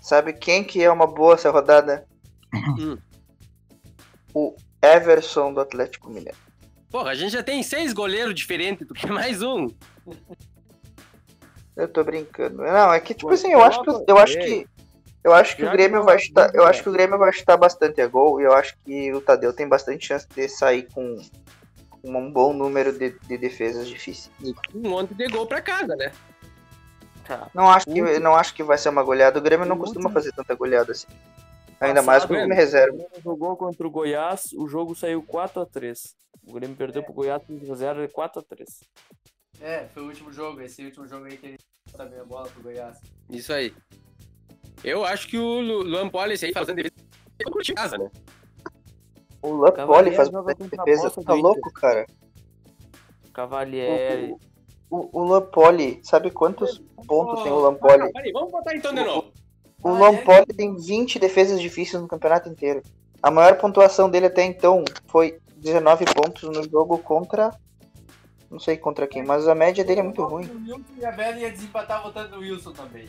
Sabe 0.00 0.32
quem 0.32 0.64
que 0.64 0.82
é 0.82 0.90
uma 0.90 1.06
boa 1.06 1.34
essa 1.34 1.50
rodada? 1.50 2.06
Hum. 2.78 2.96
O 4.34 4.54
Everson 4.82 5.52
do 5.52 5.60
Atlético 5.60 6.08
Mineiro. 6.10 6.36
Porra, 6.90 7.10
a 7.10 7.14
gente 7.14 7.32
já 7.32 7.42
tem 7.42 7.62
seis 7.62 7.92
goleiros 7.92 8.34
diferentes, 8.34 8.86
tu 8.88 8.94
quer 8.94 9.10
mais 9.10 9.42
um? 9.42 9.68
Eu 11.76 11.86
tô 11.88 12.02
brincando. 12.02 12.56
Não, 12.62 12.92
é 12.92 12.98
que 13.00 13.14
tipo 13.14 13.30
assim, 13.30 13.52
eu 13.52 13.62
acho 13.62 13.82
que 13.82 13.90
eu 14.08 14.18
acho 14.18 14.38
que 14.38 14.66
eu 15.24 15.32
acho 15.32 15.56
que 15.56 15.62
o 15.62 15.66
Já 15.66 15.72
Grêmio 15.72 16.00
que 16.00 16.06
vai 16.06 16.16
eu- 16.16 16.20
chutar, 16.20 16.54
eu 16.54 16.64
acho 16.64 16.82
que 16.82 16.88
o 16.88 16.92
Grêmio 16.92 17.18
vai 17.18 17.32
chutar 17.32 17.56
bastante 17.56 18.00
a 18.00 18.06
gol 18.06 18.40
e 18.40 18.44
eu 18.44 18.52
acho 18.52 18.76
que 18.84 19.12
o 19.12 19.20
Tadeu 19.20 19.52
tem 19.52 19.68
bastante 19.68 20.06
chance 20.06 20.26
de 20.28 20.48
sair 20.48 20.88
com 20.92 21.18
um 22.04 22.30
bom 22.32 22.52
número 22.52 22.92
de, 22.96 23.10
de 23.10 23.36
defesas 23.38 23.86
difíceis. 23.88 24.30
Um 24.74 24.88
monte 24.88 25.14
de 25.14 25.26
gol 25.28 25.46
pra 25.46 25.60
casa, 25.60 25.94
né? 25.96 26.12
Tá. 27.26 27.50
Não 27.52 27.68
acho 27.68 27.86
que 27.86 28.18
não 28.20 28.34
acho 28.34 28.54
que 28.54 28.62
vai 28.62 28.78
ser 28.78 28.88
uma 28.88 29.02
goleada. 29.02 29.38
O 29.38 29.42
Grêmio 29.42 29.66
não 29.66 29.76
costuma 29.76 30.08
fazer 30.10 30.32
tanta 30.32 30.54
goleada 30.54 30.92
assim. 30.92 31.06
Ainda 31.80 32.02
mais 32.02 32.24
com 32.24 32.32
o 32.34 32.36
time 32.36 32.54
reserva. 32.54 32.94
O 32.94 32.96
Grêmio 32.98 33.22
jogou 33.22 33.56
contra 33.56 33.86
o 33.86 33.90
Goiás, 33.90 34.52
o 34.54 34.66
jogo 34.66 34.94
saiu 34.96 35.22
4x3. 35.22 36.14
O 36.46 36.52
Grêmio 36.54 36.76
perdeu 36.76 37.02
pro 37.02 37.12
Goiás 37.12 37.42
3x0 37.42 38.04
e 38.04 38.08
4x3. 38.08 38.64
É, 39.60 39.86
foi 39.92 40.02
o 40.02 40.06
último 40.06 40.32
jogo. 40.32 40.60
Esse 40.62 40.82
último 40.84 41.06
jogo 41.06 41.26
aí 41.26 41.36
que 41.36 41.46
ele 41.46 41.58
também 41.96 42.18
a 42.18 42.24
bola 42.24 42.48
pro 42.48 42.62
Goiás. 42.62 42.98
Isso 43.28 43.52
aí. 43.52 43.74
Eu 44.84 45.04
acho 45.04 45.28
que 45.28 45.36
o 45.38 45.60
Lu- 45.60 45.82
Luan 45.82 46.08
Poli 46.08 46.34
aí 46.42 46.52
fazendo 46.52 46.76
defesa. 46.76 46.94
Em 47.70 47.74
casa, 47.74 47.98
né? 47.98 48.10
O 49.40 49.52
Lapoli 49.54 49.76
Cavalieri 49.76 50.16
faz 50.16 50.28
joga 50.28 50.42
bastante 50.42 50.70
contra 50.76 50.82
a 50.82 50.84
defesa. 50.96 51.24
Tá 51.24 51.34
louco, 51.34 51.72
cara? 51.72 52.06
Cavalieri. 53.32 54.34
O, 54.90 55.20
o 55.20 55.24
Lampoli, 55.24 56.00
sabe 56.02 56.30
quantos 56.30 56.78
pontos 57.06 57.42
tem 57.42 57.52
o 57.52 57.58
Lampoli? 57.60 58.02
Ah, 58.04 58.10
peraí, 58.12 58.32
vamos 58.32 58.50
botar 58.50 58.74
então 58.74 58.94
de 58.94 59.04
novo. 59.04 59.30
O 59.82 59.90
Lampoli 59.90 60.46
tem 60.46 60.74
20 60.74 61.18
defesas 61.18 61.60
difíceis 61.60 62.00
no 62.02 62.08
campeonato 62.08 62.48
inteiro. 62.48 62.82
A 63.22 63.30
maior 63.30 63.56
pontuação 63.58 64.08
dele 64.10 64.26
até 64.26 64.44
então 64.44 64.84
foi 65.06 65.38
19 65.56 66.04
pontos 66.06 66.42
no 66.44 66.68
jogo 66.68 66.98
contra. 66.98 67.50
Não 68.50 68.58
sei 68.58 68.78
contra 68.78 69.06
quem, 69.06 69.22
mas 69.22 69.46
a 69.46 69.54
média 69.54 69.84
dele 69.84 70.00
é 70.00 70.02
muito 70.02 70.24
ruim. 70.24 70.46
O 70.46 70.54
Wilson 70.62 70.82
e 70.96 71.04
a 71.04 71.12
Bela 71.12 71.38
ia 71.38 71.50
desempatar 71.50 72.02
votando 72.02 72.30
no 72.36 72.38
Wilson 72.40 72.72
também. 72.72 73.08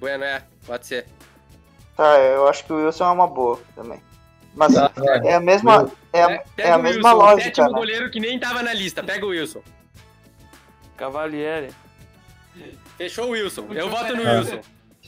Bueno, 0.00 0.24
é, 0.24 0.42
pode 0.66 0.86
ser. 0.86 1.06
Tá, 1.96 2.18
eu 2.18 2.48
acho 2.48 2.64
que 2.64 2.72
o 2.72 2.76
Wilson 2.84 3.04
é 3.04 3.10
uma 3.10 3.26
boa 3.28 3.60
também. 3.76 4.02
Mas 4.54 4.74
Tá, 4.74 4.90
é 5.24 5.34
a 5.34 5.40
mesma, 5.40 5.90
é 6.12 6.24
a, 6.24 6.30
é 6.32 6.44
pega 6.56 6.74
a 6.74 6.78
o 6.78 6.82
mesma 6.82 7.10
Wilson, 7.12 7.16
o 7.16 7.26
lógica, 7.26 7.42
sétimo 7.44 7.66
né? 7.70 7.78
goleiro 7.78 8.10
que 8.10 8.18
nem 8.18 8.40
tava 8.40 8.62
na 8.62 8.72
lista. 8.72 9.02
Pega 9.02 9.24
o 9.24 9.28
Wilson. 9.28 9.62
Cavalieri. 10.96 11.68
Fechou 12.96 13.26
o 13.28 13.30
Wilson. 13.30 13.66
Eu 13.72 13.88
voto 13.90 14.16
no. 14.16 14.22
Wilson. 14.22 14.60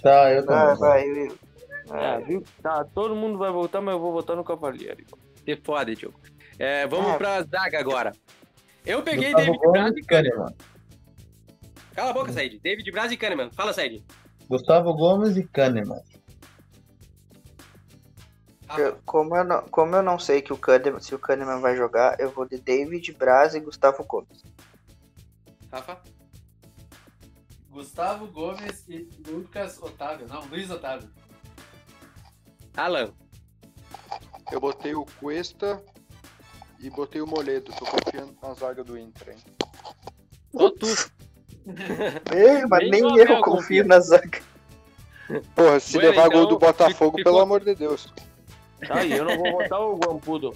Tá, 0.02 0.30
eu 0.32 0.44
Vai, 0.44 0.66
também. 0.76 0.78
vai, 0.78 1.08
Will. 1.10 1.38
É, 1.92 2.18
viu? 2.20 2.44
Tá, 2.62 2.84
todo 2.94 3.14
mundo 3.16 3.36
vai 3.38 3.50
votar, 3.50 3.82
mas 3.82 3.94
eu 3.94 4.00
vou 4.00 4.12
votar 4.12 4.36
no 4.36 4.44
Cavalieri. 4.44 5.06
Se 5.44 5.56
fode, 5.56 5.96
tio. 5.96 6.14
É, 6.58 6.86
vamos 6.86 7.12
É. 7.12 7.18
pra 7.18 7.42
zaga 7.42 7.78
agora. 7.80 8.12
Eu 8.86 9.02
peguei 9.02 9.34
David 9.34 9.58
Braz 9.70 9.96
e. 9.96 10.02
Kahneman. 10.02 10.54
Cala 11.94 12.10
a 12.10 12.12
boca, 12.14 12.32
Said. 12.32 12.58
David 12.62 12.90
Braz 12.90 13.12
e 13.12 13.16
Kahneman. 13.16 13.50
Fala, 13.52 13.72
Said. 13.72 14.02
Gustavo 14.48 14.92
Gomes 14.94 15.36
e 15.36 15.44
Kahneman. 15.44 16.02
Eu- 18.76 18.98
como, 19.04 19.36
eu 19.36 19.44
não, 19.44 19.62
como 19.68 19.94
eu 19.96 20.02
não 20.02 20.18
sei 20.18 20.40
que 20.40 20.52
o 20.52 20.56
Kahneman, 20.56 21.00
se 21.00 21.14
o 21.14 21.18
Kahneman 21.18 21.60
vai 21.60 21.76
jogar, 21.76 22.18
eu 22.18 22.30
vou 22.30 22.46
de 22.46 22.58
David 22.58 23.12
Braz 23.12 23.54
e 23.54 23.60
Gustavo 23.60 24.02
Gomes. 24.04 24.42
Rafa? 25.70 26.00
Gustavo 27.70 28.26
Gomes 28.28 28.86
e 28.88 29.08
Lucas 29.26 29.78
Otávio. 29.80 30.26
Não, 30.28 30.44
Luiz 30.46 30.70
Otávio. 30.70 31.10
Alan. 32.76 33.12
Eu 34.50 34.60
botei 34.60 34.94
o 34.94 35.04
Cuesta 35.18 35.82
e 36.78 36.88
botei 36.90 37.20
o 37.22 37.26
Moledo. 37.26 37.72
Tô 37.72 37.84
confiando 37.86 38.36
na 38.42 38.52
zaga 38.54 38.82
do 38.84 38.98
Inter, 38.98 39.30
hein? 39.30 39.38
Tu. 40.78 41.21
É, 42.34 42.66
mas 42.66 42.90
Nem 42.90 43.02
nem 43.02 43.18
eu 43.18 43.40
confio 43.40 43.86
na 43.86 44.00
zaga. 44.00 44.40
Porra, 45.54 45.80
se 45.80 45.94
Bueno, 45.94 46.10
levar 46.10 46.28
gol 46.28 46.40
então, 46.42 46.48
do 46.48 46.58
Botafogo, 46.58 47.16
ficou- 47.18 47.24
pelo 47.24 47.40
amor 47.40 47.60
de 47.64 47.74
Deus. 47.74 48.12
Tá, 48.86 49.04
e 49.04 49.12
eu 49.12 49.24
não 49.24 49.36
vou 49.38 49.52
botar 49.52 49.78
o 49.78 49.96
Guampudo. 49.96 50.54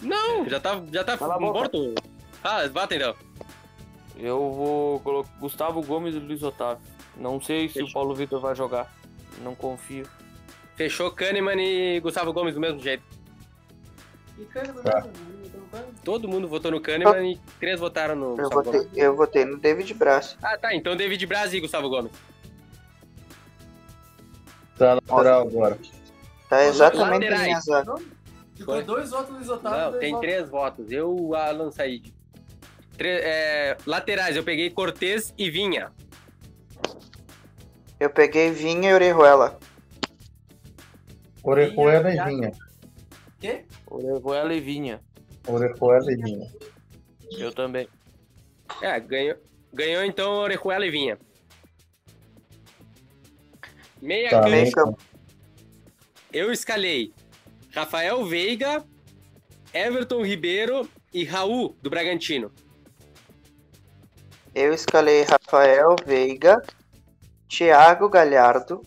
Não, 0.00 0.48
já 0.48 0.60
tá, 0.60 0.80
já 0.92 1.02
tá 1.04 1.16
morto. 1.38 1.94
Ah, 2.42 2.66
bata 2.68 2.94
então. 2.94 3.14
Eu 4.16 4.52
vou 4.52 5.00
colocar 5.00 5.30
Gustavo 5.40 5.82
Gomes 5.82 6.14
e 6.14 6.18
Luiz 6.18 6.42
Otávio. 6.42 6.82
Não 7.16 7.40
sei 7.40 7.68
se 7.68 7.82
o 7.82 7.92
Paulo 7.92 8.14
Vitor 8.14 8.40
vai 8.40 8.54
jogar. 8.54 8.92
Não 9.42 9.54
confio. 9.54 10.06
Fechou 10.76 11.10
Kahneman 11.10 11.60
e 11.60 12.00
Gustavo 12.00 12.32
Gomes 12.32 12.54
do 12.54 12.60
mesmo 12.60 12.80
jeito. 12.80 13.02
Tá. 14.84 15.06
Todo 16.04 16.26
mundo 16.28 16.48
votou 16.48 16.70
no 16.70 16.80
Kahneman 16.80 17.32
e 17.32 17.36
três 17.60 17.78
votaram 17.78 18.16
no 18.16 18.30
Eu 18.32 18.36
Gustavo 18.36 18.62
votei, 18.64 18.80
Gomes. 18.80 18.96
eu 18.98 19.16
votei 19.16 19.44
no 19.44 19.56
David 19.58 19.94
Braz. 19.94 20.36
Ah, 20.42 20.58
tá. 20.58 20.74
Então 20.74 20.96
David 20.96 21.24
Braz 21.26 21.52
e 21.54 21.60
Gustavo 21.60 21.88
Gomes. 21.88 22.10
Tá 24.76 24.94
lateral 24.94 25.42
agora. 25.46 25.78
Tá 26.48 26.64
exatamente 26.64 27.06
a 27.08 27.10
Laterais. 27.30 27.42
minha 27.42 27.60
zaga. 27.60 27.94
Foi. 28.64 28.82
dois 28.84 29.10
votos 29.10 29.30
Luiz 29.34 29.48
Otávio. 29.48 29.92
Não, 29.92 29.98
tem 29.98 30.12
votos- 30.12 30.26
três 30.28 30.48
votos. 30.48 30.90
Eu 30.90 31.34
Alan 31.34 31.70
Said. 31.70 32.12
Tre- 32.96 33.20
é, 33.22 33.76
laterais, 33.86 34.36
eu 34.36 34.42
peguei 34.44 34.70
Cortez 34.70 35.32
e 35.38 35.50
Vinha. 35.50 35.90
Eu 37.98 38.10
peguei 38.10 38.50
Vinha 38.50 38.90
e 38.90 38.94
Orejuela. 38.94 39.58
Orejuela 41.42 42.12
e 42.12 42.24
Vinha. 42.24 42.52
Quê? 43.40 43.64
Orejuela 43.88 44.52
e 44.54 44.60
Vinha. 44.60 45.00
Orejuela 45.46 46.12
e 46.12 46.16
Vinha. 46.16 46.50
Eu 47.38 47.52
também. 47.52 47.88
É, 48.80 48.98
ganhou, 49.00 49.36
ganhou 49.72 50.04
então 50.04 50.32
Orejuela 50.34 50.86
e 50.86 50.90
Vinha. 50.90 51.18
Meia 54.00 54.30
Tá, 54.30 54.42
campo. 54.74 54.98
eu 56.32 56.50
escalei 56.52 57.12
Rafael 57.72 58.24
Veiga, 58.24 58.84
Everton 59.72 60.24
Ribeiro 60.24 60.88
e 61.14 61.24
Raul, 61.24 61.76
do 61.80 61.88
Bragantino. 61.88 62.50
Eu 64.54 64.74
escalei 64.74 65.22
Rafael 65.22 65.94
Veiga, 66.04 66.60
Thiago 67.48 68.08
Galhardo 68.08 68.82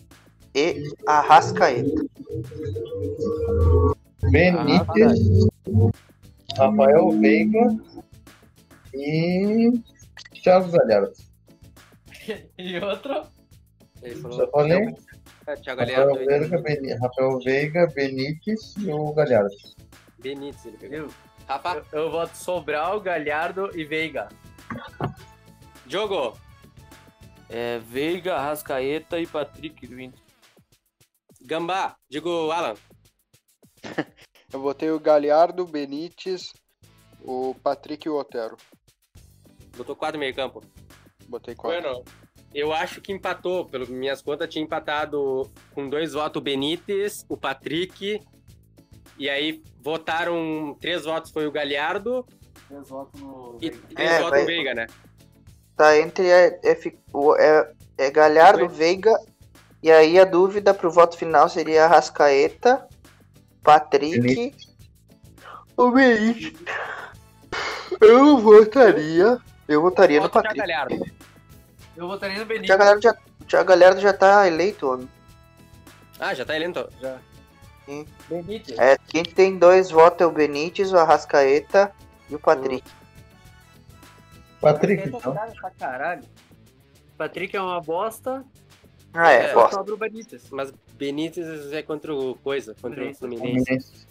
e 0.54 0.82
Arrascaeta. 1.06 2.04
Benítez, 4.30 5.18
Rafael 6.56 7.10
Veiga 7.20 7.76
e 8.94 9.72
Thiago 10.42 10.70
Galhardo. 10.70 11.12
E 12.58 12.78
outro? 12.78 13.22
Ele 14.02 14.20
Já 14.36 14.46
falei? 14.48 14.94
é, 15.46 15.54
Thiago 15.56 15.80
Rafael 15.80 16.14
Galhardo 16.14 16.26
Veiga, 16.26 16.58
Beni- 16.62 16.94
Rafael 16.94 17.38
Veiga, 17.40 17.86
Benítez 17.94 18.74
e 18.78 18.90
o 18.92 19.12
Galhardo. 19.12 19.54
Benítez. 20.18 20.64
Ele 20.66 20.76
pegou. 20.76 20.96
Eu, 20.98 21.10
Rafa, 21.46 21.84
eu, 21.92 22.02
eu 22.04 22.10
voto 22.10 22.36
Sobral, 22.36 23.00
Galhardo 23.00 23.70
e 23.78 23.84
Veiga. 23.84 24.28
Diogo, 25.86 26.36
É 27.48 27.78
Veiga, 27.78 28.34
Arrascaeta 28.34 29.20
e 29.20 29.26
Patrick 29.26 29.86
Inter. 29.86 30.20
Gambá, 31.44 31.96
digo 32.10 32.50
Alan. 32.50 32.74
Eu 34.52 34.60
botei 34.60 34.90
o 34.90 35.00
Galhardo, 35.00 35.64
o 35.64 35.66
Benítez, 35.66 36.52
o 37.22 37.54
Patrick 37.62 38.06
e 38.06 38.10
o 38.10 38.16
Otero. 38.16 38.56
Botou 39.76 39.96
quatro 39.96 40.18
meio 40.18 40.34
campo. 40.34 40.62
Botei 41.28 41.54
quatro. 41.54 41.82
Bueno, 41.82 42.04
eu 42.54 42.72
acho 42.72 43.00
que 43.00 43.12
empatou. 43.12 43.66
Pelas 43.66 43.88
minhas 43.88 44.22
contas, 44.22 44.48
tinha 44.48 44.64
empatado 44.64 45.50
com 45.74 45.88
dois 45.88 46.12
votos 46.12 46.40
o 46.40 46.44
Benítez, 46.44 47.24
o 47.28 47.36
Patrick. 47.36 48.20
E 49.18 49.28
aí 49.28 49.62
votaram. 49.82 50.76
Três 50.80 51.04
votos 51.04 51.30
foi 51.30 51.46
o 51.46 51.52
Galhardo 51.52 52.24
Três 52.68 52.88
votos 52.88 53.20
no. 53.20 53.58
e 53.60 53.70
três 53.70 54.10
É, 54.10 54.16
votos 54.18 54.30
vai- 54.30 54.42
o 54.42 54.46
Veiga, 54.46 54.74
né? 54.74 54.86
Tá 55.76 55.98
entre 55.98 56.26
F, 56.62 56.98
o, 57.12 57.34
é, 57.36 57.72
é 57.98 58.10
Galhardo. 58.10 58.68
Veiga. 58.68 59.12
E 59.82 59.90
aí 59.90 60.18
a 60.18 60.24
dúvida 60.24 60.72
pro 60.72 60.90
voto 60.90 61.16
final 61.16 61.48
seria 61.48 61.84
Arrascaeta, 61.84 62.88
Patrick. 63.66 64.54
O 65.76 65.90
Benítez. 65.90 66.54
Eu 68.00 68.38
votaria. 68.38 69.38
Eu 69.66 69.82
votaria 69.82 70.20
no 70.20 70.28
Voto 70.28 70.40
Thiago 70.40 70.48
Patrick. 70.48 70.58
Galhardo. 70.58 71.06
Eu 71.96 72.06
votaria 72.06 72.38
no 72.38 72.46
Benítez. 72.46 72.78
Galhardo 72.78 73.02
já, 73.02 73.16
o 73.40 73.44
Thiago 73.44 73.68
Galhardo 73.68 74.00
já 74.00 74.12
tá 74.12 74.46
eleito, 74.46 74.88
homem. 74.88 75.08
Ah, 76.20 76.32
já 76.32 76.44
tá 76.44 76.54
elendo. 76.54 76.88
Já. 77.00 77.18
Benítez. 78.28 78.78
É, 78.78 78.96
quem 79.08 79.24
tem 79.24 79.58
dois 79.58 79.90
votos 79.90 80.20
é 80.20 80.26
o 80.26 80.30
Benítez, 80.30 80.92
o 80.92 80.96
Arrascaeta 80.96 81.92
e 82.30 82.36
o 82.36 82.38
Patrick. 82.38 82.88
Patrick, 84.60 85.08
então. 85.08 85.36
Caralho. 85.78 86.22
Patrick 87.18 87.56
é 87.56 87.60
uma 87.60 87.80
bosta. 87.80 88.44
Ah, 89.12 89.32
é, 89.32 89.50
É, 89.50 89.52
gosto. 89.52 89.74
Sobra 89.74 89.94
o 89.94 89.96
Benítez. 89.96 90.48
Mas 90.50 90.72
Benítez 90.96 91.72
é 91.72 91.82
contra 91.82 92.14
o 92.14 92.34
Coisa, 92.36 92.74
contra 92.80 93.08
o 93.10 93.14
Fluminense. 93.14 93.18
Fluminense. 93.18 93.64
Fluminense. 93.64 94.06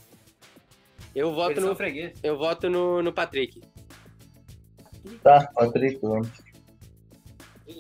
Eu 1.16 1.34
voto 1.34 1.62
no, 1.62 1.76
freguês. 1.76 2.14
eu 2.22 2.38
voto 2.38 2.70
no, 2.70 3.02
no 3.02 3.14
Patrick. 3.14 3.62
Tá, 5.24 5.50
Patrick, 5.56 6.00
vamos. 6.02 6.30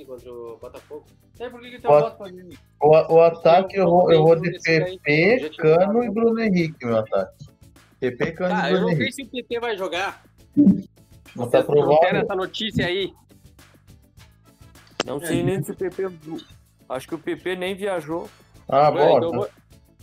Contra 0.07 0.31
o 0.33 0.57
Botafogo. 0.57 1.05
Sei 1.35 1.49
por 1.49 1.59
que 1.61 1.71
que 1.71 1.79
teu 1.79 1.89
Pode- 1.89 2.03
voto 2.05 2.17
pra 2.17 2.31
mim. 2.31 2.49
O, 2.81 3.13
o 3.15 3.21
ataque 3.21 3.75
eu 3.77 3.85
vou, 3.85 4.11
eu 4.11 4.23
vou 4.23 4.39
de 4.39 4.51
PP, 4.59 5.49
Cano 5.57 6.03
e 6.03 6.09
Bruno 6.09 6.39
Henrique, 6.39 6.85
meu 6.85 6.97
ataque. 6.97 7.45
PP, 7.99 8.31
Cano 8.33 8.49
Tá, 8.55 8.69
e 8.69 8.73
eu 8.73 8.77
Bruno 8.79 8.91
não 8.91 8.95
sei 8.97 9.05
Henrique. 9.07 9.13
se 9.13 9.23
o 9.23 9.29
PT 9.31 9.59
vai 9.59 9.77
jogar. 9.77 10.23
Não 11.35 11.49
tá 11.49 11.59
não 11.59 11.65
provável. 11.65 12.21
essa 12.21 12.35
notícia 12.35 12.85
aí. 12.85 13.11
Não 15.05 15.19
sei 15.19 15.43
nem 15.43 15.61
se 15.61 15.71
o 15.71 15.75
PP. 15.75 16.03
Acho 16.87 17.07
que 17.07 17.15
o 17.15 17.19
PP 17.19 17.55
nem 17.57 17.75
viajou. 17.75 18.29
Ah, 18.67 18.89
Bueno, 18.91 19.17
então, 19.17 19.23
eu 19.23 19.31
vou- 19.33 19.49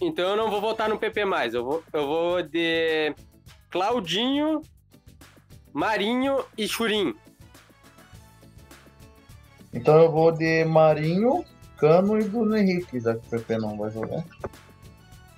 então 0.00 0.28
eu 0.30 0.36
não 0.36 0.50
vou 0.50 0.60
votar 0.60 0.88
no 0.88 0.98
PP 0.98 1.24
mais. 1.24 1.54
Eu 1.54 1.64
vou, 1.64 1.84
eu 1.92 2.06
vou 2.06 2.42
de 2.42 3.14
Claudinho, 3.70 4.62
Marinho 5.72 6.44
e 6.56 6.66
Churim. 6.68 7.14
Então 9.72 9.96
eu 10.02 10.10
vou 10.10 10.30
de 10.32 10.64
Marinho, 10.64 11.44
Cano 11.78 12.18
e 12.20 12.24
Bruno 12.24 12.56
Henrique, 12.56 13.00
já 13.00 13.14
que 13.14 13.26
o 13.26 13.30
PP 13.30 13.58
não 13.58 13.76
vai 13.76 13.90
jogar. 13.90 14.22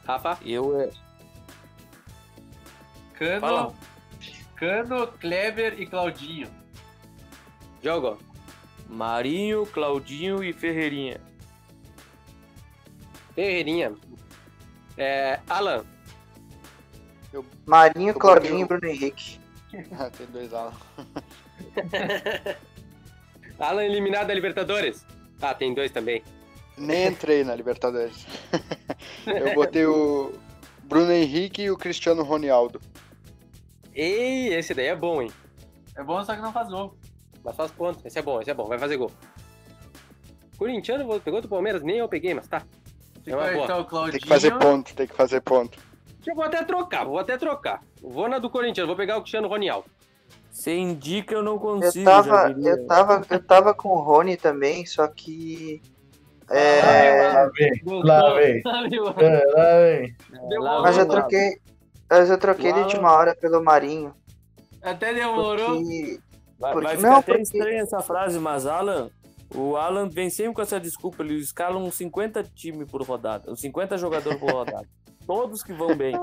Rafa, 0.05 0.39
Eu 0.45 0.81
é. 0.81 0.91
Cano, 3.15 3.41
Fala. 3.41 3.75
Cano, 4.57 5.07
Kleber 5.07 5.81
e 5.81 5.87
Claudinho. 5.87 6.49
jogo. 7.83 8.19
Marinho, 8.89 9.65
Claudinho 9.67 10.43
e 10.43 10.53
Ferreirinha. 10.53 11.21
Ferreirinha. 13.35 13.95
É, 14.97 15.41
Alan, 15.49 15.85
Marinho, 17.67 18.11
Eu 18.11 18.19
Claudinho 18.19 18.61
e 18.61 18.65
Bruno 18.65 18.87
Henrique. 18.87 19.43
Ah, 19.99 20.09
tem 20.09 20.25
dois 20.29 20.55
Alan. 20.55 20.73
Alan 23.59 23.83
eliminado 23.83 24.29
da 24.29 24.35
Libertadores. 24.35 25.05
Ah, 25.43 25.53
tem 25.53 25.75
dois 25.75 25.91
também. 25.91 26.23
Nem 26.79 27.09
entrei 27.09 27.43
na 27.43 27.57
Libertadores. 27.57 28.25
Eu 29.27 29.53
botei 29.53 29.85
o 29.85 30.33
Bruno 30.85 31.11
Henrique 31.11 31.63
e 31.63 31.71
o 31.73 31.77
Cristiano 31.77 32.23
Ronaldo. 32.23 32.81
Ei, 33.93 34.55
esse 34.55 34.73
daí 34.75 34.87
é 34.87 34.95
bom, 34.95 35.21
hein? 35.21 35.33
É 35.97 36.05
bom, 36.05 36.25
só 36.25 36.37
que 36.37 36.43
não 36.43 36.53
faz 36.53 36.69
gol. 36.69 36.97
Mas 37.43 37.57
faz 37.57 37.73
ponto. 37.73 38.07
Esse 38.07 38.21
é 38.21 38.23
bom, 38.23 38.41
esse 38.41 38.53
é 38.53 38.55
bom. 38.55 38.67
Vai 38.67 38.79
fazer 38.79 38.97
gol. 38.97 39.11
Corintiano 40.57 41.21
pegou 41.21 41.41
do 41.41 41.49
Palmeiras, 41.49 41.83
nem 41.83 41.97
eu 41.97 42.09
peguei, 42.09 42.33
mas 42.33 42.47
tá. 42.47 42.63
É 43.27 43.35
uma 43.35 43.43
Fica, 43.45 43.55
boa. 43.55 43.65
então, 43.65 43.81
o 43.81 43.85
Claudinho. 43.85 44.13
Tem 44.13 44.21
que 44.21 44.29
fazer 44.29 44.59
ponto, 44.59 44.95
tem 44.95 45.07
que 45.07 45.15
fazer 45.15 45.41
ponto. 45.41 45.79
Eu 46.27 46.35
vou 46.35 46.45
até 46.45 46.63
trocar, 46.65 47.05
vou 47.05 47.19
até 47.19 47.37
trocar. 47.37 47.81
Vou 48.03 48.29
na 48.29 48.39
do 48.39 48.49
Corinthians, 48.51 48.87
vou 48.87 48.97
pegar 48.97 49.17
o 49.17 49.21
Cristiano 49.21 49.49
Ronaldo. 49.49 49.87
Você 50.51 50.75
indica, 50.77 51.35
eu 51.35 51.43
não 51.43 51.55
Eu 51.55 51.59
consigo. 51.61 52.05
tava, 52.05 52.29
já 52.29 52.49
diria. 52.49 52.71
eu 52.71 52.87
tava, 52.87 53.23
eu 53.29 53.43
tava 53.43 53.75
com 53.75 53.89
o 53.89 54.01
Rony 54.01 54.37
também, 54.37 54.87
só 54.87 55.07
que. 55.09 55.83
É, 56.51 57.33
Lá 57.33 57.51
vem, 57.55 57.71
lá 58.05 58.35
vem, 58.35 58.63
é, 58.63 58.63
lá 58.67 59.79
vem. 59.79 60.17
Bom, 60.59 60.83
mas 60.83 60.99
eu 60.99 61.09
troquei. 61.09 61.59
Mas 62.11 62.31
eu 62.31 62.39
troquei 62.39 62.73
de 62.73 62.79
última 62.81 63.11
hora 63.13 63.35
pelo 63.35 63.63
Marinho. 63.65 64.15
Até 64.83 65.13
demorou. 65.15 65.77
Porque. 65.81 66.21
Vai, 66.59 66.73
Porque- 66.73 66.87
vai 66.87 66.97
ficar 66.97 67.09
não, 67.11 67.17
até 67.17 67.27
porque- 67.33 67.43
estranha 67.43 67.83
essa 67.83 68.01
frase, 68.01 68.39
mas 68.39 68.67
Alan, 68.67 69.11
o 69.55 69.77
Alan 69.77 70.09
vem 70.09 70.29
sempre 70.31 70.55
com 70.55 70.63
essa 70.63 70.81
desculpa, 70.81 71.23
ele 71.23 71.37
escala 71.37 71.79
uns 71.79 71.95
50 71.95 72.43
times 72.55 72.91
por 72.91 73.03
rodada, 73.03 73.51
uns 73.51 73.61
50 73.61 73.97
jogadores 73.97 74.39
por 74.39 74.51
rodada. 74.51 74.87
Todos 75.27 75.63
que 75.63 75.73
vão 75.73 75.97
bem. 75.97 76.15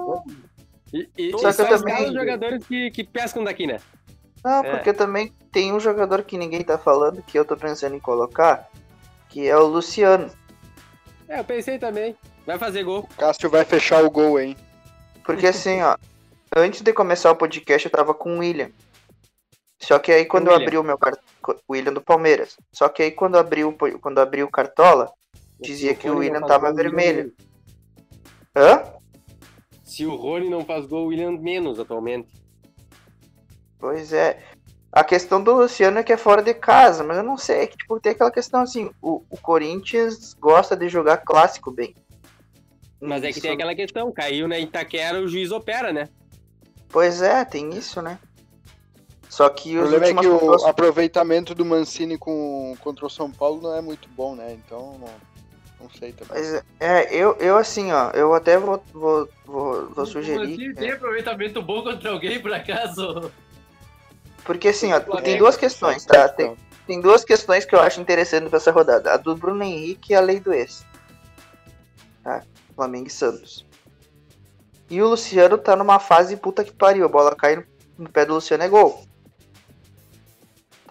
E, 0.93 1.09
e, 1.17 1.31
Só 1.31 1.49
e 1.49 1.53
que 1.53 1.53
só 1.53 1.75
os 1.75 2.13
jogadores 2.13 2.65
que, 2.67 2.91
que 2.91 3.03
pescam 3.03 3.43
daqui, 3.43 3.65
né? 3.65 3.79
Não, 4.43 4.63
É. 4.63 4.71
porque 4.71 4.93
também 4.93 5.31
tem 5.51 5.71
um 5.73 5.79
jogador 5.79 6.23
que 6.23 6.37
ninguém 6.37 6.63
tá 6.63 6.77
falando, 6.77 7.21
que 7.23 7.37
eu 7.37 7.45
tô 7.45 7.55
pensando 7.55 7.95
em 7.95 7.99
colocar, 7.99 8.69
que 9.29 9.47
é 9.47 9.57
o 9.57 9.65
Luciano. 9.65 10.29
É, 11.27 11.39
eu 11.39 11.43
pensei 11.43 11.79
também. 11.79 12.15
Vai 12.45 12.57
fazer 12.57 12.83
gol. 12.83 13.07
Cássio 13.17 13.49
vai 13.49 13.63
fechar 13.63 14.03
o 14.03 14.11
gol, 14.11 14.39
hein? 14.39 14.55
Porque 15.23 15.47
assim, 15.47 15.81
ó, 15.81 15.95
antes 16.55 16.81
de 16.81 16.91
começar 16.91 17.31
o 17.31 17.35
podcast 17.35 17.85
eu 17.85 17.91
tava 17.91 18.13
com 18.13 18.35
o 18.35 18.39
William. 18.39 18.71
Só 19.81 19.97
que 19.99 20.11
aí 20.11 20.25
quando 20.25 20.47
eu 20.47 20.53
William. 20.53 20.65
abri 20.67 20.77
o 20.77 20.83
meu 20.83 20.97
cartão. 20.97 21.23
William 21.69 21.91
do 21.93 22.01
Palmeiras. 22.01 22.55
Só 22.71 22.87
que 22.87 23.01
aí 23.03 23.11
quando 23.11 23.37
abriu 23.37 23.69
o 23.69 23.99
quando 23.99 24.19
abri 24.19 24.43
o 24.43 24.49
cartola, 24.49 25.11
dizia 25.59 25.95
que 25.95 26.09
o 26.09 26.17
William 26.17 26.41
tava 26.41 26.71
o 26.71 26.75
vermelho. 26.75 27.33
Hã? 28.55 28.83
Se 29.83 30.05
o 30.05 30.15
Rony 30.15 30.49
não 30.49 30.63
faz 30.63 30.85
gol, 30.85 31.05
o 31.05 31.07
William 31.07 31.31
menos 31.31 31.79
atualmente. 31.79 32.29
Pois 33.79 34.13
é. 34.13 34.39
A 34.91 35.03
questão 35.03 35.41
do 35.41 35.53
Luciano 35.53 35.99
é 35.99 36.03
que 36.03 36.13
é 36.13 36.17
fora 36.17 36.41
de 36.41 36.53
casa, 36.53 37.03
mas 37.03 37.17
eu 37.17 37.23
não 37.23 37.37
sei. 37.37 37.61
É 37.61 37.67
que, 37.67 37.77
tipo, 37.77 37.99
tem 37.99 38.11
aquela 38.11 38.31
questão 38.31 38.61
assim, 38.61 38.91
o, 39.01 39.23
o 39.29 39.37
Corinthians 39.37 40.33
gosta 40.33 40.75
de 40.75 40.87
jogar 40.89 41.17
clássico 41.17 41.71
bem. 41.71 41.95
Mas 43.01 43.23
é 43.23 43.27
que 43.27 43.31
Isso- 43.31 43.41
tem 43.41 43.51
aquela 43.51 43.73
questão, 43.73 44.11
caiu 44.11 44.47
na 44.47 44.59
Itaquera, 44.59 45.19
o 45.19 45.27
juiz 45.27 45.49
opera, 45.51 45.91
né? 45.91 46.07
Pois 46.89 47.21
é, 47.21 47.43
tem 47.45 47.69
isso, 47.69 48.01
né? 48.01 48.19
Só 49.31 49.47
que 49.47 49.77
O 49.77 49.83
problema 49.83 50.07
é 50.07 50.13
que 50.13 50.27
o 50.27 50.67
aproveitamento 50.67 51.55
do 51.55 51.63
Mancini 51.63 52.17
com, 52.17 52.75
contra 52.81 53.05
o 53.05 53.09
São 53.09 53.31
Paulo 53.31 53.61
não 53.61 53.73
é 53.73 53.79
muito 53.79 54.09
bom, 54.09 54.35
né? 54.35 54.51
Então, 54.51 54.99
não, 54.99 55.07
não 55.79 55.89
sei 55.97 56.11
também. 56.11 56.33
Mas, 56.33 56.61
é, 56.81 57.15
eu, 57.15 57.37
eu 57.37 57.55
assim, 57.55 57.93
ó, 57.93 58.09
eu 58.09 58.33
até 58.33 58.57
vou, 58.57 58.83
vou, 58.91 59.29
vou, 59.45 59.89
vou 59.91 60.05
sugerir. 60.05 60.75
tem 60.75 60.91
aproveitamento 60.91 61.61
bom 61.61 61.81
contra 61.81 62.11
alguém, 62.11 62.41
por 62.41 62.51
acaso? 62.51 63.31
Porque 64.43 64.67
assim, 64.67 64.91
ó, 64.91 64.99
tem 64.99 65.37
duas 65.37 65.55
questões, 65.55 66.03
tá? 66.03 66.27
Tem, 66.27 66.53
tem 66.85 66.99
duas 66.99 67.23
questões 67.23 67.63
que 67.63 67.73
eu 67.73 67.79
acho 67.79 68.01
interessante 68.01 68.49
pra 68.49 68.57
essa 68.57 68.69
rodada. 68.69 69.13
A 69.13 69.17
do 69.17 69.33
Bruno 69.33 69.63
Henrique 69.63 70.11
e 70.11 70.15
a 70.15 70.19
lei 70.19 70.41
do 70.41 70.51
ex. 70.51 70.85
Tá? 72.21 72.43
Flamengo 72.75 73.07
e 73.07 73.09
Santos. 73.09 73.65
E 74.89 75.01
o 75.01 75.07
Luciano 75.07 75.57
tá 75.57 75.73
numa 75.77 75.99
fase 75.99 76.35
puta 76.35 76.65
que 76.65 76.73
pariu. 76.73 77.05
A 77.05 77.07
bola 77.07 77.33
cai 77.33 77.55
no, 77.55 77.63
no 77.97 78.09
pé 78.09 78.25
do 78.25 78.33
Luciano 78.33 78.63
é 78.63 78.67
gol. 78.67 79.09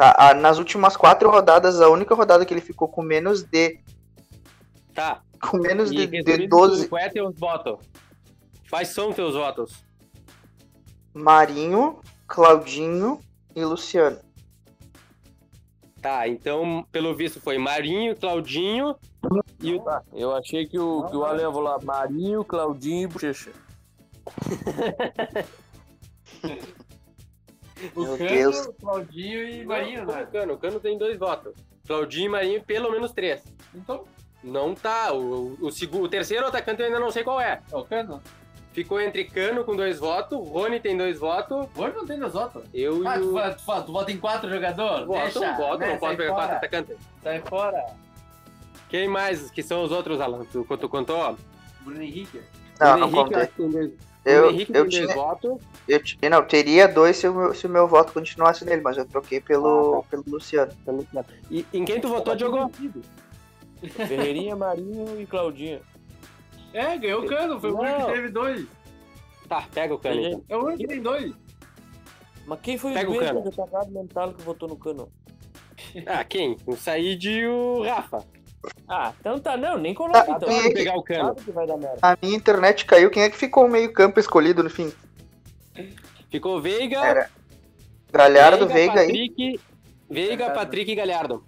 Tá, 0.00 0.14
a- 0.16 0.32
nas 0.32 0.56
últimas 0.56 0.96
quatro 0.96 1.30
rodadas, 1.30 1.78
a 1.78 1.90
única 1.90 2.14
rodada 2.14 2.46
que 2.46 2.54
ele 2.54 2.62
ficou 2.62 2.88
com 2.88 3.02
menos 3.02 3.42
de. 3.42 3.78
Tá. 4.94 5.20
Com 5.38 5.58
menos 5.58 5.90
de, 5.90 6.04
E 6.04 6.06
de 6.06 6.22
resumindo, 6.22 6.56
12. 6.56 6.88
Qual 6.88 7.02
é 7.02 7.10
teus 7.10 7.38
votos? 7.38 7.84
Quais 8.70 8.88
são 8.88 9.12
teus 9.12 9.34
votos? 9.34 9.84
Marinho, 11.12 12.00
Claudinho 12.26 13.20
e 13.54 13.62
Luciano. 13.62 14.18
Tá, 16.00 16.26
então, 16.26 16.82
pelo 16.90 17.14
visto, 17.14 17.38
foi 17.38 17.58
Marinho, 17.58 18.16
Claudinho 18.16 18.96
e 19.62 19.74
o. 19.74 19.84
Eu 20.14 20.34
achei 20.34 20.66
que 20.66 20.78
o, 20.78 21.04
que 21.10 21.16
o 21.16 21.26
Alan 21.26 21.42
ia 21.42 21.52
falar 21.52 21.78
Marinho, 21.84 22.42
Claudinho 22.42 23.02
e 23.02 23.06
Bochecha. 23.06 23.52
Meu 27.96 28.16
Deus. 28.16 28.68
Claudinho 28.80 29.48
e 29.48 29.64
Marinho, 29.64 30.04
Não, 30.06 30.14
né? 30.14 30.22
O 30.22 30.26
Cano, 30.32 30.52
o 30.54 30.58
Cano 30.58 30.80
tem 30.80 30.98
dois 30.98 31.18
votos. 31.18 31.52
Claudinho 31.86 32.26
e 32.26 32.28
Marinho, 32.28 32.62
pelo 32.64 32.90
menos 32.90 33.12
três. 33.12 33.42
Então, 33.74 34.04
Não 34.42 34.74
tá. 34.74 35.12
O, 35.12 35.56
o, 35.60 35.70
segundo, 35.70 36.04
o 36.04 36.08
terceiro 36.08 36.46
atacante 36.46 36.80
eu 36.80 36.86
ainda 36.86 37.00
não 37.00 37.10
sei 37.10 37.22
qual 37.24 37.40
é. 37.40 37.60
é 37.70 37.76
o 37.76 37.84
Cano. 37.84 38.22
Ficou 38.72 39.00
entre 39.00 39.24
Cano 39.24 39.64
com 39.64 39.74
dois 39.74 39.98
votos, 39.98 40.38
Rony 40.48 40.78
tem 40.78 40.96
dois 40.96 41.18
votos, 41.18 41.66
Hoje 41.76 41.96
não 41.96 42.06
tem 42.06 42.16
das 42.20 42.32
votos. 42.32 42.62
eu 42.72 43.02
Ah, 43.06 43.16
e 43.16 43.20
tu, 43.20 43.36
o. 43.36 43.54
tu, 43.54 43.64
fala- 43.64 43.82
tu 43.82 43.92
vota 43.92 44.12
em 44.12 44.16
quatro 44.16 44.48
jogadores? 44.48 45.06
Voto, 45.06 45.22
Deixa, 45.22 45.52
voto, 45.56 45.78
né? 45.78 45.88
não 45.92 45.98
pode 45.98 46.16
pegar 46.16 46.28
quatro 46.34 46.46
fora. 46.46 46.56
atacantes. 46.58 46.96
Sai 47.22 47.40
fora. 47.40 47.86
Quem 48.88 49.08
mais 49.08 49.50
que 49.50 49.60
são 49.62 49.82
os 49.82 49.90
outros, 49.90 50.20
Alan? 50.20 50.44
Tu, 50.52 50.64
tu 50.64 50.88
contou? 50.88 51.36
Bruno 51.80 52.00
Henrique. 52.00 52.40
Não, 52.78 52.92
Bruno 52.96 53.10
não 53.12 53.26
Henrique, 53.38 53.52
contei. 53.56 53.96
Eu, 54.24 54.50
Henrique 54.50 54.72
eu 54.74 54.86
tinha, 54.88 55.14
votos. 55.14 55.58
eu 55.88 56.30
não, 56.30 56.42
teria 56.44 56.86
dois 56.86 57.16
se 57.16 57.26
o, 57.26 57.34
meu, 57.34 57.54
se 57.54 57.66
o 57.66 57.70
meu 57.70 57.88
voto 57.88 58.12
continuasse 58.12 58.64
nele, 58.64 58.82
mas 58.82 58.98
eu 58.98 59.06
troquei 59.06 59.40
pelo, 59.40 60.04
pelo 60.10 60.22
Luciano. 60.26 60.72
E 61.50 61.64
em 61.72 61.84
quem 61.84 62.00
tu 62.00 62.08
votou, 62.08 62.36
Diogo? 62.36 62.70
Ferreirinha, 64.06 64.54
Marinho 64.54 65.18
e 65.20 65.24
Claudinho. 65.26 65.80
É, 66.72 66.96
ganhou 66.98 67.24
o 67.24 67.26
Cano. 67.26 67.58
Foi 67.58 67.70
o 67.70 67.78
único 67.78 67.98
Não. 67.98 68.06
que 68.06 68.12
teve 68.12 68.28
dois. 68.28 68.66
Tá, 69.48 69.66
pega 69.72 69.94
o 69.94 69.98
Cano. 69.98 70.20
então. 70.20 70.44
É 70.48 70.56
o 70.56 70.64
único 70.64 70.78
que 70.78 70.86
tem 70.86 71.02
dois. 71.02 71.32
Mas 72.46 72.60
quem 72.60 72.76
foi 72.78 72.92
Pega 72.92 73.10
o 73.10 73.14
o 73.14 73.18
Cano. 73.18 73.40
doente 73.40 73.56
retardado 73.56 73.90
mental 73.90 74.32
que 74.34 74.42
votou 74.42 74.68
no 74.68 74.76
cano? 74.76 75.10
Ah, 76.06 76.22
quem? 76.24 76.56
O 76.66 76.76
Said 76.76 77.24
e 77.24 77.46
o 77.46 77.82
Rafa. 77.82 78.24
Ah, 78.88 79.12
então 79.18 79.38
tá, 79.38 79.56
não, 79.56 79.78
nem 79.78 79.94
coloca 79.94 80.22
Tá, 80.24 80.32
então. 80.36 80.48
quem 80.48 80.58
é 80.66 80.72
pegar 80.72 80.96
o 80.96 81.02
Cano. 81.02 81.28
Sabe 81.28 81.40
que 81.42 81.52
vai 81.52 81.66
dar 81.66 81.76
merda. 81.76 81.98
A 82.02 82.16
minha 82.20 82.36
internet 82.36 82.84
caiu, 82.84 83.10
quem 83.10 83.22
é 83.22 83.30
que 83.30 83.36
ficou 83.36 83.64
o 83.66 83.70
meio 83.70 83.92
campo 83.92 84.18
escolhido 84.20 84.62
no 84.62 84.68
fim? 84.70 84.92
Ficou 86.30 86.60
Veiga, 86.60 86.98
Era 86.98 87.30
Galhardo, 88.12 88.66
Veiga 88.66 89.00
aí. 89.00 89.06
Patrick, 89.08 89.60
Veiga, 90.10 90.50
Patrick 90.50 90.90
e 90.90 90.94
Galhardo. 90.94 91.44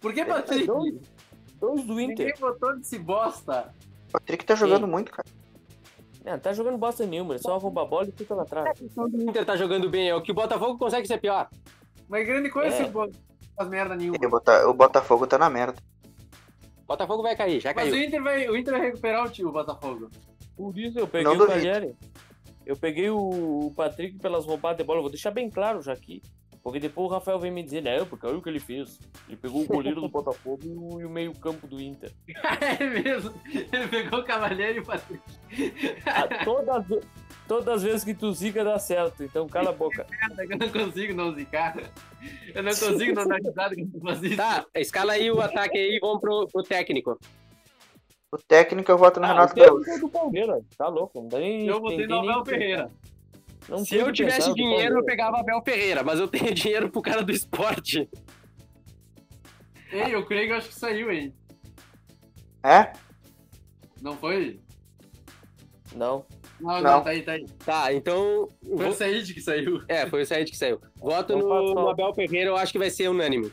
Por 0.00 0.12
que, 0.12 0.24
Patrick? 0.24 0.66
Dois, 0.66 0.94
dois 1.60 1.84
do 1.84 1.94
Ninguém 1.94 2.12
Inter. 2.28 2.38
votou 2.38 2.74
nesse 2.76 2.98
bosta. 2.98 3.72
Patrick 4.12 4.44
tá 4.44 4.54
jogando 4.54 4.86
muito, 4.86 5.10
cara. 5.12 5.26
Não, 6.24 6.38
tá 6.38 6.52
jogando 6.52 6.78
bosta 6.78 7.04
nenhuma, 7.06 7.34
ele 7.34 7.42
só 7.42 7.58
rouba 7.58 7.82
a 7.82 7.84
bola 7.86 8.08
e 8.08 8.12
fica 8.12 8.34
lá 8.34 8.42
atrás. 8.42 8.78
O 8.96 9.06
Inter 9.22 9.44
tá 9.44 9.56
jogando 9.56 9.88
bem, 9.90 10.08
é 10.08 10.14
o 10.14 10.22
que 10.22 10.32
o 10.32 10.34
Botafogo 10.34 10.78
consegue 10.78 11.06
ser 11.06 11.18
pior. 11.18 11.48
Mas 12.08 12.26
grande 12.26 12.50
coisa 12.50 12.74
É. 12.74 12.82
esse 12.82 12.90
bo- 12.90 13.10
faz 13.56 13.68
merda 13.68 13.94
nenhuma. 13.96 14.18
E 14.20 14.26
o, 14.26 14.30
Bota- 14.30 14.68
o 14.68 14.74
Botafogo 14.74 15.26
tá 15.26 15.38
na 15.38 15.48
merda. 15.50 15.78
Botafogo 16.86 17.22
vai 17.22 17.34
cair, 17.34 17.60
já 17.60 17.72
Mas 17.74 17.88
o 17.88 17.90
caiu. 17.92 18.04
Inter 18.04 18.22
vai, 18.22 18.48
o 18.48 18.56
Inter 18.56 18.74
vai 18.74 18.82
recuperar 18.86 19.26
o 19.26 19.30
time, 19.30 19.48
o 19.48 19.52
Botafogo. 19.52 20.10
Por 20.56 20.78
isso 20.78 20.98
eu 20.98 21.06
peguei 21.08 21.34
Não 21.36 21.44
o. 21.44 21.46
Cagliari. 21.48 21.94
Eu 22.66 22.76
peguei 22.76 23.10
o 23.10 23.66
o 23.66 23.72
Patrick 23.74 24.18
pelas 24.18 24.44
roubadas 24.46 24.78
de 24.78 24.84
bola. 24.84 24.98
Eu 24.98 25.02
Vou 25.02 25.10
deixar 25.10 25.30
bem 25.30 25.48
claro 25.50 25.80
já 25.82 25.92
aqui. 25.92 26.22
Porque 26.62 26.80
depois 26.80 27.10
o 27.10 27.12
Rafael 27.12 27.38
vem 27.38 27.50
me 27.50 27.62
dizer, 27.62 27.82
né? 27.82 28.02
Porque 28.06 28.26
olha 28.26 28.38
o 28.38 28.42
que 28.42 28.48
ele 28.48 28.58
fez. 28.60 28.98
Ele 29.28 29.36
pegou 29.36 29.62
o 29.62 29.66
goleiro 29.66 30.00
do 30.00 30.08
Botafogo 30.10 30.60
e 30.64 30.68
o, 30.74 31.06
o 31.06 31.10
meio-campo 31.10 31.66
do 31.66 31.78
Inter. 31.80 32.10
é 32.80 32.84
mesmo. 32.86 33.34
Ele 33.52 33.88
pegou 33.88 34.20
o 34.20 34.24
Cavaleiro 34.24 34.78
e 34.78 34.80
o 34.80 34.84
Patrick. 34.84 35.22
Todas, 36.44 36.84
todas 37.46 37.76
as 37.76 37.82
vezes 37.82 38.04
que 38.04 38.14
tu 38.14 38.32
zica 38.32 38.64
dá 38.64 38.78
certo, 38.78 39.22
então 39.22 39.46
cala 39.48 39.70
a 39.70 39.72
boca. 39.72 40.06
Eu 40.50 40.58
não 40.58 40.68
consigo 40.70 41.14
não 41.14 41.34
zicar. 41.34 41.76
Eu 42.54 42.62
não 42.62 42.70
consigo 42.70 43.14
não 43.14 43.26
dar 43.26 43.36
risada 43.36 43.74
quando 43.74 43.92
tu 43.92 44.00
faz 44.00 44.22
isso. 44.22 44.36
Tá, 44.36 44.66
escala 44.76 45.12
aí 45.12 45.30
o 45.30 45.40
ataque 45.40 45.76
aí 45.76 45.96
e 45.96 46.00
vamos 46.00 46.20
pro, 46.20 46.48
pro 46.48 46.62
técnico. 46.62 47.18
O 48.32 48.38
técnico 48.38 48.90
eu 48.90 48.98
voto 48.98 49.20
no 49.20 49.26
Ah, 49.26 49.28
o 49.28 49.32
Renato 49.32 49.54
técnico 49.54 49.76
Gaúcho. 49.76 49.90
é 49.90 49.98
do 50.00 50.08
Palmeiras, 50.08 50.64
tá 50.76 50.88
louco? 50.88 51.20
Não 51.20 51.28
dá 51.28 51.38
nem, 51.38 51.66
Eu 51.66 51.80
votei 51.80 52.06
no 52.06 52.18
Abel 52.18 52.42
que 52.42 52.50
Ferreira. 52.50 52.90
Não 53.68 53.78
Se 53.84 53.96
eu 53.96 54.06
que 54.06 54.12
tivesse 54.12 54.52
dinheiro, 54.54 54.98
eu 54.98 55.04
pegava 55.04 55.38
Abel 55.38 55.62
Ferreira, 55.64 56.02
mas 56.02 56.18
eu 56.18 56.28
tenho 56.28 56.52
dinheiro 56.54 56.90
pro 56.90 57.00
cara 57.00 57.22
do 57.22 57.32
esporte. 57.32 58.08
Ei, 59.92 60.16
o 60.16 60.26
Craig 60.26 60.50
acho 60.50 60.68
que 60.68 60.74
saiu, 60.74 61.12
hein? 61.12 61.32
É? 62.64 62.92
Não 64.02 64.16
foi? 64.16 64.60
Não. 65.94 66.26
Não, 66.60 66.74
não, 66.74 66.82
Não. 66.82 67.02
tá 67.02 67.10
aí, 67.10 67.22
tá 67.22 67.32
aí. 67.32 67.46
Tá, 67.64 67.92
então. 67.92 68.48
Foi 68.64 68.76
vou- 68.76 68.88
o 68.88 68.92
Said 68.94 69.34
que 69.34 69.40
saiu. 69.40 69.82
É, 69.88 70.06
foi 70.06 70.22
o 70.22 70.26
Said 70.26 70.50
que 70.50 70.56
saiu. 70.56 70.80
Voto 70.96 71.34
Então 71.34 71.48
no, 71.48 71.88
Abel 71.88 72.14
Ferreira, 72.14 72.50
eu 72.50 72.56
acho 72.56 72.72
que 72.72 72.78
vai 72.78 72.90
ser 72.90 73.08
unânime. 73.08 73.52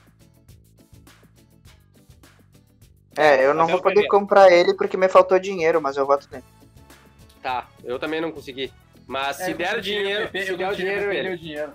É, 3.17 3.45
eu 3.45 3.53
não 3.53 3.63
Abel 3.63 3.75
vou 3.75 3.83
poder 3.83 3.95
Ferreira. 3.95 4.09
comprar 4.17 4.51
ele 4.51 4.73
porque 4.75 4.95
me 4.95 5.09
faltou 5.09 5.37
dinheiro, 5.39 5.81
mas 5.81 5.97
eu 5.97 6.05
voto 6.05 6.27
nele. 6.31 6.43
Tá, 7.41 7.67
eu 7.83 7.99
também 7.99 8.21
não 8.21 8.31
consegui. 8.31 8.71
Mas 9.07 9.39
É, 9.41 9.45
se 9.45 9.53
der 9.53 9.77
o 9.77 9.81
dinheiro, 9.81 10.29
eu 10.33 10.45
se 10.45 10.55
der 10.55 10.71
o 10.71 10.75
dinheiro, 10.75 11.11
ele. 11.11 11.37
dinheiro. 11.37 11.73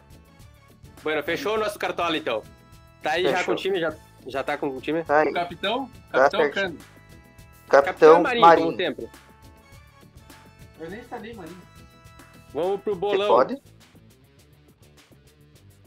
Bueno, 1.02 1.22
fechou 1.22 1.54
o 1.54 1.58
nosso 1.58 1.78
cartola 1.78 2.16
então. 2.16 2.42
Tá 3.02 3.12
aí 3.12 3.24
já 3.24 3.30
Fechou. 3.38 3.44
com 3.46 3.52
o 3.52 3.56
time? 3.56 3.80
Já, 3.80 3.94
já 4.26 4.42
tá 4.42 4.56
com 4.56 4.68
o 4.68 4.80
time? 4.80 5.04
Tá 5.04 5.20
aí. 5.20 5.28
O 5.28 5.32
capitão? 5.34 5.90
Tá 6.10 6.18
Capitão 6.20 6.40
certo. 6.40 6.54
Cano. 6.54 6.78
Capitão 7.68 7.82
Capitão 7.92 8.22
Marinho, 8.22 8.40
Marinho. 8.46 8.76
sempre. 8.76 9.08
Eu 10.78 10.90
nem 10.90 11.02
sabia, 11.04 11.34
maninho. 11.34 11.62
Vamos 12.52 12.80
pro 12.82 12.94
Você 12.94 13.00
bolão. 13.00 13.28
pode? 13.28 13.62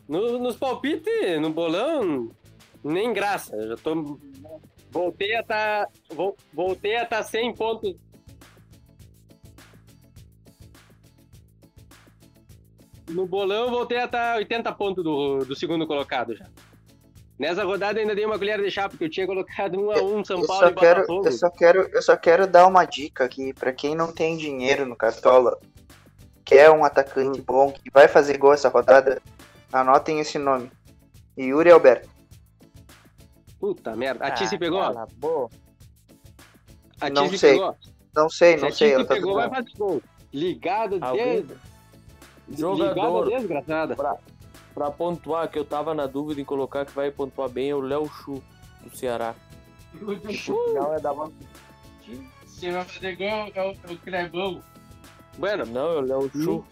No- 0.08 0.40
nos 0.40 0.56
palpites, 0.58 1.40
no 1.40 1.52
bolão, 1.52 2.32
nem 2.84 3.14
graça. 3.14 3.56
Eu 3.56 3.70
já 3.70 3.78
tô. 3.78 4.18
Voltei 4.92 5.36
a 5.36 5.44
tá. 5.44 5.88
vol- 6.12 6.36
Voltei 6.52 6.96
a 6.98 7.06
tá 7.06 7.22
100 7.22 7.54
pontos. 7.54 7.96
No 13.10 13.26
bolão, 13.26 13.72
voltei 13.72 13.98
a 14.00 14.08
tá 14.08 14.36
80 14.36 14.72
pontos 14.74 15.04
do, 15.04 15.40
do 15.40 15.56
segundo 15.56 15.88
colocado 15.88 16.36
já. 16.36 16.46
Nessa 17.40 17.64
rodada 17.64 18.00
ainda 18.00 18.14
dei 18.14 18.26
uma 18.26 18.38
colher 18.38 18.62
de 18.62 18.70
chá, 18.70 18.90
porque 18.90 19.06
eu 19.06 19.10
tinha 19.10 19.26
colocado 19.26 19.80
um 19.80 19.90
a 19.92 20.02
um 20.04 20.24
São 20.26 20.42
Eu 20.42 20.48
Paulo 20.48 20.64
só, 20.66 20.70
e 20.70 20.76
quero, 20.76 21.00
Botafogo. 21.02 21.28
eu, 21.28 21.32
só 21.32 21.50
quero, 21.50 21.90
eu 21.94 22.02
só 22.02 22.18
quero 22.18 22.46
dar 22.46 22.68
uma 22.68 22.84
dica 22.84 23.24
aqui 23.24 23.54
pra 23.54 23.72
quem 23.72 23.96
não 23.96 24.12
tem 24.12 24.36
dinheiro 24.36 24.86
no 24.86 24.96
Cartola, 24.96 25.58
quer 26.44 26.70
um 26.70 26.84
atacante 26.84 27.42
bom 27.42 27.72
que 27.72 27.90
vai 27.92 28.10
fazer 28.10 28.38
gol 28.38 28.54
essa 28.54 28.68
rodada, 28.68 29.22
anotem 29.72 30.20
esse 30.20 30.38
nome. 30.38 30.70
Yuri 31.38 31.72
Alberto. 31.72 32.10
Puta 33.58 33.96
merda. 33.96 34.26
A 34.26 34.28
Ah, 34.28 34.32
Tice 34.32 34.58
pegou? 34.58 34.82
cala 34.82 35.04
a. 35.04 37.06
A 37.06 37.10
Não 37.10 37.30
sei. 37.30 37.54
pegou? 37.54 37.76
Não 38.14 38.30
sei, 38.30 38.56
Se 38.56 38.62
não 38.62 38.68
a 38.68 38.72
sei. 38.72 39.06
Tá 39.06 39.14
pegou, 39.16 39.36
vai 39.36 39.50
fazer 39.50 39.72
gol. 39.78 40.02
Ligado 40.34 40.98
Alguém? 41.00 41.44
desde... 41.44 41.54
Jogador. 42.58 43.26
Ligado 43.26 43.40
desgraçada. 43.40 43.96
Pra 43.96 44.18
pontuar, 44.97 45.49
que 45.49 45.59
eu 45.59 45.65
tava 45.65 45.93
na 45.93 46.05
dúvida 46.07 46.39
em 46.41 46.45
colocar 46.45 46.86
que 46.86 46.91
vai 46.93 47.11
pontuar 47.11 47.49
bem, 47.49 47.70
é 47.70 47.76
o 47.76 47.80
Léo 47.82 48.07
Chu, 48.07 48.41
do 48.84 48.95
Ceará. 48.95 49.36
Não, 50.74 50.93
é 50.93 50.99
da. 50.99 51.13
Se 52.45 52.72
vai 52.72 52.84
fazer 52.86 53.15
gol, 53.15 53.51
é 53.55 53.61
o, 53.61 53.89
é 53.89 53.93
o 53.93 53.97
Crebão. 53.97 54.61
Bueno, 55.38 55.65
Não, 55.65 55.91
é 55.93 55.95
o 55.97 56.01
Léo 56.01 56.32
Chu. 56.32 56.65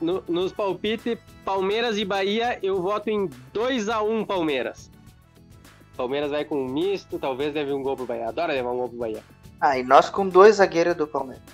no- 0.00 0.24
nos 0.28 0.52
palpites, 0.52 1.18
Palmeiras 1.44 1.96
e 1.98 2.04
Bahia, 2.04 2.58
eu 2.62 2.80
voto 2.80 3.08
em 3.10 3.28
2x1 3.52 4.24
Palmeiras. 4.26 4.90
Palmeiras 5.96 6.30
vai 6.30 6.44
com 6.44 6.56
um 6.56 6.68
misto, 6.68 7.18
talvez 7.18 7.54
leve 7.54 7.72
um 7.72 7.82
gol 7.82 7.96
pro 7.96 8.06
Bahia. 8.06 8.28
Adora 8.28 8.52
levar 8.52 8.70
um 8.72 8.76
gol 8.78 8.88
pro 8.88 8.98
Bahia. 8.98 9.22
Ah, 9.60 9.78
e 9.78 9.82
nós 9.84 10.10
com 10.10 10.28
dois 10.28 10.56
zagueiros 10.56 10.94
do 10.96 11.06
Palmeiras. 11.06 11.44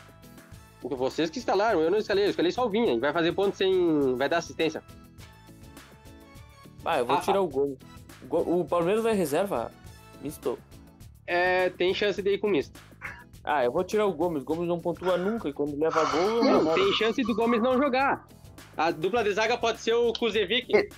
Vocês 0.83 1.29
que 1.29 1.39
instalaram, 1.39 1.81
eu 1.81 1.91
não 1.91 1.99
instalei, 1.99 2.25
eu 2.25 2.31
escalei 2.31 2.51
só 2.51 2.65
o 2.67 2.71
Vinha. 2.71 2.99
Vai 2.99 3.13
fazer 3.13 3.33
ponto 3.33 3.55
sem. 3.55 4.15
Vai 4.17 4.29
dar 4.31 4.39
assistência. 4.39 4.83
Ah, 6.85 6.99
eu 6.99 7.07
vou 7.07 7.17
Ah, 7.17 7.21
tirar 7.21 7.41
o 7.41 7.49
gol. 7.49 7.77
O 8.23 8.27
gol- 8.27 8.61
O 8.61 8.65
Palmeiras 8.65 9.03
vai 9.03 9.15
reserva? 9.15 9.71
Misto. 10.23 10.59
É, 11.27 11.71
tem 11.71 11.95
chance 11.95 12.21
de 12.21 12.31
ir 12.35 12.39
com 12.39 12.49
misto. 12.49 12.81
Ah, 13.45 13.65
eu 13.65 13.73
vou 13.73 13.83
tirar 13.85 14.07
o 14.07 14.13
Gomes. 14.13 14.43
Gomes 14.43 14.69
não 14.69 14.79
pontua 14.79 15.17
nunca 15.17 15.49
e 15.49 15.53
quando 15.53 15.79
leva 15.79 16.05
gol, 16.05 16.21
eu 16.21 16.45
Não, 16.45 16.63
não. 16.65 16.75
tem 16.75 16.93
chance 16.93 17.23
do 17.23 17.35
Gomes 17.35 17.63
não 17.63 17.79
jogar. 17.79 18.27
A 18.77 18.91
dupla 18.91 19.25
de 19.25 19.33
zaga 19.33 19.57
pode 19.57 19.81
ser 19.81 19.95
o 19.95 20.13
Kuzevic, 20.13 20.89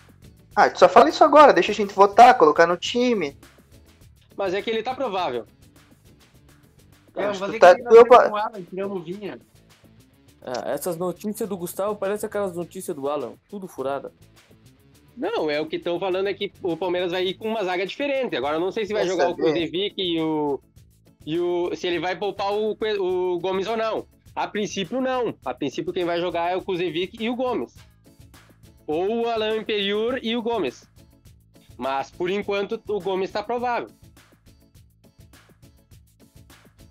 Ah, 0.54 0.68
tu 0.68 0.78
só 0.80 0.88
fala 0.88 1.08
isso 1.08 1.24
agora, 1.24 1.52
deixa 1.52 1.72
a 1.72 1.74
gente 1.74 1.94
votar, 1.94 2.36
colocar 2.36 2.66
no 2.66 2.76
time. 2.76 3.36
mas 4.36 4.54
é 4.54 4.60
que 4.62 4.68
ele 4.70 4.82
tá 4.82 4.94
provável. 4.94 5.46
É, 7.14 7.24
vou 7.24 7.32
que 7.32 7.38
fazer 7.38 7.58
tá- 7.58 7.74
que 7.74 7.82
tu- 7.82 7.94
nós 7.94 8.08
com 8.08 8.32
o 8.32 8.36
Alan, 8.36 8.62
tiramos 8.62 8.96
o 9.00 9.02
Vinha. 9.02 9.38
Ah, 10.42 10.70
essas 10.72 10.96
notícias 10.96 11.48
do 11.48 11.56
Gustavo 11.56 11.94
parecem 11.96 12.26
aquelas 12.26 12.54
notícias 12.56 12.96
do 12.96 13.08
Alan. 13.08 13.34
Tudo 13.48 13.68
furada. 13.68 14.12
Não, 15.16 15.50
é 15.50 15.60
o 15.60 15.66
que 15.66 15.76
estão 15.76 16.00
falando 16.00 16.28
é 16.28 16.34
que 16.34 16.52
o 16.62 16.76
Palmeiras 16.76 17.12
vai 17.12 17.26
ir 17.26 17.34
com 17.34 17.48
uma 17.48 17.64
zaga 17.64 17.86
diferente. 17.86 18.34
Agora 18.36 18.56
eu 18.56 18.60
não 18.60 18.72
sei 18.72 18.86
se 18.86 18.92
vai 18.92 19.02
Quer 19.02 19.10
jogar 19.10 19.28
o 19.28 19.30
saber? 19.30 19.42
Kuzevic 19.42 19.94
e 19.98 20.20
o. 20.20 20.60
E 21.26 21.38
o. 21.38 21.74
Se 21.76 21.86
ele 21.86 21.98
vai 21.98 22.16
poupar 22.16 22.52
o, 22.52 22.72
o 22.72 23.38
Gomes 23.38 23.66
ou 23.66 23.76
não. 23.76 24.06
A 24.34 24.48
princípio, 24.48 25.00
não. 25.00 25.34
A 25.44 25.52
princípio, 25.52 25.92
quem 25.92 26.04
vai 26.04 26.18
jogar 26.20 26.50
é 26.50 26.56
o 26.56 26.62
Kuzevic 26.62 27.22
e 27.22 27.28
o 27.28 27.36
Gomes. 27.36 27.76
Ou 28.86 29.22
o 29.22 29.28
Alain 29.28 29.60
Imperiur 29.60 30.18
e 30.22 30.34
o 30.34 30.42
Gomes. 30.42 30.88
Mas 31.76 32.10
por 32.10 32.30
enquanto 32.30 32.80
o 32.88 33.00
Gomes 33.00 33.30
tá 33.30 33.42
provável. 33.42 33.88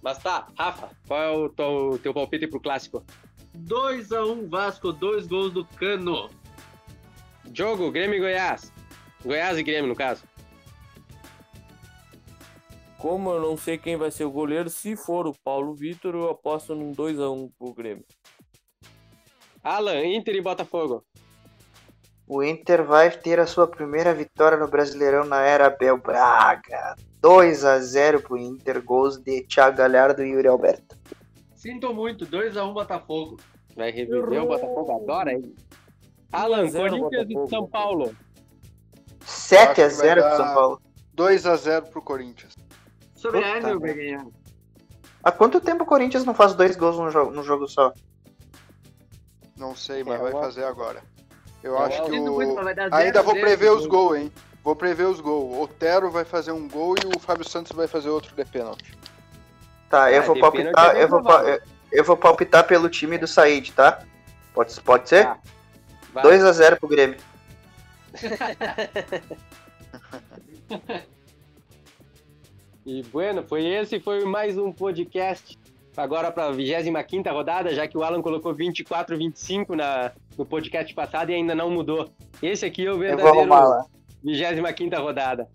Mas 0.01 0.17
tá, 0.17 0.47
Rafa, 0.57 0.89
qual 1.07 1.21
é 1.21 1.29
o 1.29 1.49
teu, 1.49 1.99
teu 2.01 2.13
palpite 2.13 2.47
pro 2.47 2.59
clássico? 2.59 3.03
2x1 3.57 4.49
Vasco, 4.49 4.91
dois 4.91 5.27
gols 5.27 5.53
do 5.53 5.63
Cano. 5.65 6.29
Jogo, 7.53 7.91
Grêmio 7.91 8.17
e 8.17 8.19
Goiás. 8.19 8.71
Goiás 9.23 9.57
e 9.57 9.63
Grêmio, 9.63 9.87
no 9.87 9.95
caso. 9.95 10.23
Como 12.97 13.31
eu 13.31 13.41
não 13.41 13.57
sei 13.57 13.77
quem 13.77 13.97
vai 13.97 14.11
ser 14.11 14.25
o 14.25 14.31
goleiro, 14.31 14.69
se 14.69 14.95
for 14.95 15.25
o 15.25 15.33
Paulo 15.43 15.73
Vitor, 15.73 16.13
eu 16.13 16.29
aposto 16.29 16.75
num 16.75 16.93
2x1 16.93 17.51
pro 17.57 17.73
Grêmio. 17.73 18.05
Alan, 19.63 20.05
Inter 20.05 20.35
e 20.35 20.41
Botafogo. 20.41 21.03
O 22.27 22.43
Inter 22.43 22.83
vai 22.83 23.11
ter 23.11 23.39
a 23.39 23.47
sua 23.47 23.67
primeira 23.67 24.13
vitória 24.13 24.57
no 24.57 24.67
Brasileirão 24.67 25.25
na 25.25 25.41
era 25.41 25.67
Abel 25.67 25.97
Braga. 25.97 26.95
2 27.19 27.65
a 27.65 27.79
0 27.79 28.21
pro 28.21 28.37
Inter, 28.37 28.81
gols 28.81 29.17
de 29.17 29.43
Thiago 29.43 29.77
Galhardo 29.77 30.23
e 30.23 30.29
Yuri 30.29 30.47
Alberto. 30.47 30.97
Sinto 31.55 31.93
muito, 31.93 32.25
2x1 32.25 32.73
Botafogo. 32.73 33.37
Vai 33.75 33.91
reviver 33.91 34.41
o 34.41 34.47
Botafogo, 34.47 34.91
adora 34.91 35.33
ele. 35.33 35.55
Alan, 36.31 36.63
1 36.63 36.65
a 36.65 36.69
0 36.69 36.99
Corinthians 36.99 37.47
e. 37.47 37.49
São 37.49 37.67
Paulo. 37.67 38.15
7 39.25 39.81
a 39.81 39.85
Acho 39.87 39.95
que 39.97 40.01
vai 40.01 40.07
0 40.15 40.21
pro 40.23 40.37
São 40.37 40.53
Paulo. 40.53 40.81
2x0 41.15 41.81
pro 41.89 42.01
Corinthians. 42.01 42.55
Sobre 43.15 43.41
Puta 43.41 43.53
a 43.53 43.57
Enel 43.57 43.79
vai 43.79 43.93
merda. 43.93 44.01
ganhar. 44.01 44.25
Há 45.23 45.31
quanto 45.31 45.59
tempo 45.61 45.83
o 45.83 45.87
Corinthians 45.87 46.25
não 46.25 46.33
faz 46.33 46.53
dois 46.55 46.75
gols 46.75 46.97
no 46.97 47.11
jogo, 47.11 47.31
no 47.31 47.43
jogo 47.43 47.67
só? 47.67 47.93
Não 49.55 49.75
sei, 49.75 50.03
mas 50.03 50.19
É, 50.19 50.23
vai 50.23 50.33
eu- 50.33 50.39
fazer 50.39 50.63
agora. 50.63 51.03
Eu 51.61 51.73
Eu 51.73 51.79
acho 51.79 52.03
que 52.05 52.11
o. 52.19 52.39
Ainda 52.39 53.21
0 53.21 53.23
vou 53.23 53.33
0 53.35 53.39
prever 53.45 53.69
os 53.71 53.85
gol. 53.85 54.07
gols, 54.09 54.17
hein? 54.19 54.31
Vou 54.63 54.75
prever 54.75 55.03
os 55.05 55.19
gols. 55.21 55.55
O 55.55 55.61
Otero 55.61 56.09
vai 56.09 56.25
fazer 56.25 56.51
um 56.51 56.67
gol 56.67 56.95
e 56.97 57.15
o 57.15 57.19
Fábio 57.19 57.47
Santos 57.47 57.71
vai 57.71 57.87
fazer 57.87 58.09
outro 58.09 58.35
de 58.35 58.43
pênalti. 58.45 58.97
Tá, 59.89 60.11
eu 60.11 60.21
Ah, 60.21 60.25
vou 60.25 60.39
palpitar, 60.39 60.95
é 60.95 61.03
eu 61.03 61.07
vou, 61.07 61.21
eu, 61.41 61.61
eu 61.91 62.03
vou 62.03 62.17
palpitar 62.17 62.65
pelo 62.65 62.89
time 62.89 63.17
do 63.17 63.27
Said, 63.27 63.71
tá? 63.73 64.03
Pode, 64.53 64.79
pode 64.81 65.07
ser? 65.09 65.25
Tá. 65.25 65.37
Vai. 66.13 66.23
2 66.23 66.43
a 66.43 66.51
0 66.51 66.79
pro 66.79 66.89
Grêmio. 66.89 67.17
E 72.83 73.03
bueno, 73.03 73.43
foi 73.43 73.65
esse, 73.65 73.99
foi 73.99 74.25
mais 74.25 74.57
um 74.57 74.71
podcast. 74.71 75.59
Agora 75.95 76.31
para 76.31 76.47
a 76.47 76.51
25 76.51 77.29
rodada, 77.29 77.75
já 77.75 77.87
que 77.87 77.95
o 77.95 78.03
Alan 78.03 78.23
colocou 78.23 78.55
24, 78.55 79.15
25 79.15 79.75
na, 79.75 80.11
no 80.35 80.45
podcast 80.45 80.91
passado 80.95 81.29
e 81.29 81.35
ainda 81.35 81.53
não 81.53 81.69
mudou. 81.69 82.09
Esse 82.41 82.65
aqui 82.65 82.85
é 82.85 82.91
o 82.91 83.03
Eu 83.03 83.17
vou 83.17 83.27
arrumar 83.27 83.85
verdadeiro 84.23 84.63
lá. 84.63 84.71
25 84.71 85.01
rodada. 85.01 85.47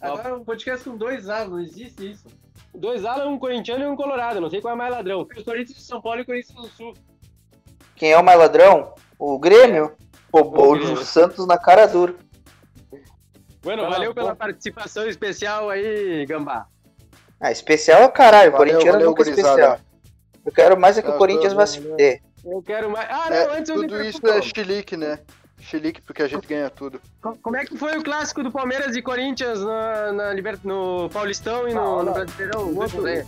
Agora 0.00 0.36
um 0.36 0.44
podcast 0.44 0.88
com 0.88 0.96
dois 0.96 1.28
A, 1.28 1.46
não 1.46 1.58
existe 1.58 2.12
isso. 2.12 2.26
Dois 2.72 3.04
Alan, 3.04 3.28
um 3.28 3.38
corintiano 3.38 3.84
e 3.84 3.88
um 3.88 3.96
colorado. 3.96 4.40
Não 4.40 4.48
sei 4.48 4.60
qual 4.60 4.74
é 4.74 4.76
mais 4.76 4.92
ladrão. 4.92 5.26
Corinthians 5.44 5.78
de 5.78 5.82
São 5.82 6.00
Paulo 6.00 6.20
e 6.20 6.22
o 6.22 6.26
Corinthians 6.26 6.56
do 6.56 6.68
Sul. 6.68 6.94
Quem 7.96 8.12
é 8.12 8.18
o 8.18 8.22
mais 8.22 8.38
ladrão? 8.38 8.94
O 9.24 9.38
Grêmio? 9.38 9.92
Roubou 10.34 10.72
O 10.72 10.96
Santos 10.96 11.46
na 11.46 11.56
cara 11.56 11.86
dura. 11.86 12.12
Bueno, 13.62 13.88
valeu 13.88 14.12
pela 14.12 14.34
participação 14.34 15.06
especial 15.06 15.70
aí, 15.70 16.26
Gambá. 16.26 16.66
Ah, 17.40 17.52
especial 17.52 18.02
é 18.02 18.06
o 18.06 18.10
caralho. 18.10 18.50
O 18.52 18.56
Corinthians 18.56 18.92
valeu, 18.92 19.08
nunca 19.10 19.22
é 19.22 19.24
gurizada. 19.26 19.52
especial. 19.62 19.78
Eu 20.44 20.52
quero 20.52 20.76
mais 20.76 20.98
é 20.98 21.02
que 21.02 21.08
Não, 21.08 21.14
o 21.14 21.18
Corinthians 21.18 21.52
tô- 21.52 21.56
vá 21.56 21.66
se 21.66 21.80
fuder. 21.80 22.20
Eu 22.44 22.60
quero 22.62 22.90
mais. 22.90 23.08
Ah, 23.08 23.30
não, 23.30 23.36
É, 23.36 23.58
antes 23.58 23.68
eu 23.68 23.76
tudo 23.76 24.02
isso 24.02 24.26
é 24.26 24.42
chilique, 24.42 24.96
né? 24.96 25.20
Chilique 25.60 26.02
porque 26.02 26.24
a 26.24 26.26
gente 26.28 26.44
ganha 26.48 26.68
tudo. 26.68 27.00
Co- 27.22 27.38
Como 27.40 27.56
é 27.56 27.64
que 27.64 27.76
foi 27.78 27.96
o 27.96 28.02
clássico 28.02 28.42
do 28.42 28.50
Palmeiras 28.50 28.96
e 28.96 29.02
Corinthians 29.02 29.60
na, 29.60 30.10
na 30.12 30.32
Liber- 30.32 30.58
no 30.64 31.08
Paulistão 31.10 31.68
e 31.68 31.74
no, 31.74 32.02
no 32.02 32.12
Brasileirão? 32.12 32.74
Outro, 32.74 33.02
né? 33.02 33.24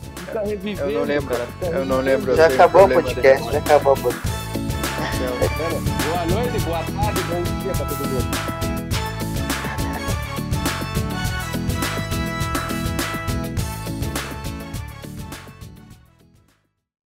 Eu 0.80 0.90
não 0.90 1.04
lembro. 1.04 1.28
cara. 1.28 1.46
Eu 1.78 1.84
não 1.86 2.00
lembro. 2.00 2.34
Já 2.34 2.46
acabou 2.48 2.86
o 2.86 2.88
podcast, 2.88 3.52
já 3.52 3.58
acabou 3.60 3.92
o 3.92 4.02
podcast. 4.02 4.43
Boa 5.04 6.24
noite, 6.26 6.58
boa 6.64 6.78
tarde, 6.78 7.20
bom 7.24 7.42
dia 7.62 7.72
pra 7.72 7.84
todo 7.84 8.08
mundo. 8.08 8.53